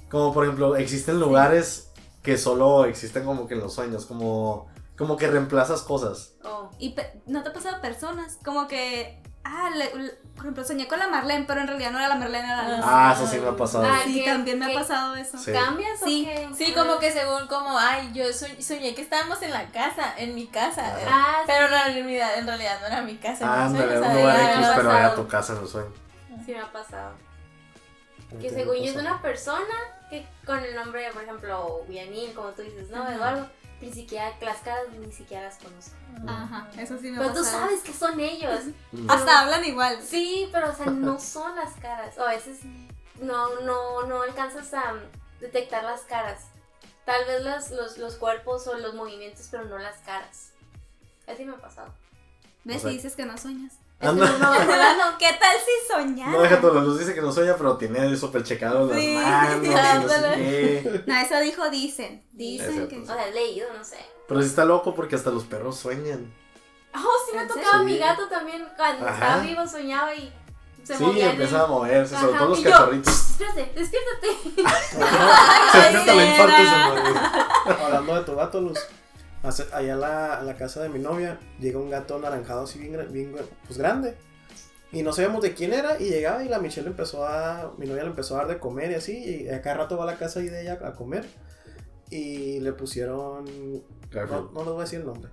[0.10, 1.85] Como por ejemplo, existen lugares
[2.26, 4.68] que solo existen como que en los sueños, como,
[4.98, 6.34] como que reemplazas cosas.
[6.44, 6.70] Oh.
[6.80, 9.22] Y pe- no te ha pasado personas, como que...
[9.48, 12.16] Ah, le- le- por ejemplo, soñé con la Marlene, pero en realidad no era la
[12.16, 12.82] Marlene, era la.
[12.84, 13.86] Ah, eso sí me ha pasado.
[13.88, 15.38] Ah, sí, ¿qué- también me ha pasado eso.
[15.38, 15.52] Sí.
[15.54, 16.66] ¿Cambias Sí, o qué?
[16.66, 20.34] Sí, como que según como, ay, yo soñ- soñé que estábamos en la casa, en
[20.34, 21.00] mi casa.
[21.00, 21.74] eh, Ah, pero sí.
[21.76, 23.46] en realidad, en realidad no era mi casa.
[23.48, 25.94] Ah, ándale, sueños, un lugar era- X, pero era tu casa en el sueño.
[26.44, 27.12] Sí me ha pasado.
[28.30, 29.76] ¿Cómo Que según yo es una persona
[30.10, 33.08] que con el nombre, por ejemplo, Vianil, como tú dices, ¿no?
[33.10, 33.50] Eduardo,
[33.82, 35.96] ni siquiera las caras ni siquiera las conozco.
[36.28, 38.62] Ajá, eso sí me ha Pero tú sabes que son ellos.
[39.08, 40.02] Hasta hablan igual.
[40.02, 42.18] Sí, pero o sea, no son las caras.
[42.18, 42.60] O a veces
[43.20, 44.94] no, no, no alcanzas a
[45.40, 46.44] detectar las caras.
[47.06, 50.52] Tal vez las- los, los cuerpos o los movimientos, pero no las caras.
[51.28, 51.94] Así me ha pasado.
[52.64, 52.78] ¿Ves?
[52.78, 53.74] O sea- y dices que no sueñas.
[54.00, 54.26] Anda.
[54.26, 56.32] No, no, no, ¿Qué tal si soñara?
[56.32, 59.14] No, deja todo, la luz dice que no sueña, pero tiene súper checado las Sí,
[59.16, 61.04] manos y no sé.
[61.08, 62.24] No, eso dijo dicen.
[62.34, 63.00] Dicen que...
[63.00, 63.98] O sea, leído, no sé.
[64.28, 66.34] Pero sí está loco porque hasta los perros sueñan.
[66.94, 67.00] Oh,
[67.30, 67.84] sí me ¿En tocaba serio?
[67.86, 68.68] mi gato también.
[68.76, 69.14] Cuando Ajá.
[69.14, 70.32] estaba vivo soñaba y
[70.84, 71.26] se sí, movía.
[71.26, 73.30] en empiezan a moverse, sobre todo los cachorritos.
[73.32, 74.28] Espérate, despiértate.
[75.72, 77.20] Se despierta la infarto y se mueve.
[77.84, 78.80] Hablando de tu gato, Luz.
[79.74, 82.98] Allá a la, a la casa de mi novia llega un gato anaranjado así bien,
[83.12, 83.34] bien
[83.66, 84.16] pues grande.
[84.92, 87.74] Y no sabíamos de quién era y llegaba y la Michelle empezó a...
[87.78, 89.44] Mi novia le empezó a dar de comer y así.
[89.44, 91.26] Y a cada rato va a la casa ahí de ella a comer.
[92.10, 93.46] Y le pusieron...
[94.32, 95.32] No, no les voy a decir el nombre.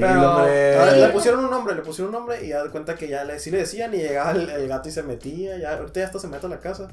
[0.00, 2.94] Pero a ver, le pusieron un nombre, le pusieron un nombre y ya de cuenta
[2.96, 5.78] que ya le, sí le decían y llegaba el, el gato y se metía, ya,
[5.78, 6.88] ahorita ya hasta se mete a la casa.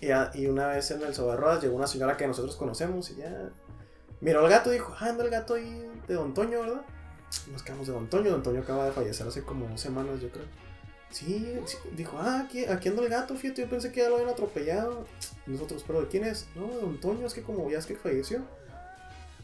[0.00, 3.16] Y, ya- y una vez en el Sobarroas llegó una señora que nosotros conocemos y
[3.16, 3.50] ya
[4.20, 6.82] miró al gato y dijo, ah, anda el gato ahí de Don Toño, ¿verdad?
[7.52, 10.30] Nos quedamos de Don Toño, Don Toño acaba de fallecer hace como dos semanas yo
[10.30, 10.46] creo.
[11.10, 14.16] Sí, sí, dijo, ah, aquí, aquí anda el gato, fíjate, yo pensé que ya lo
[14.16, 15.06] habían atropellado.
[15.46, 16.46] Nosotros, pero ¿de quién es?
[16.54, 18.42] No, de Don Toño, es que como ya es que falleció.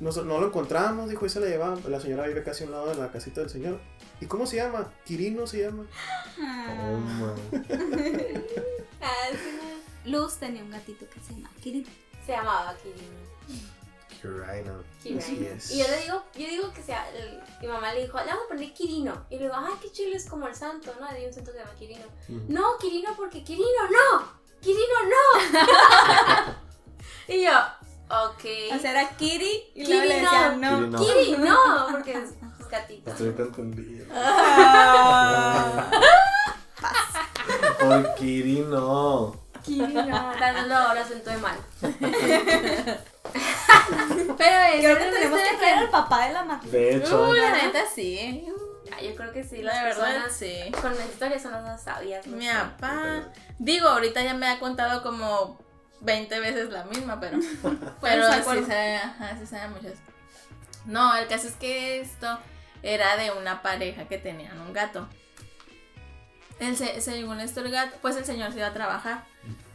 [0.01, 1.79] Nos- no lo encontramos, dijo, y se le llevaba.
[1.89, 3.81] La señora vive casi a un lado de la casita del señor.
[4.21, 4.93] ¿Y cómo se llama?
[5.05, 5.87] Quirino se llama.
[6.39, 7.35] Oh, man.
[9.01, 11.87] Ah, sí, Luz tenía un gatito que se llama Kirin.
[12.27, 12.75] Se llamaba
[14.29, 14.83] Kirino.
[15.03, 15.57] Kirino.
[15.71, 18.45] Y yo le digo, yo digo que sea, el- mi mamá le dijo, le vamos
[18.47, 19.27] a poner Kirino.
[19.31, 21.07] Y le digo, ah, qué chulo, es como el santo, ¿no?
[21.07, 22.07] Hay un santo que se llama Kirino.
[22.29, 22.53] Mm.
[22.53, 24.45] No, Kirino, porque Kirino no.
[24.61, 26.55] Kirino no.
[27.35, 27.53] y yo,
[28.09, 28.45] ok.
[28.75, 30.31] O sea, era Kiri y Kiri luego le no.
[30.31, 30.71] decían no.
[30.79, 30.99] Kiri no.
[30.99, 32.31] Kiri no, porque es,
[32.61, 33.11] es gatito.
[33.11, 34.03] Estoy te entendí.
[34.13, 35.91] Ah.
[37.81, 38.15] Por
[39.65, 40.33] Kirino.
[40.39, 41.57] Tal vez lo ahora sentó mal.
[44.39, 46.61] Pero es Creo que tenemos que traer al papá de la.
[46.65, 48.47] De hecho, Uh, la neta sí.
[48.93, 50.73] Ah, Yo creo que sí, La las verdad personas sí.
[50.81, 52.27] con la historia son las más sabias.
[52.27, 52.53] no Mi sé.
[52.55, 53.23] papá.
[53.59, 55.59] Digo, ahorita ya me ha contado como
[56.01, 57.39] 20 veces la misma, pero.
[58.01, 59.95] pero se sí sabe, ajá, sí sabe muchas.
[60.85, 62.39] No, el caso es que esto
[62.83, 65.09] era de una pareja que tenían un gato.
[66.61, 69.25] El se- según esto, el gato, pues el señor se iba a trabajar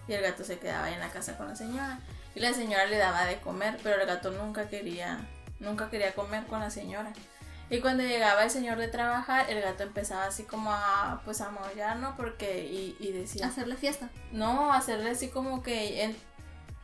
[0.10, 2.00] y el gato se quedaba ahí en la casa con la señora.
[2.36, 5.20] Y la señora le daba de comer, pero el gato nunca quería,
[5.60, 7.14] nunca quería comer con la señora.
[7.70, 11.50] Y cuando llegaba el señor de trabajar, el gato empezaba así como a, pues a
[11.52, 12.16] maullar, ¿no?
[12.18, 14.10] Porque, y, y decía, Hacerle fiesta.
[14.32, 16.18] no, hacerle así como que, en-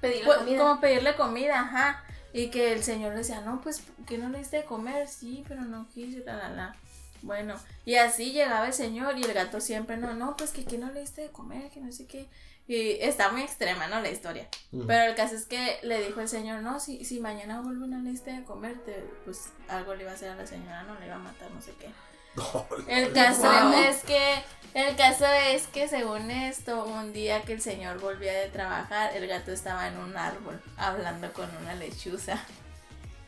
[0.01, 0.57] Pedirle pues, comida.
[0.59, 2.03] como pedirle comida, ajá.
[2.33, 5.07] Y que el señor le decía, no, pues, ¿qué no le diste de comer?
[5.07, 6.75] Sí, pero no quise, la, la, la.
[7.21, 10.77] Bueno, y así llegaba el señor y el gato siempre, no, no, pues que ¿qué
[10.77, 11.71] no le diste de comer?
[11.71, 12.27] Que no sé qué.
[12.67, 14.01] Y está muy extrema, ¿no?
[14.01, 14.47] La historia.
[14.87, 17.99] Pero el caso es que le dijo el señor, no, si, si mañana vuelve una
[17.99, 21.15] lista de comerte, pues algo le iba a hacer a la señora, no le iba
[21.15, 21.89] a matar, no sé qué.
[22.87, 23.73] El caso Wow.
[23.73, 24.43] es que,
[24.73, 29.25] el caso es que según esto, un día que el señor volvía de trabajar, el
[29.27, 32.43] gato estaba en un árbol hablando con una lechuza.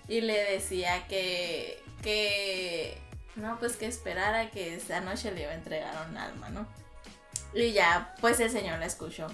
[0.10, 2.98] Y le decía que, que,
[3.36, 6.68] no, pues que esperara que esa noche le iba a entregar un alma, ¿no?
[7.62, 9.28] Y ya, pues el señor la escuchó.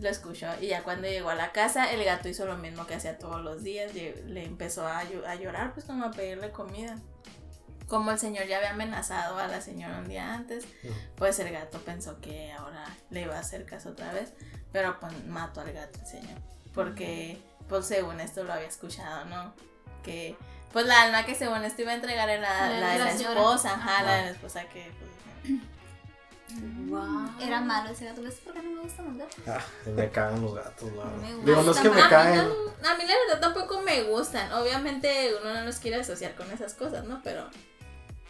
[0.00, 0.46] Lo escuchó.
[0.60, 3.42] Y ya cuando llegó a la casa, el gato hizo lo mismo que hacía todos
[3.42, 3.92] los días.
[3.94, 6.96] Le empezó a, llo- a llorar, pues como a pedirle comida.
[7.88, 10.66] Como el señor ya había amenazado a la señora un día antes,
[11.16, 14.32] pues el gato pensó que ahora le iba a hacer caso otra vez.
[14.72, 16.38] Pero pues mató al gato el señor.
[16.74, 19.52] Porque, pues según esto lo había escuchado, ¿no?
[20.04, 20.36] Que,
[20.72, 23.10] pues la alma que según esto iba a entregar era la, La la de la
[23.16, 23.40] señora.
[23.40, 24.92] esposa, ajá, la de la esposa que,
[25.42, 25.58] pues,
[26.88, 27.30] Wow.
[27.40, 28.22] Era malo ese gato.
[28.22, 29.36] ¿Ves por qué no me gustan los gatos?
[29.46, 29.60] Ah,
[29.90, 31.20] me cagan los gatos, la Me verdad.
[31.36, 31.44] gustan.
[31.44, 32.36] Digo, no es que me A mí, caen.
[32.38, 34.52] no- a mí la verdad tampoco me gustan.
[34.52, 37.20] Obviamente uno no los quiere asociar con esas cosas, ¿no?
[37.22, 37.44] Pero,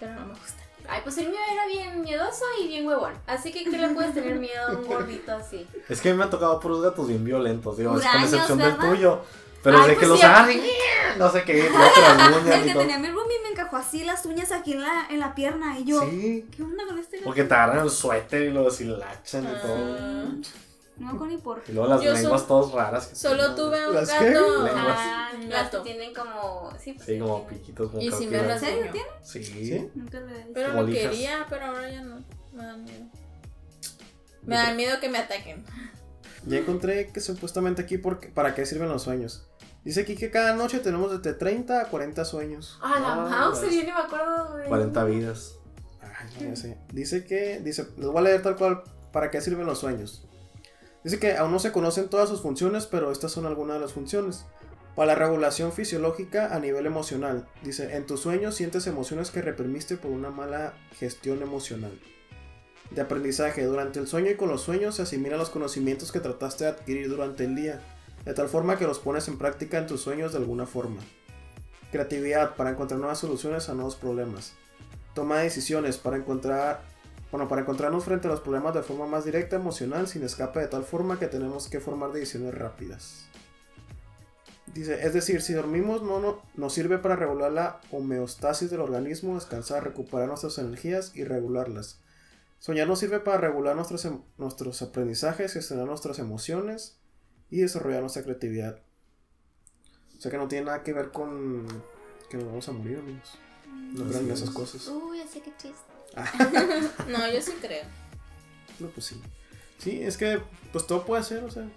[0.01, 0.67] pero no me gustan.
[0.89, 3.13] Ay, pues el mío era bien miedoso y bien huevón.
[3.27, 5.69] Así que, ¿qué le puedes tener miedo a un gordito así?
[5.89, 9.21] Es que me han tocado puros gatos bien violentos, digo, es con excepción del tuyo.
[9.63, 10.25] Pero Ay, de pues que los sí.
[10.27, 10.57] agarran
[11.19, 12.81] no sé qué, no te las uñas El que todo.
[12.83, 15.79] tenía mi roomie me encajó así las uñas aquí en la, en la pierna.
[15.79, 17.25] Y yo, Sí, ¿qué onda con este gato?
[17.27, 19.97] porque te agarran el suéter y lo deshilachan y todo.
[19.99, 20.25] Ah,
[20.97, 23.07] No me acuerdo ni por Y luego las Yo lenguas todas raras.
[23.09, 23.57] que Solo tienen.
[23.57, 24.31] tuve un ¿Las qué?
[24.33, 24.63] gato.
[24.65, 24.97] Lenguas.
[24.99, 25.83] Ah, Un las que gato.
[25.83, 26.71] tienen como.
[26.81, 28.41] Sí, pues, Sí, como piquitos, como Y sin cautividad.
[28.41, 28.93] verlo ¿En serio enseñó.
[28.93, 29.09] tiene?
[29.23, 29.45] Sí.
[29.45, 29.91] ¿Sí?
[29.95, 30.51] Nunca lo he visto.
[30.55, 32.25] Pero lo quería, pero ahora ya no.
[32.53, 33.05] Me dan miedo.
[34.43, 35.65] Me dan miedo que me ataquen.
[36.47, 39.48] Ya encontré que supuestamente aquí porque, para qué sirven los sueños.
[39.85, 42.79] Dice aquí que cada noche tenemos desde 30 a 40 sueños.
[42.83, 44.65] Ah, la Ah, mouse, yo ni me acuerdo de.
[44.67, 45.55] 40 vidas.
[46.03, 46.79] Ay, no, ya sé.
[46.93, 48.83] Dice que, dice, les voy a leer tal cual
[49.13, 50.25] para qué sirven los sueños.
[51.05, 53.93] Dice que aún no se conocen todas sus funciones, pero estas son algunas de las
[53.93, 54.45] funciones.
[54.95, 57.47] Para la regulación fisiológica a nivel emocional.
[57.63, 61.93] Dice, en tus sueños sientes emociones que reprimiste por una mala gestión emocional.
[62.91, 66.65] De aprendizaje, durante el sueño y con los sueños se asimilan los conocimientos que trataste
[66.65, 67.81] de adquirir durante el día,
[68.25, 71.01] de tal forma que los pones en práctica en tus sueños de alguna forma.
[71.91, 74.55] Creatividad, para encontrar nuevas soluciones a nuevos problemas
[75.19, 76.81] toma de decisiones para encontrar
[77.33, 80.69] bueno, para encontrarnos frente a los problemas de forma más directa, emocional, sin escape, de
[80.69, 83.25] tal forma que tenemos que formar decisiones rápidas.
[84.73, 89.35] Dice, es decir, si dormimos no, no nos sirve para regular la homeostasis del organismo,
[89.35, 92.01] descansar, recuperar nuestras energías y regularlas.
[92.61, 96.98] Soñar nos sirve para regular nuestros, em- nuestros aprendizajes, gestionar nuestras emociones
[97.51, 98.81] y desarrollar nuestra creatividad.
[100.17, 101.67] O sea que no tiene nada que ver con
[102.29, 103.39] que nos vamos a morir, amigos.
[103.67, 104.87] No crean esas cosas.
[104.89, 105.99] Uy, así que chiste.
[107.09, 107.85] No, yo sí creo.
[108.79, 109.21] No, pues sí.
[109.79, 110.41] Sí, es que
[110.73, 111.69] pues todo puede ser, o sea,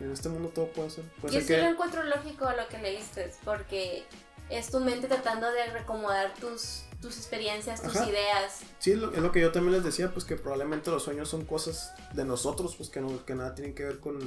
[0.00, 1.04] en este mundo todo puede ser.
[1.20, 4.04] Puede Yo ser sí lo que encuentro lógico lo que leíste, porque
[4.48, 8.08] es tu mente tratando de recomodar tus, tus experiencias, tus Ajá.
[8.08, 8.60] ideas.
[8.78, 11.28] Sí, es lo, es lo que yo también les decía, pues que probablemente los sueños
[11.28, 14.18] son cosas de nosotros, pues que, no, que nada tienen que ver con,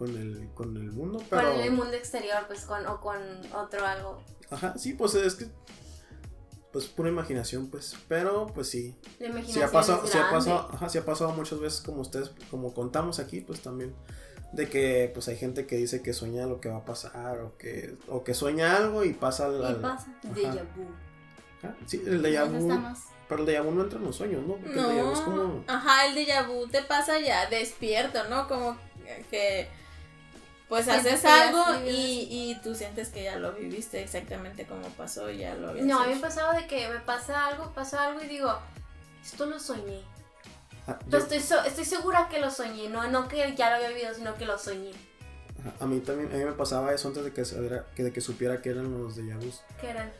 [0.00, 1.22] con, el, con el mundo.
[1.28, 3.18] Pero, Con el mundo exterior, pues con, o con
[3.54, 4.22] otro algo.
[4.50, 5.46] Ajá, sí, pues es que.
[6.72, 7.94] Pues pura imaginación, pues.
[8.08, 8.96] Pero, pues sí.
[9.18, 12.00] La imaginación ha pasado, es sí ha pasado, ajá, sí ha pasado muchas veces como
[12.00, 13.94] ustedes, como contamos aquí, pues también.
[14.52, 17.58] De que pues hay gente que dice que sueña lo que va a pasar, o
[17.58, 19.76] que, o que sueña algo y pasa al.
[19.78, 20.06] Y pasa.
[20.34, 20.64] Déjà Ajá.
[20.74, 20.86] vu.
[21.62, 22.68] Ajá, Sí, el déjà vu.
[23.28, 24.54] Pero el déjà vu no entra en los sueños, ¿no?
[24.54, 25.64] Porque el déjà vu es No, como.
[25.68, 28.48] ajá, el déjà vu te pasa ya despierto, ¿no?
[28.48, 28.76] Como
[29.30, 29.68] que
[30.70, 35.38] pues haces algo y, y tú sientes que ya lo viviste exactamente como pasó y
[35.38, 36.22] ya lo habías No, a mí me hecho.
[36.22, 38.56] pasaba de que me pasa algo, pasa algo y digo,
[39.22, 40.00] esto lo soñé.
[40.86, 43.88] ah, yo- estoy, so- estoy segura que lo soñé, no, no que ya lo había
[43.90, 44.92] vivido, sino que lo soñé.
[45.78, 48.20] a mí también, a mí me pasaba eso antes de que, sabiera- que, de que
[48.22, 49.60] supiera que eran los déjà vus.
[49.80, 50.10] Que eran.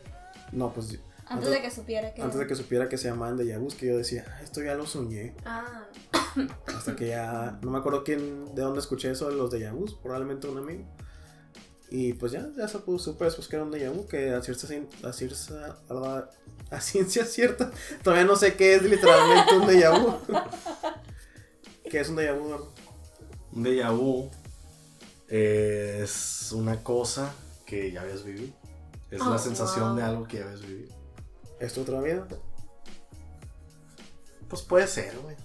[0.52, 0.98] No, pues
[1.30, 2.22] Antes de que supiera que.
[2.22, 4.74] antes de que supiera que se llamaban déjà vus, que yo decía, "Ah, esto ya
[4.74, 5.34] lo soñé.
[5.44, 5.84] Ah,
[6.76, 9.94] Hasta que ya, no me acuerdo quién, de dónde escuché eso de los déjà vus,
[9.94, 10.84] probablemente un amigo.
[11.92, 14.66] Y pues ya, ya supe, supe después que era un déjà vu, que a cierta,
[15.08, 16.28] a cierta, a,
[16.70, 17.70] a ciencia cierta,
[18.04, 20.14] todavía no sé qué es literalmente un déjà vu.
[21.90, 22.46] ¿Qué es un déjà vu?
[22.46, 22.72] Eduardo?
[23.52, 24.30] Un déjà vu
[25.28, 27.32] es una cosa
[27.66, 28.52] que ya habías vivido.
[29.10, 29.96] Es Oh, la sensación wow.
[29.96, 30.94] de algo que ya habías vivido.
[31.60, 32.26] ¿Es tu otra vida?
[34.48, 35.36] Pues puede ser, güey.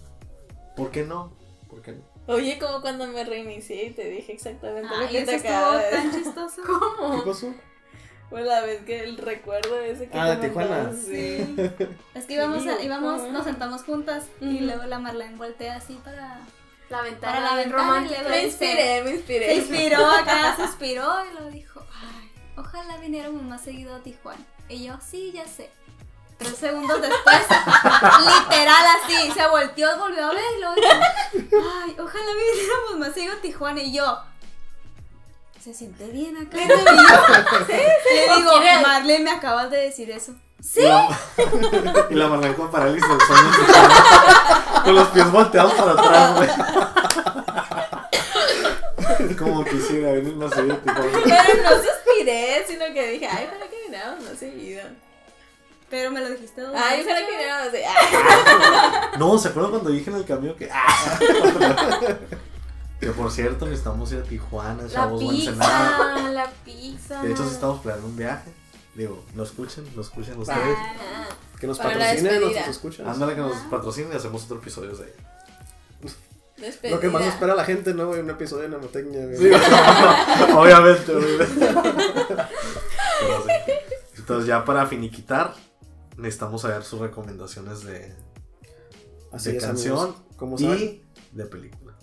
[0.76, 1.32] ¿Por qué no?
[1.70, 2.04] ¿Por qué no?
[2.28, 6.08] Oye, como cuando me reinicié y te dije exactamente lo que te acabo de tan
[6.08, 6.24] decir.
[6.24, 6.62] chistoso.
[7.24, 7.54] ¿Qué pasó?
[8.30, 10.92] Fue la vez que el recuerdo ese que Ah, de Tijuana.
[10.94, 11.56] Sí.
[12.16, 16.40] Es que íbamos, a- íbamos, nos sentamos juntas y luego la Marlene voltea así para.
[16.90, 19.56] la ventana, Para la ventana y Me inspiré, me Se inspiré.
[19.56, 21.82] inspiró acá, se inspiró y lo dijo.
[21.94, 24.44] Ay, ojalá viniéramos más seguido a Tijuana.
[24.68, 25.70] Y yo, sí, ya sé.
[26.38, 27.38] Tres segundos después,
[28.20, 30.90] literal así, se volteó, volvió a ver y luego dijo,
[31.84, 33.82] ay, ojalá viniéramos más seguido a Tijuana.
[33.82, 34.18] Y yo,
[35.64, 36.58] se siente bien acá.
[36.68, 40.34] Yo, Le digo, quiere- Marlene, me acabas de decir eso.
[40.76, 41.08] Y la,
[42.10, 43.52] y la Marlene con parálisis del sueño.
[44.84, 46.50] con los pies volteados para atrás, güey.
[49.38, 50.78] Como quisiera venir más seguido.
[50.78, 54.84] tipo, Pero no suspiré, sino que dije, ay, para que viniéramos más seguido.
[55.90, 57.14] Pero me lo dijiste dos Ay, veces.
[57.14, 57.90] para que más seguido.
[57.90, 59.12] Ah.
[59.20, 60.70] No, ¿se acuerdan cuando dije en el camión que...
[60.72, 61.20] ¡Ah!
[63.00, 66.16] que por cierto, necesitamos ir a Tijuana, La chavos, o a Ensenada.
[66.16, 67.22] pizza, la pizza.
[67.22, 68.52] De hecho, sí estamos planeando un viaje.
[68.96, 70.78] Digo, no escuchen, no escuchen ustedes.
[70.78, 71.28] Ah,
[71.60, 73.08] Que nos la patrocinen, nos escuchan.
[73.10, 75.12] Ándale que nos patrocinen y hacemos otro episodio de ahí.
[76.58, 76.96] Despedida.
[76.96, 78.12] Lo que más espera la gente, ¿no?
[78.12, 79.38] Un episodio de Nemotecnia, güey.
[79.38, 79.50] Sí,
[80.56, 81.68] obviamente, obviamente.
[84.18, 85.54] Entonces, ya para finiquitar,
[86.18, 88.14] necesitamos saber sus recomendaciones de,
[89.32, 90.22] Así de es, canción amigos.
[90.38, 91.96] Como saben, y de película.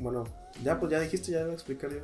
[0.00, 0.24] bueno,
[0.62, 2.00] ya pues ya dijiste, ya lo voy a explicar yo.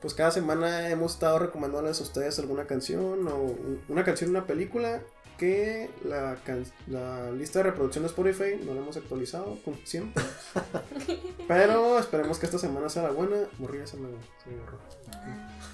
[0.00, 4.46] Pues cada semana hemos estado recomendándoles a ustedes alguna canción o un- una canción, una
[4.46, 5.02] película
[5.38, 10.22] que la, can- la lista de reproducción de Spotify no la hemos actualizado, como siempre.
[11.48, 13.36] Pero esperemos que esta semana sea la buena.
[13.58, 14.08] Morría se me,
[14.42, 14.78] se me borró.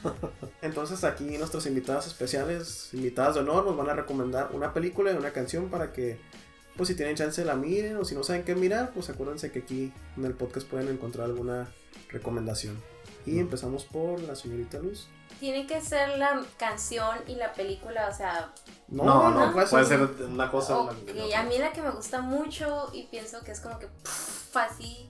[0.63, 5.17] Entonces aquí nuestros invitados especiales, invitadas de honor, nos van a recomendar una película y
[5.17, 6.21] una canción para que,
[6.77, 9.61] pues si tienen chance la miren o si no saben qué mirar, pues acuérdense que
[9.61, 11.69] aquí en el podcast pueden encontrar alguna
[12.11, 12.81] recomendación.
[13.27, 15.09] Y empezamos por la señorita Luz.
[15.39, 18.53] Tiene que ser la canción y la película, o sea,
[18.89, 20.77] No, No, no, puede puede ser- ser una cosa.
[20.79, 23.79] o ok, una- a mí la que me gusta mucho y pienso que es como
[23.79, 25.09] que pff, así,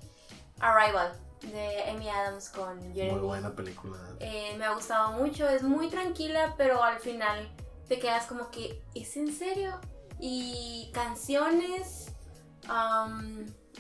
[0.61, 1.13] Arrival,
[1.43, 3.13] de Amy Adams con Jeremy.
[3.13, 3.97] Muy buena película.
[4.21, 7.51] Eh, me ha gustado mucho, es muy tranquila, pero al final
[7.89, 9.81] te quedas como que, ¿es en serio?
[10.21, 12.13] Y canciones,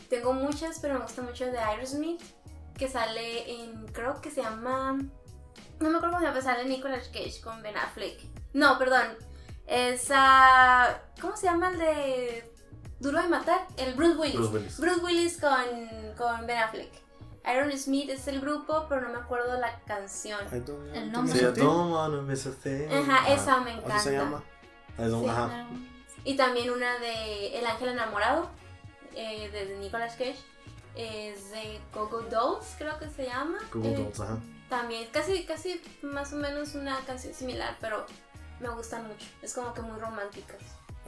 [0.09, 2.23] tengo muchas, pero me gusta mucho de Aerosmith,
[2.77, 4.99] que sale en, creo que se llama,
[5.81, 8.21] no me acuerdo cómo se llama, sale Nicolas Cage con Ben Affleck.
[8.55, 9.17] No, perdón,
[9.67, 12.53] es, ah, ¿cómo se llama el de
[12.99, 13.67] Duro de Matar?
[13.77, 14.37] El Bruce Willis.
[14.37, 14.81] Bruce Willis.
[14.81, 17.10] Bruce Willis con, con Ben Affleck.
[17.53, 20.39] Iron Smith es el grupo, pero no me acuerdo la canción.
[20.53, 21.23] El nombre.
[21.23, 21.63] miss Sí, a I thing.
[21.63, 22.89] don't wanna miss a thing.
[22.93, 23.97] Ajá, esa me encanta.
[23.97, 24.43] Así se llama.
[24.99, 25.67] Ah, ajá.
[26.25, 28.51] Y también una de El Ángel Enamorado,
[29.15, 30.37] eh, de Nicolas Cage.
[30.97, 33.59] Es de Coco Dolls, creo que se llama.
[33.73, 34.39] Google Eh, Dolls, ajá.
[34.69, 38.05] También, casi, casi más o menos una canción similar, pero
[38.61, 39.27] me gustan mucho.
[39.41, 40.59] Es como que muy románticas.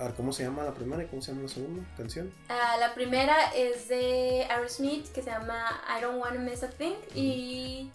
[0.03, 2.33] A ver, ¿cómo se llama la primera y cómo se llama la segunda canción?
[2.49, 6.95] Ah, la primera es de Aerosmith, que se llama I Don't Wanna Miss a Thing.
[7.15, 7.89] Y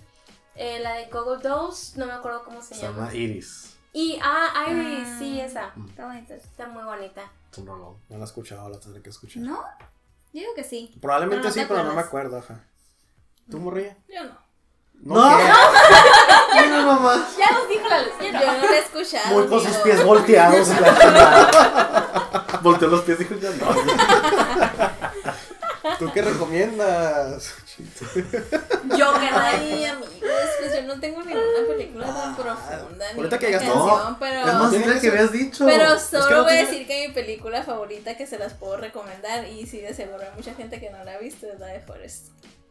[0.56, 3.76] eh, la de Coco Dolls, no me acuerdo cómo se, Se llama Iris.
[3.92, 5.16] Y, ah, Iris, Ah.
[5.20, 5.74] sí, esa.
[5.90, 6.34] Está bonito.
[6.34, 7.30] Está muy bonita.
[7.58, 9.44] No la he escuchado, la tendré que escuchar.
[9.44, 9.58] ¿No?
[10.32, 10.96] Yo digo que sí.
[11.02, 12.64] Probablemente Pero no sí, pero no me acuerdo, ajá.
[13.52, 13.98] ¿Tú, morrilla?
[14.08, 14.48] Yo no.
[14.94, 15.16] No.
[16.53, 16.61] ¿qué?
[16.64, 17.38] Mira nomás.
[17.38, 18.11] Ya nos dijo la luz.
[18.22, 19.34] Yo no lo he escuchado.
[19.39, 20.68] Muy con sus pies volteados.
[20.68, 22.59] y la chingada.
[22.61, 23.68] Volteó los pies y dijo, ya no.
[25.99, 27.53] ¿Tú qué recomiendas?
[28.97, 30.09] Yo que Ay, amigos,
[30.59, 33.05] pues yo no tengo ninguna película tan profunda.
[33.14, 33.88] Ni ahorita que una digas, no.
[33.88, 34.39] canción, pero.
[34.47, 35.65] Es más, tiene dile que que habías dicho.
[35.65, 38.53] Pero solo que no voy a tiene- decir que mi película favorita que se las
[38.53, 41.59] puedo recomendar y sí de seguro hay mucha gente que no la ha visto es
[41.59, 42.27] la de Forrest.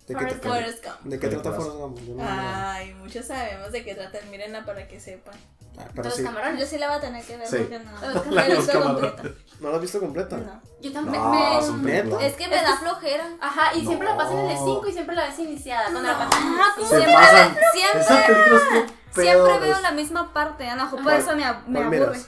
[0.07, 0.57] ¿De qué, Forrest trata?
[0.61, 1.01] Forrest Gump.
[1.05, 1.53] ¿De qué trata.
[1.53, 1.99] Forrest Gump?
[2.21, 5.35] Ay, muchos sabemos de qué trata, mírenla para que sepan.
[5.79, 6.23] Ah, pero los sí.
[6.23, 6.59] camarones.
[6.61, 7.57] Yo sí la voy a tener que ver Sí.
[7.59, 7.91] porque no.
[8.01, 8.35] Los no camarones.
[8.35, 9.11] la he Los visto camarones.
[9.13, 9.39] completa.
[9.61, 10.37] ¿No la has visto completa?
[10.39, 10.63] No.
[10.81, 11.63] Yo también No, me...
[11.67, 12.21] son.
[12.21, 13.29] Es que me da flojera.
[13.41, 14.65] Ajá, y siempre la pasan en el No.
[14.65, 15.83] 5 y siempre la ves iniciada.
[15.91, 16.89] Cuando la pasan en el Ah, 5.
[16.89, 17.57] Se Siempre pasan.
[17.73, 19.61] siempre- pedo.
[19.61, 20.69] Veo la misma parte.
[20.69, 22.21] A lo mejor por ¿Cuál- eso me, ab- me cuál aburre.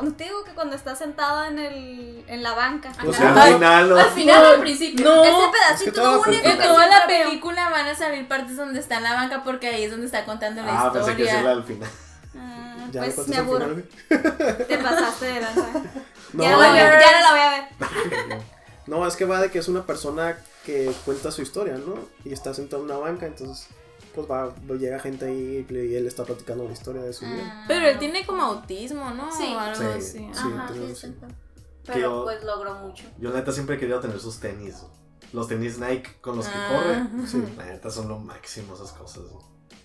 [0.00, 0.14] Miras?
[0.14, 2.92] Contigo que cuando estás sentada en, el, en la banca.
[2.98, 3.96] Al final, ¿no?
[3.96, 5.04] Al final o al principio.
[5.04, 5.22] No.
[5.24, 5.52] Ese Es que
[5.92, 8.96] pedacito toda la único En que toda la película van a salir partes donde está
[8.98, 11.40] en la banca porque ahí es donde está contando la Ah, pensé que historia.
[11.40, 11.88] era al final.
[12.36, 13.76] Ah, ¿Ya me pues me al aburro.
[14.08, 15.66] Te pasaste de lanza.
[16.32, 18.38] No, ya, no la voy a- ya no la voy a ver.
[18.88, 21.94] no, es que va de que es una persona que cuenta su historia, ¿no?
[22.24, 23.68] Y está sentado en una banca, entonces,
[24.14, 27.42] pues va, llega gente ahí y él está platicando la historia de su vida.
[27.44, 27.64] Ah.
[27.68, 29.30] Pero él tiene como autismo, ¿no?
[29.36, 29.52] Sí.
[29.54, 29.86] O algo Sí.
[29.98, 30.18] así.
[30.18, 31.14] Sí, Ajá, sí.
[31.86, 33.04] Pero yo- pues logró mucho.
[33.18, 34.76] Yo neta siempre he querido tener sus tenis.
[35.32, 36.68] Los tenis Nike con los que Ah.
[36.70, 37.26] corre.
[37.28, 37.42] Sí.
[37.56, 39.22] La neta son lo máximo esas cosas.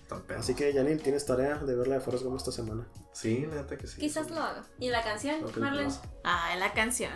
[0.08, 0.22] Tan.
[0.38, 2.86] Así que, Janine, tienes tarea de ver la de Forrest Gump esta semana.
[3.12, 4.00] Sí, neta que sí.
[4.00, 4.64] Quizás lo haga.
[4.78, 5.92] ¿Y la canción, Marlene?
[6.24, 7.12] Ah, la canción.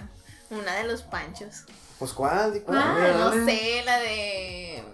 [0.50, 1.64] Una de los panchos.
[1.98, 2.52] Pues, ¿cuál?
[2.52, 2.78] Di cuál.
[2.78, 4.84] Ah, No sé, la de.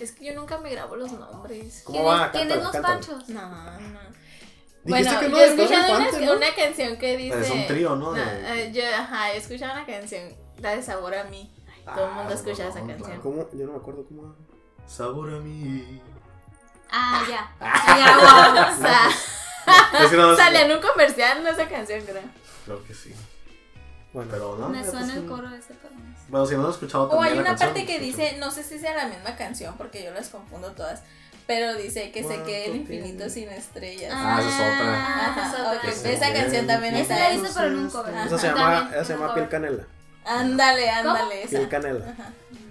[0.00, 1.82] Es que yo nunca me grabo los nombres.
[1.84, 2.30] ¿Cómo va?
[2.32, 3.28] ¿Quién es Cántala, los panchos?
[3.28, 4.00] No, no.
[4.82, 7.40] Dijiste bueno, que no, yo he escuchado una, una canción que dice.
[7.40, 8.12] Es un trío, ¿no?
[8.12, 11.52] De- eh, yo, ajá, he escuchado una canción, la de Sabor a mí.
[11.68, 12.98] Ay, todo el mundo Ah, escucha esa no, canción.
[13.08, 13.20] claro.
[13.22, 13.48] ¿Cómo?
[13.52, 14.34] Yo no me acuerdo cómo.
[14.86, 16.00] Sabor a mí.
[16.90, 17.54] Ah, ya.
[17.96, 19.08] Ya, wow, o sea,
[20.04, 22.22] Es que no, sale en un comercial, no esa canción, creo.
[22.64, 23.14] Creo que sí.
[24.12, 24.68] Bueno, Pero no.
[24.68, 26.24] Me neta, suena el coro ese, pero no sé.
[26.28, 28.64] Bueno, si no lo he escuchado O hay la una parte que dice, no sé
[28.64, 31.02] si sea la misma canción, porque yo las confundo todas,
[31.46, 34.12] pero dice que se quede el ¿Cuánto infinito sin estrellas.
[34.14, 34.94] Ah, esa es otra.
[34.94, 35.82] Ah, Ajá, esa
[36.12, 36.64] es canción.
[36.64, 37.36] Esa también Esa está la ahí.
[37.38, 38.14] hice, pero en un cover.
[38.14, 39.34] Esa se llama, esa se llama.
[39.34, 39.84] Piel Canela.
[40.24, 41.46] Ándale, ándale.
[41.48, 41.68] Piel esa.
[41.68, 42.14] Canela.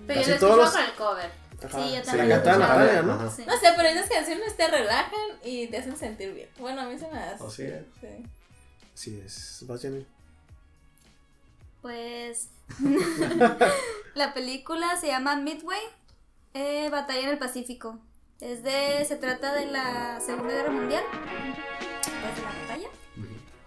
[0.07, 1.31] Pero yo la los- con el cover.
[1.61, 1.77] Ajá.
[1.83, 2.29] Sí, yo Se también.
[2.29, 2.37] la.
[2.57, 3.15] Natalia, ¿no?
[3.17, 3.43] No sé,
[3.75, 6.49] pero esas canciones te relajan y te hacen sentir bien.
[6.57, 7.43] Bueno, a mí se me hace.
[7.43, 7.85] Oh, sí, eh.
[7.99, 8.07] Sí.
[8.93, 9.63] Sí, es.
[9.67, 10.05] Vas, Janine.
[11.81, 12.49] Pues.
[14.15, 15.81] la película se llama Midway
[16.53, 17.99] eh, Batalla en el Pacífico.
[18.39, 19.05] Es de.
[19.05, 21.03] Se trata de la Segunda Guerra Mundial.
[21.11, 22.89] Pues de la batalla.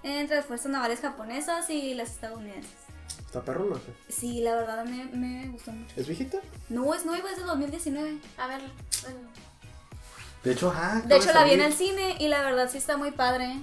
[0.02, 2.72] Entre las fuerzas navales japonesas y las estadounidenses.
[3.32, 3.76] ¿Está perrona?
[3.76, 4.12] qué?
[4.12, 5.94] Sí, la verdad mí me gustó mucho.
[5.96, 6.38] ¿Es viejita?
[6.68, 8.18] No, es nueva, es de 2019.
[8.36, 8.60] A ver,
[9.02, 9.18] bueno.
[10.44, 11.00] De hecho, ajá.
[11.00, 13.62] De acaba hecho, la vi en el cine y la verdad sí está muy padre.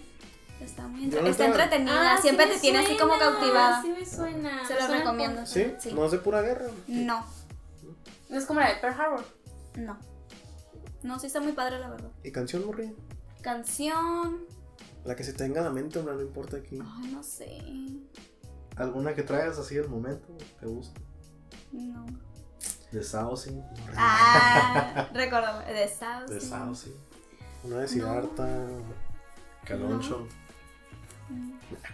[0.62, 3.82] Está muy entre- está estaba- entretenida, Ah, siempre sí te tiene así como cautivada.
[3.82, 4.68] Sí me suena.
[4.68, 5.46] Se lo suena recomiendo.
[5.46, 5.74] ¿Sí?
[5.80, 5.94] Sí.
[5.94, 6.66] ¿No es de pura guerra?
[6.88, 7.26] No.
[8.30, 9.26] No es como la de Pearl Harbor.
[9.76, 9.98] no.
[11.02, 12.12] No, sí está muy padre, la verdad.
[12.26, 12.92] ¿Y canción, morría?
[13.42, 14.40] Canción.
[15.06, 16.78] La que se tenga en la mente, hombre, no importa aquí.
[16.84, 17.58] Ay, no sé.
[18.76, 20.28] ¿Alguna que traigas así al momento?
[20.60, 21.00] ¿Te gusta?
[21.72, 22.06] No.
[22.92, 23.62] De Saucy.
[23.96, 25.60] Ah, recuerdo.
[25.60, 26.28] De South.
[26.30, 26.48] De sí.
[26.50, 26.94] Saucy.
[27.64, 28.48] Una de Siddhartha.
[29.64, 30.28] Caloncho.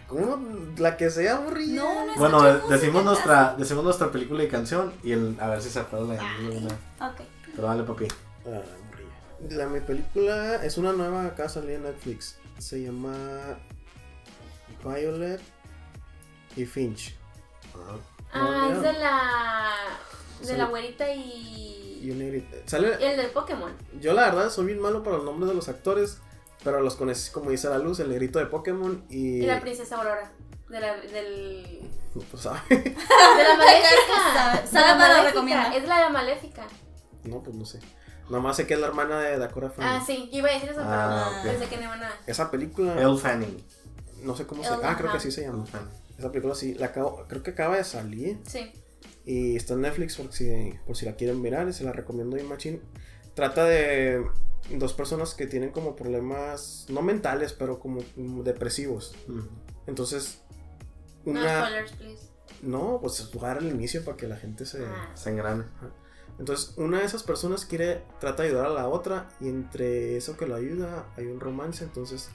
[0.08, 0.38] ¿Cómo?
[0.78, 1.82] La que sea, morría.
[1.82, 5.62] No, no es Bueno, decimos nuestra, decimos nuestra película y canción y el, a ver
[5.62, 7.08] si se acuerda la.
[7.08, 7.20] Ok.
[7.54, 8.06] Pero dale, papi.
[8.46, 8.62] Ah.
[9.50, 12.38] La mi película es una nueva acá salí en Netflix.
[12.58, 13.12] Se llama
[14.82, 15.40] Violet
[16.56, 17.14] y Finch.
[18.32, 19.72] Ah, No, es de la.
[20.42, 21.20] De la güerita Y
[22.10, 22.48] y.
[22.66, 23.72] Sale, El del Pokémon.
[24.00, 26.18] yo la verdad soy bien malo para los nombres de los actores,
[26.66, 29.42] pero los conocí como dice la luz, el negrito de Pokémon y...
[29.42, 30.32] Y la princesa Aurora.
[30.68, 31.88] De la, del.
[32.28, 32.58] Pues sabe.
[32.68, 34.66] De la maléfica.
[34.68, 35.28] Sabe, la maléfica.
[35.30, 35.76] recomienda.
[35.76, 36.66] Es la de la maléfica.
[37.22, 37.78] No, pues no sé.
[38.30, 39.92] Nomás sé que es la hermana de Dakota Fanning.
[39.92, 40.28] Ah, sí.
[40.32, 41.58] Yo iba a decir eso, Ah, pero ok.
[41.60, 42.10] pensé que no iban a.
[42.26, 43.64] Esa película, Elle Fanning.
[44.24, 45.64] no sé cómo se El- Ah, creo que así se llama.
[46.18, 48.40] Esa película sí, la acabo, creo que acaba de salir.
[48.44, 48.72] Sí.
[49.24, 52.34] Y está en Netflix por si, por si la quieren mirar y se la recomiendo
[52.34, 52.82] bien machín.
[53.34, 54.24] Trata de
[54.70, 59.14] dos personas que tienen como problemas, no mentales, pero como como depresivos.
[59.86, 60.42] Entonces,
[61.24, 61.60] No una...
[61.60, 62.28] spoilers, please.
[62.62, 64.84] No, pues jugar al inicio para que la gente se...
[64.84, 65.10] Ah.
[65.14, 65.70] Se engrana.
[66.38, 70.36] Entonces, una de esas personas quiere, trata de ayudar a la otra y entre eso
[70.36, 72.30] que lo ayuda hay un romance, entonces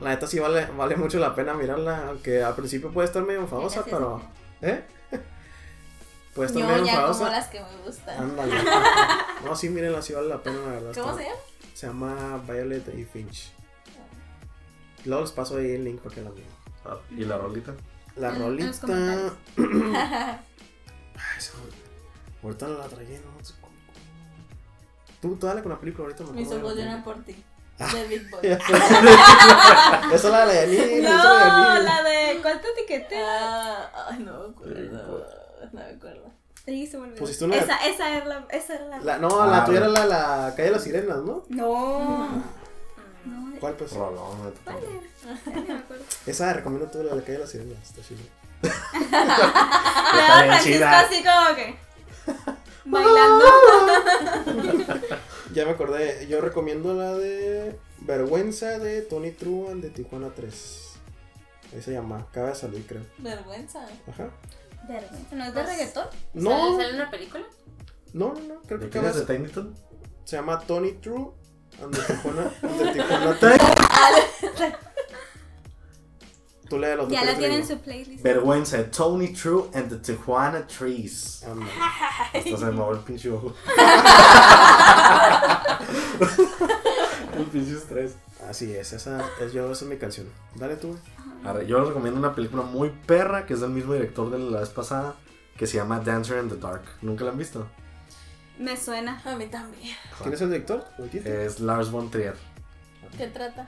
[0.00, 3.40] La neta sí vale, vale mucho la pena mirarla, aunque al principio puede estar medio
[3.40, 4.20] enfadosa, sí, pero...
[4.60, 4.84] ¿Eh?
[6.44, 8.18] Estar medio Ñoña como las que me gustan.
[8.20, 8.54] Ándale.
[9.44, 10.92] No, sí, mírenla, sí vale la pena, la verdad.
[10.94, 11.40] ¿Cómo está- se llama?
[11.74, 13.52] Se llama Violet y Finch.
[15.04, 16.48] Luego les paso ahí el link para que la miren.
[16.84, 17.74] Ah, ¿Y la rolita?
[18.16, 19.32] La En- en rolita.
[19.56, 21.52] Ay, se
[22.42, 23.74] Ahorita la traía, no sé cómo.
[25.20, 26.24] Tú, tú dale con la película ahorita.
[26.24, 27.44] me Mis ojos la lloran por ti.
[27.78, 27.92] Ah.
[27.92, 28.40] De Big Boy.
[28.46, 32.38] Esa es la de la No, la de.
[32.40, 33.22] ¿Cuál te etiqueté?
[33.22, 35.26] Ah, ay, no me acuerdo.
[35.72, 36.30] No me acuerdo.
[36.64, 37.18] Sí, se me olvidó.
[37.18, 38.46] Pusiste una- Esa, esa era la.
[38.50, 39.00] Esa era la.
[39.00, 41.44] La- no, la Ah, tuya era la, la calle de las sirenas, ¿no?
[41.48, 42.28] No.
[43.24, 43.92] No, ¿Cuál pues?
[43.92, 43.98] Me
[45.74, 46.04] acuerdo.
[46.26, 47.78] Esa recomiendo tú la de la calle de las sirenas.
[47.82, 48.20] Está chido.
[48.62, 48.72] Luego
[50.46, 51.00] Francisco chida.
[51.00, 51.76] así como que.
[52.84, 53.44] Bailando.
[55.52, 56.26] Ya me acordé.
[56.28, 60.82] Yo recomiendo la de Vergüenza de Tony True and de Tijuana 3.
[61.74, 62.18] Ahí se llama.
[62.20, 63.02] Acaba de salir, creo.
[63.18, 63.84] Vergüenza.
[64.08, 64.30] Ajá.
[64.88, 65.34] Vergüenza.
[65.36, 66.06] ¿No es de reggaetón?
[66.34, 67.44] No, ¿Sale, ¿Sale una película?
[68.12, 68.62] no, no, no.
[68.62, 69.74] Creo que ¿De acaba es de de Tinyton?
[70.24, 71.30] Se llama Tony True
[71.82, 73.60] and de Tijuana, and de Tijuana 3.
[76.68, 77.06] Tú léelo.
[77.06, 78.22] tú Ya que la tienen en su playlist.
[78.22, 81.44] Vergüenza, Tony True and the Tijuana Trees.
[82.34, 83.54] Hasta se me movió el pinche ojo.
[87.36, 88.16] el pinche estrés.
[88.48, 90.28] Así es, esa es yo, esa es mi canción.
[90.54, 90.96] Dale tú.
[91.44, 94.60] Arre, Yo les recomiendo una película muy perra que es del mismo director de la
[94.60, 95.14] vez pasada
[95.56, 96.82] que se llama Dancer in the Dark.
[97.02, 97.66] ¿Nunca la han visto?
[98.58, 99.20] Me suena.
[99.24, 99.96] A mí también.
[100.22, 100.84] ¿Quién es el director?
[101.24, 102.36] Es Lars von Trier.
[103.16, 103.66] ¿Qué trata?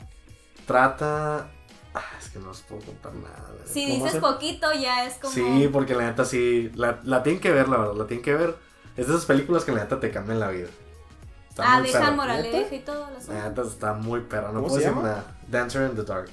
[0.66, 1.50] Trata...
[1.94, 3.44] Ah, es que no os puedo contar nada.
[3.64, 5.32] Si ¿Cómo dices poquito, ya es como.
[5.32, 6.70] Sí, porque la neta sí...
[6.74, 7.94] La, la tienen que ver, la verdad.
[7.94, 8.56] La tienen que ver.
[8.96, 10.68] Es de esas películas que la neta te cambian la vida.
[11.48, 13.08] Está Ah, deja moraleja y todo.
[13.10, 14.48] Lo La neta está muy perra.
[14.48, 15.38] No ¿Cómo puedo decir nada.
[15.48, 16.30] Dancer in the Dark.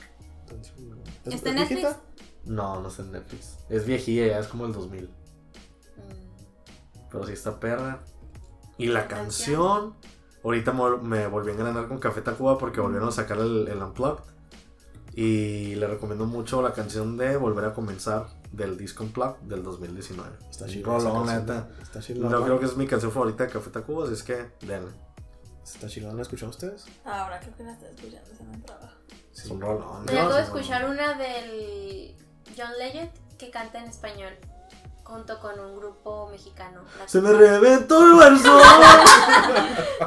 [1.26, 1.90] ¿Es, ¿Está en viejita?
[1.90, 2.03] Netflix?
[2.45, 3.57] No, no está en Netflix.
[3.69, 5.10] Es viejilla, ya es como el 2000.
[7.11, 7.99] Pero sí está perra.
[8.77, 9.95] Y la canción.
[10.44, 13.68] Ahorita me, vol- me volví a engranar con Café Tacuba porque volvieron a sacar el,
[13.68, 14.23] el Unplugged.
[15.15, 20.29] Y le recomiendo mucho la canción de Volver a Comenzar del disco Unplugged del 2019.
[20.49, 21.25] Está Un chido.
[21.25, 21.69] neta.
[21.81, 22.29] Está chido.
[22.29, 24.91] Yo creo que es mi canción favorita de Café Tacuba, así es que denle.
[25.63, 26.09] Está chido.
[26.09, 26.85] ¿No la escuchado ustedes?
[27.05, 28.93] Ahora creo que la escuchando en el trabajo.
[29.33, 30.05] Es un rolón.
[30.05, 30.97] Yo acabo de Es un escuchar rolón.
[30.97, 32.15] una del
[32.57, 34.33] John Legend que canta en español
[35.03, 36.81] junto con un grupo mexicano.
[36.99, 38.61] La- Se me reventó el barzón.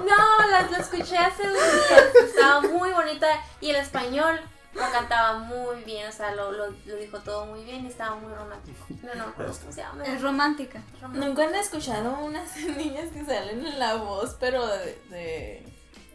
[0.04, 2.04] No, la, la escuché hace unos días.
[2.26, 3.26] Estaba muy bonita
[3.60, 4.38] y el español
[4.78, 6.08] lo cantaba muy bien.
[6.08, 8.86] O sea, lo, lo, lo dijo todo muy bien y estaba muy romántico.
[9.02, 10.04] No, no, ¿cómo se llama?
[10.04, 10.80] Es romántica.
[11.12, 14.98] Nunca han escuchado unas niñas que salen en la voz, pero de.
[15.10, 15.62] de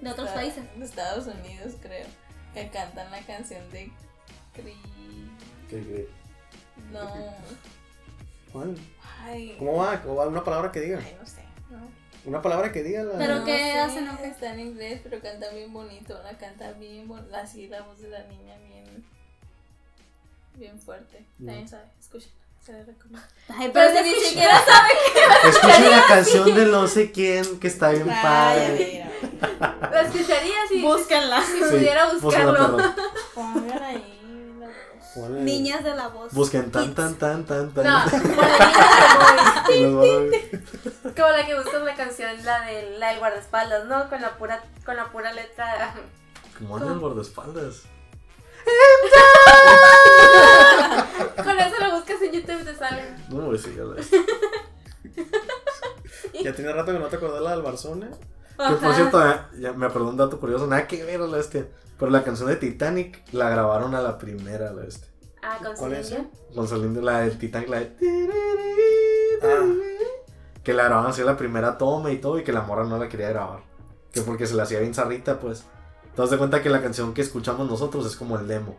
[0.02, 0.64] De otros de- países.
[0.80, 2.08] De Estados Unidos, creo.
[2.54, 3.92] Que cantan la canción de.
[4.54, 4.76] Cri...
[5.70, 6.10] ¿Qué- qué?
[6.92, 7.10] No.
[8.52, 8.78] ¿Cuál?
[9.24, 9.56] Ay.
[9.58, 10.02] ¿Cómo va?
[10.02, 10.28] ¿Cómo va?
[10.28, 11.00] Una palabra que diga.
[11.04, 11.43] Ay, no sé.
[12.26, 13.04] Una palabra que diga.
[13.04, 13.18] La...
[13.18, 14.28] Pero No qué sé, hacen qué?
[14.28, 16.20] Está en inglés, pero canta bien bonito.
[16.24, 17.36] La canta bien bonito.
[17.36, 19.06] Así la voz de la niña bien.
[20.56, 21.26] Bien fuerte.
[21.38, 22.38] También sabe, escúchenla.
[22.64, 23.28] Se la recomiendo.
[23.50, 25.50] Ay, pero si ni siquiera sabe.
[25.50, 29.06] Escuché una canción de no sé quién que está bien padre.
[29.60, 31.44] La escucharía si, Búsquenla.
[31.44, 32.78] si pudiera buscarlo.
[33.82, 34.13] ahí
[35.22, 35.40] la voz.
[35.44, 36.34] Niñas de la voz.
[36.34, 37.86] Busquen tan tan tan tan tan.
[37.86, 39.92] No, como la niña de Los van a ver.
[39.92, 40.32] Boy.
[41.16, 44.10] Como la que buscas la canción, la del, la del guardaespaldas, ¿no?
[44.10, 45.94] Con la pura, con la pura letra.
[46.58, 47.84] Como en el guardaespaldas.
[51.44, 53.16] Con eso lo buscas en YouTube y te sale.
[53.30, 53.96] No, güey, sí, ya la
[56.44, 58.10] Ya tiene rato que no te acordás la del Barzón, ¿eh?
[58.58, 61.38] Que por cierto, eh, ya me acordé un dato curioso, nada que ver a la
[61.38, 61.68] bestia.
[61.98, 65.08] Pero la canción de Titanic la grabaron a la primera, la bestia.
[65.42, 66.16] Ah, con ¿Cuál es
[66.54, 67.96] Con Celine, la del Titanic, la de.
[69.44, 69.66] Ah.
[70.64, 73.10] Que la grabaron así la primera toma y todo, y que la morra no la
[73.10, 73.60] quería grabar.
[74.12, 75.66] Que porque se la hacía bien zarrita, pues.
[76.06, 78.78] Entonces de cuenta que la canción que escuchamos nosotros es como el demo.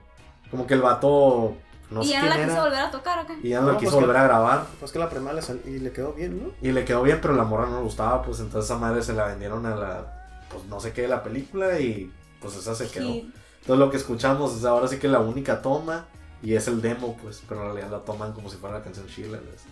[0.51, 1.57] Como que el vato.
[1.91, 2.65] No y sé ya no quién la quiso era.
[2.65, 3.35] volver a tocar, ¿o qué?
[3.47, 4.67] Y ya no No, la quiso pues que- volver a grabar.
[4.81, 5.61] Pues que la primera le sal...
[5.67, 6.51] y le quedó bien, ¿no?
[6.61, 9.13] Y le quedó bien, pero la morra no le gustaba, pues entonces esa madre se
[9.13, 12.89] la vendieron a la, pues no sé qué de la película y pues esa se
[12.89, 13.07] quedó.
[13.09, 13.33] Sí.
[13.61, 16.07] Entonces lo que escuchamos es ahora sí que la única toma
[16.43, 19.07] y es el demo, pues, pero en realidad la toman como si fuera la canción
[19.07, 19.39] Sheila.
[19.39, 19.65] ¿ves?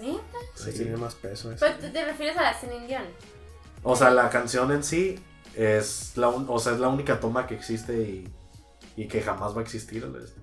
[0.00, 0.20] ¿Neta?
[0.54, 1.64] Sí, tiene más peso eso.
[1.66, 3.02] Pero tú te refieres a la Celine Dion.
[3.82, 5.18] O sea, la canción en sí
[5.54, 8.32] es la, un- o sea, es la única toma que existe y,
[8.96, 10.06] y que jamás va a existir.
[10.06, 10.34] ¿ves?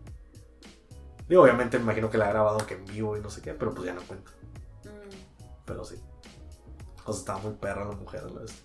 [1.29, 3.53] Y obviamente me imagino que la ha grabado que en vivo y no sé qué,
[3.53, 4.31] pero pues ya no cuenta.
[4.83, 5.49] Mm.
[5.65, 5.95] Pero sí.
[7.05, 8.63] O sea, estaba muy perra la mujer, ¿ves?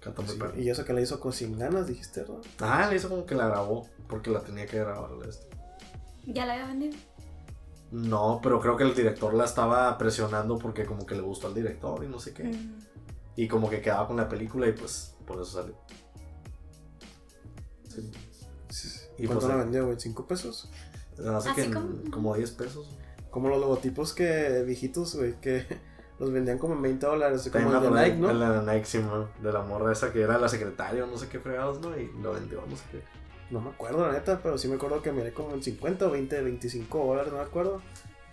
[0.00, 0.58] Canta muy Sí, perro.
[0.60, 2.40] y eso que la hizo con sin ganas, dijiste, ¿no?
[2.60, 3.88] Ah, le hizo como que la grabó.
[4.06, 5.10] Porque la tenía que grabar.
[5.28, 5.46] Este.
[6.26, 6.96] Ya la había vendido.
[7.90, 11.54] No, pero creo que el director la estaba presionando porque como que le gustó al
[11.54, 12.44] director y no sé qué.
[12.44, 12.78] Mm.
[13.36, 15.74] Y como que quedaba con la película y pues por eso salió.
[17.88, 18.10] Sí.
[19.18, 19.98] Y ¿Cuánto pues, la vendió, güey?
[19.98, 20.68] ¿Cinco pesos?
[21.54, 22.88] Que en- como- como 10 pesos.
[23.30, 25.66] Como los logotipos que viejitos, güey, que
[26.18, 28.28] los vendían como en 20 dólares, como el de Nike, ¿no?
[28.28, 31.16] de la Nike, sí, man, de la morra esa que era la secretaria o no
[31.18, 31.96] sé qué fregados, ¿no?
[31.98, 33.02] Y lo vendió, no sé qué.
[33.50, 36.10] No me acuerdo, la neta, pero sí me acuerdo que miré como en 50 o
[36.10, 37.80] 20, 25 dólares, no me acuerdo.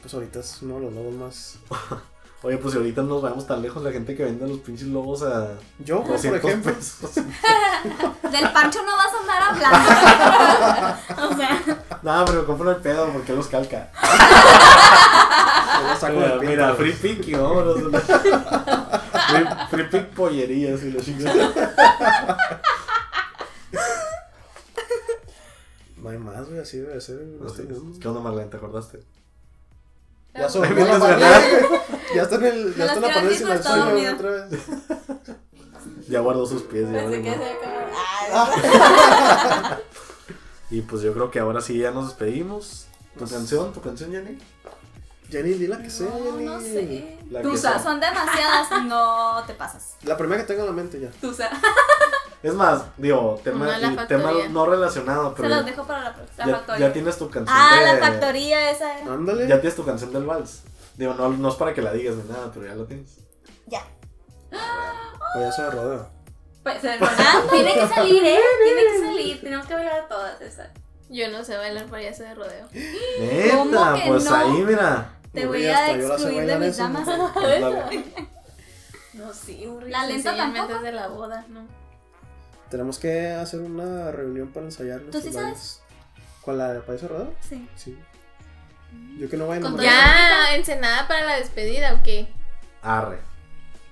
[0.02, 1.60] Pues ahorita es uno de los logos más...
[2.44, 5.24] Oye, pues si ahorita nos vamos tan lejos, la gente que vende los pinches logos
[5.24, 7.16] a Yo, por 200 ejemplo, pesos.
[8.32, 9.42] Del Pancho no vas a andar
[11.16, 11.34] hablando.
[11.34, 13.90] o sea, no, pero compro el pedo porque los calca.
[16.00, 17.78] saco Mira, free pick y vámonos.
[19.30, 21.52] free, free pick pollerías y la chingada.
[25.98, 27.98] No hay más, güey, así debe ser este mundo.
[28.00, 28.50] ¿Qué onda, Marlene?
[28.52, 29.00] ¿Te acordaste?
[30.36, 30.76] Ya son, Ay,
[32.16, 34.14] ya, está en el, ya está en la las pared silenciosa, güey, dormido.
[34.14, 34.66] otra vez.
[36.10, 36.92] Ya guardó sus pies.
[36.92, 37.46] Ya Pensé que se ¿no?
[38.42, 38.56] acabó.
[40.70, 42.88] Y pues yo creo que ahora sí ya nos despedimos.
[43.14, 43.72] ¿Tu Pues- canción?
[43.74, 44.38] ¿Tu canción, Jenny?
[45.30, 46.46] Jenny, di la que sea, no, Jenny.
[46.46, 47.18] no sé.
[47.32, 47.84] La que Tusa, sea.
[47.84, 48.68] son demasiadas.
[48.86, 49.96] No te pasas.
[50.04, 51.10] La primera que tenga en la mente ya.
[51.22, 51.50] Tusa.
[52.44, 53.66] Es más, digo, tema,
[54.52, 56.88] no relacionado, Se pero los ya, dejo para la, la ya- factoría.
[56.88, 57.86] ya tienes tu canción ah, de...
[58.00, 59.14] la factoría esa era.
[59.14, 59.48] Ándale.
[59.48, 60.62] Ya tienes tu canción del vals.
[60.96, 63.18] Digo, no, no es para que la digas ni nada, pero ya la tienes.
[63.66, 63.82] Ya.
[65.34, 66.10] Payaso de rodeo.
[66.66, 67.44] Pues, ¿verdad?
[67.52, 68.40] Tiene que salir, ¿eh?
[68.64, 69.42] Tiene que salir.
[69.42, 70.70] Tenemos que bailar todas esas.
[71.10, 72.68] Yo no sé bailar payaso de rodeo.
[73.52, 74.36] ¿Cómo Neta, que pues no?
[74.36, 75.10] ahí, mira.
[75.32, 77.06] Te voy a excluir de mis damas.
[77.36, 78.04] Dale.
[79.14, 80.78] No, sí, un ¿La lenta tampoco?
[80.78, 81.68] es de la boda, ¿no?
[82.72, 85.84] Tenemos que hacer una reunión para ensayar ¿Tú sí bailes.
[86.42, 87.34] ¿Con la de payaso de rodeo?
[87.48, 87.70] Sí.
[87.76, 87.96] Sí.
[89.20, 89.84] Yo que no voy a.
[89.84, 92.28] Ya, encenada para la despedida, ¿o qué?
[92.82, 93.20] Arre.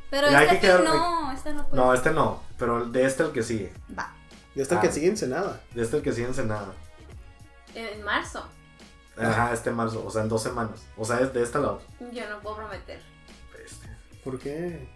[0.09, 1.83] Pero este que quedar- no, este no puede.
[1.83, 3.73] No, este no, pero de este el que sigue.
[3.97, 4.13] Va.
[4.55, 4.91] Ya está el que Ah.
[4.93, 5.61] sigue Ensenada.
[5.73, 6.73] De este el que sigue en Senada.
[7.75, 8.41] En marzo.
[9.17, 10.79] Ajá, este marzo, o sea, en dos semanas.
[10.95, 11.81] O sea, es de este lado.
[12.13, 13.01] Yo no puedo prometer.
[13.65, 13.87] Este.
[14.23, 14.87] ¿Por qué?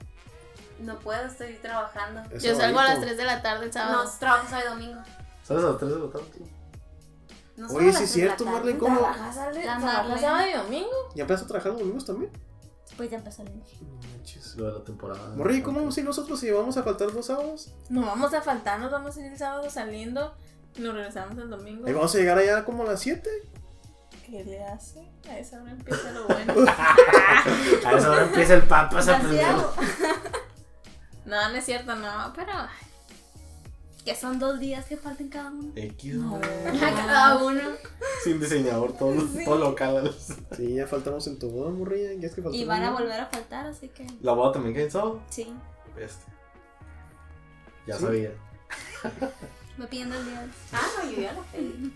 [0.80, 2.22] No puedo, estoy trabajando.
[2.32, 3.16] Es Yo salgo a las sabadito.
[3.16, 4.04] 3 de la tarde el sábado.
[4.06, 5.02] No, trabajo sábado y domingo.
[5.44, 6.26] ¿Sabes a las 3 de la tarde?
[6.38, 6.48] tú?
[7.58, 8.46] No Oye, sí es de cierto.
[8.46, 8.98] Marlene, ¿cómo?
[9.00, 9.36] ¿Trabajas
[10.22, 10.90] sábado y domingo?
[11.16, 12.32] ¿Ya empezaste a trabajar los domingos también?
[12.96, 13.68] Pues ya empezó el lunes.
[13.82, 14.56] No manches.
[14.56, 15.30] Lo de la temporada.
[15.36, 15.92] Morri, ¿cómo Ok.
[15.92, 17.74] si nosotros si vamos a faltar dos sábados?
[17.90, 20.34] No vamos a faltar, nos vamos a ir el sábado saliendo
[20.76, 21.86] y nos regresamos el domingo.
[21.88, 23.30] Ahí vamos a llegar allá como a las 7.
[24.26, 25.08] ¿Qué le hace?
[25.30, 26.54] A esa hora empieza lo bueno.
[27.86, 29.74] A esa hora empieza el papas a Demasiado.
[31.26, 32.52] no, no es cierto, no, pero.
[34.08, 35.74] Que son dos días que falten cada uno.
[35.76, 36.38] X, No.
[36.82, 37.62] A cada uno.
[38.24, 40.16] Sin diseñador, todo, todo local.
[40.56, 42.14] Sí, ya faltamos en tu boda, morrilla.
[42.14, 42.56] Ya es que faltamos.
[42.56, 45.22] Y van a volver a faltar, así que La boda también que en sábado.
[45.30, 45.54] sí.
[46.00, 46.24] Este.
[47.86, 48.04] Ya ¿Sí?
[48.06, 48.32] sabía.
[49.78, 50.48] Me piden el día.
[50.72, 51.94] Ah, no, yo ya lo pedí.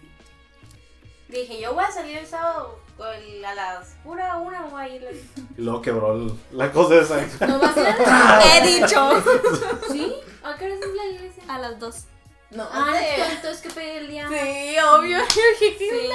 [1.29, 5.23] Dije, yo voy a salir el sábado a las pura una voy a ir.
[5.57, 7.21] Y luego quebró el- la cosa esa.
[7.47, 9.11] ¿No vas a ir al He dicho.
[9.91, 10.13] ¿Sí?
[10.43, 11.43] ¿A qué hora es la iglesia?
[11.47, 12.05] A las dos.
[12.51, 13.21] No, Ah, sé.
[13.21, 14.27] es que entonces que pedí el día.
[14.27, 15.17] Sí, obvio.
[15.59, 16.09] Sí.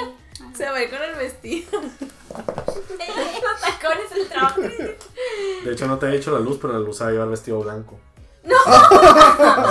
[0.55, 1.81] se va a ir con el vestido.
[1.81, 4.61] Los tacones, el trabajo.
[4.61, 7.59] De hecho, no te he dicho la luz, pero la luz va a llevar vestido
[7.61, 7.99] blanco.
[8.43, 8.55] ¡No!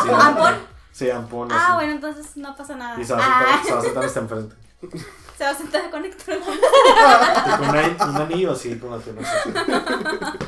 [0.03, 0.55] Sí, ¿Ampón?
[0.93, 1.49] Sí, ampón.
[1.53, 1.75] Ah, así.
[1.77, 3.01] bueno, entonces no pasa nada.
[3.01, 4.57] Y se va, a Ah, sentar, se va a sentar hasta enfrente.
[5.37, 6.39] Se va a sentar con Héctor.
[7.47, 9.51] Y con un, un anillo así, con la pierna así.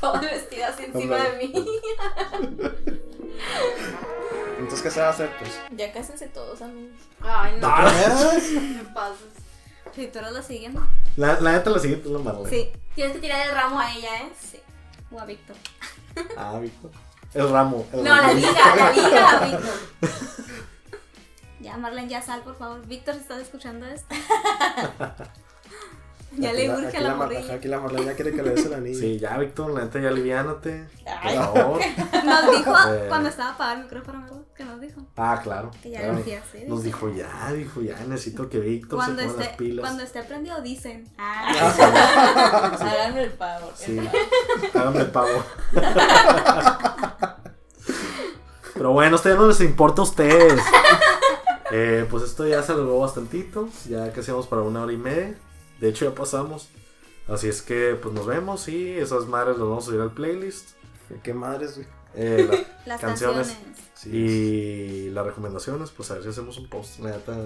[0.00, 1.52] Todo el vestido así encima de mí.
[4.58, 5.50] Entonces, ¿qué se va a hacer, pues?
[5.76, 7.00] Ya cásense todos, amigos.
[7.20, 7.68] Ay, no.
[7.68, 9.18] Me pasas.
[9.94, 10.80] Si tú eres la siguiente.
[11.16, 12.48] La, la neta, la siguiente es la Marlene.
[12.50, 12.70] Sí.
[12.94, 14.32] Tienes que tirar el ramo a ella, ¿eh?
[14.38, 14.60] Sí.
[15.10, 15.56] O a Víctor.
[16.36, 16.90] Ah, Víctor.
[17.34, 17.86] El ramo.
[17.92, 19.74] El No, la liga, la liga, Víctor.
[21.60, 22.86] Ya, Marlene, ya sal, por favor.
[22.86, 24.14] Víctor, si estás escuchando esto.
[26.38, 27.40] ya Aquí le la- urge a la morrilla.
[27.44, 28.98] ajá, Aquí la Marlene ya quiere que le des el anillo.
[28.98, 30.86] Sí, ya, Víctor, la neta, ya aliviánate.
[31.22, 31.80] Por favor.
[32.24, 33.04] Nos dijo Eh.
[33.08, 34.40] cuando estaba apagado el micrófono.
[34.56, 35.00] Que nos dijo.
[35.16, 35.70] Ah, claro.
[35.82, 36.12] Que ya claro.
[36.14, 36.64] le decía así.
[36.66, 39.80] Nos dijo ya, dijo ya, necesito que Víctor Cuando se ponga las esté, pilas.
[39.82, 41.08] cuando esté prendido, dicen.
[41.18, 43.72] Ah, Háganme el favor.
[43.74, 43.98] Sí,
[44.74, 45.42] háganme el pavo.
[48.74, 50.60] Pero bueno, a ustedes no les importa a ustedes.
[51.72, 53.68] Eh, pues esto ya se alargó bastantito.
[53.88, 55.34] Ya casi vamos para una hora y media.
[55.80, 56.68] De hecho, ya pasamos.
[57.28, 60.70] Así es que, pues nos vemos y esas madres las vamos a subir al playlist.
[61.22, 61.86] Qué madres, güey.
[62.14, 63.48] Eh, la- Las Canciones.
[63.48, 63.78] canciones.
[63.94, 64.08] Sí.
[64.10, 66.98] y las recomendaciones, pues a ver si hacemos un post.
[67.00, 67.36] Neta,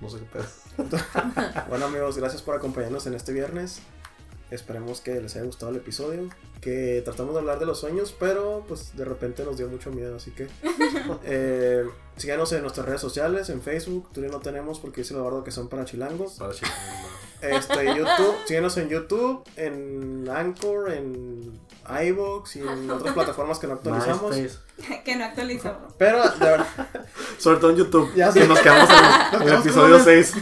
[0.00, 0.44] no sé qué pedo.
[1.68, 3.80] Bueno amigos, gracias por acompañarnos en este viernes.
[4.54, 6.28] Esperemos que les haya gustado el episodio.
[6.60, 10.16] Que tratamos de hablar de los sueños, pero pues de repente nos dio mucho miedo,
[10.16, 10.48] así que
[11.24, 11.84] eh,
[12.16, 15.68] síganos en nuestras redes sociales, en Facebook, todavía no tenemos porque dice Eduardo que son
[15.68, 16.34] para chilangos.
[16.34, 16.72] Para chicos.
[17.42, 23.74] Este, YouTube, síguenos en YouTube, en Anchor, en iVoox y en otras plataformas que no
[23.74, 24.36] actualizamos.
[25.04, 25.92] Que no actualizamos.
[25.98, 26.66] Pero de verdad,
[27.38, 28.14] Sobre todo en YouTube.
[28.14, 28.46] Ya sé.
[28.46, 30.34] nos quedamos en, en el episodio con 6.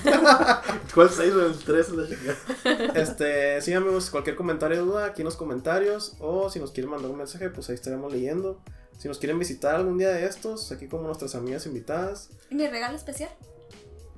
[0.94, 1.88] ¿Cuál 6 o el 3?
[1.90, 3.00] La chingada.
[3.00, 6.90] Este, sí amigos, cualquier comentario o duda aquí en los comentarios o si nos quieren
[6.90, 8.60] mandar un mensaje, pues ahí estaremos leyendo.
[8.98, 12.96] Si nos quieren visitar algún día de estos, aquí como nuestras amigas invitadas, ¿Mi regalo
[12.96, 13.30] especial?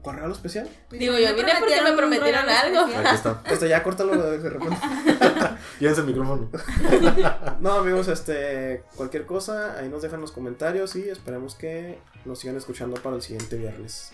[0.05, 0.69] ¿Cuál regalo especial?
[0.91, 2.81] Digo, yo vine porque me prometieron algo.
[2.81, 3.43] Aquí está.
[3.51, 4.77] Este, ya córtalo de repente.
[5.81, 6.51] Llévense el micrófono.
[7.61, 12.57] No amigos, este, cualquier cosa, ahí nos dejan los comentarios y esperemos que nos sigan
[12.57, 14.13] escuchando para el siguiente viernes.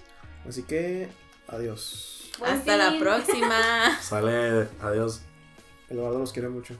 [0.49, 1.09] Así que,
[1.49, 2.31] adiós.
[2.39, 3.99] Buen Hasta la próxima.
[4.01, 4.69] Sale.
[4.81, 5.23] Adiós.
[5.89, 6.75] El Eduardo los quiere mucho.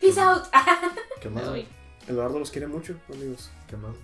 [0.00, 0.44] Peace out.
[1.20, 1.44] ¿Qué más?
[2.08, 3.50] Eduardo los quiere mucho, amigos.
[3.68, 3.94] ¿Qué más?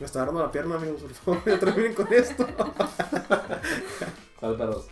[0.00, 2.46] Me está agarrando la pierna, amigos, por favor, ya terminen con esto.
[4.40, 4.88] Perros.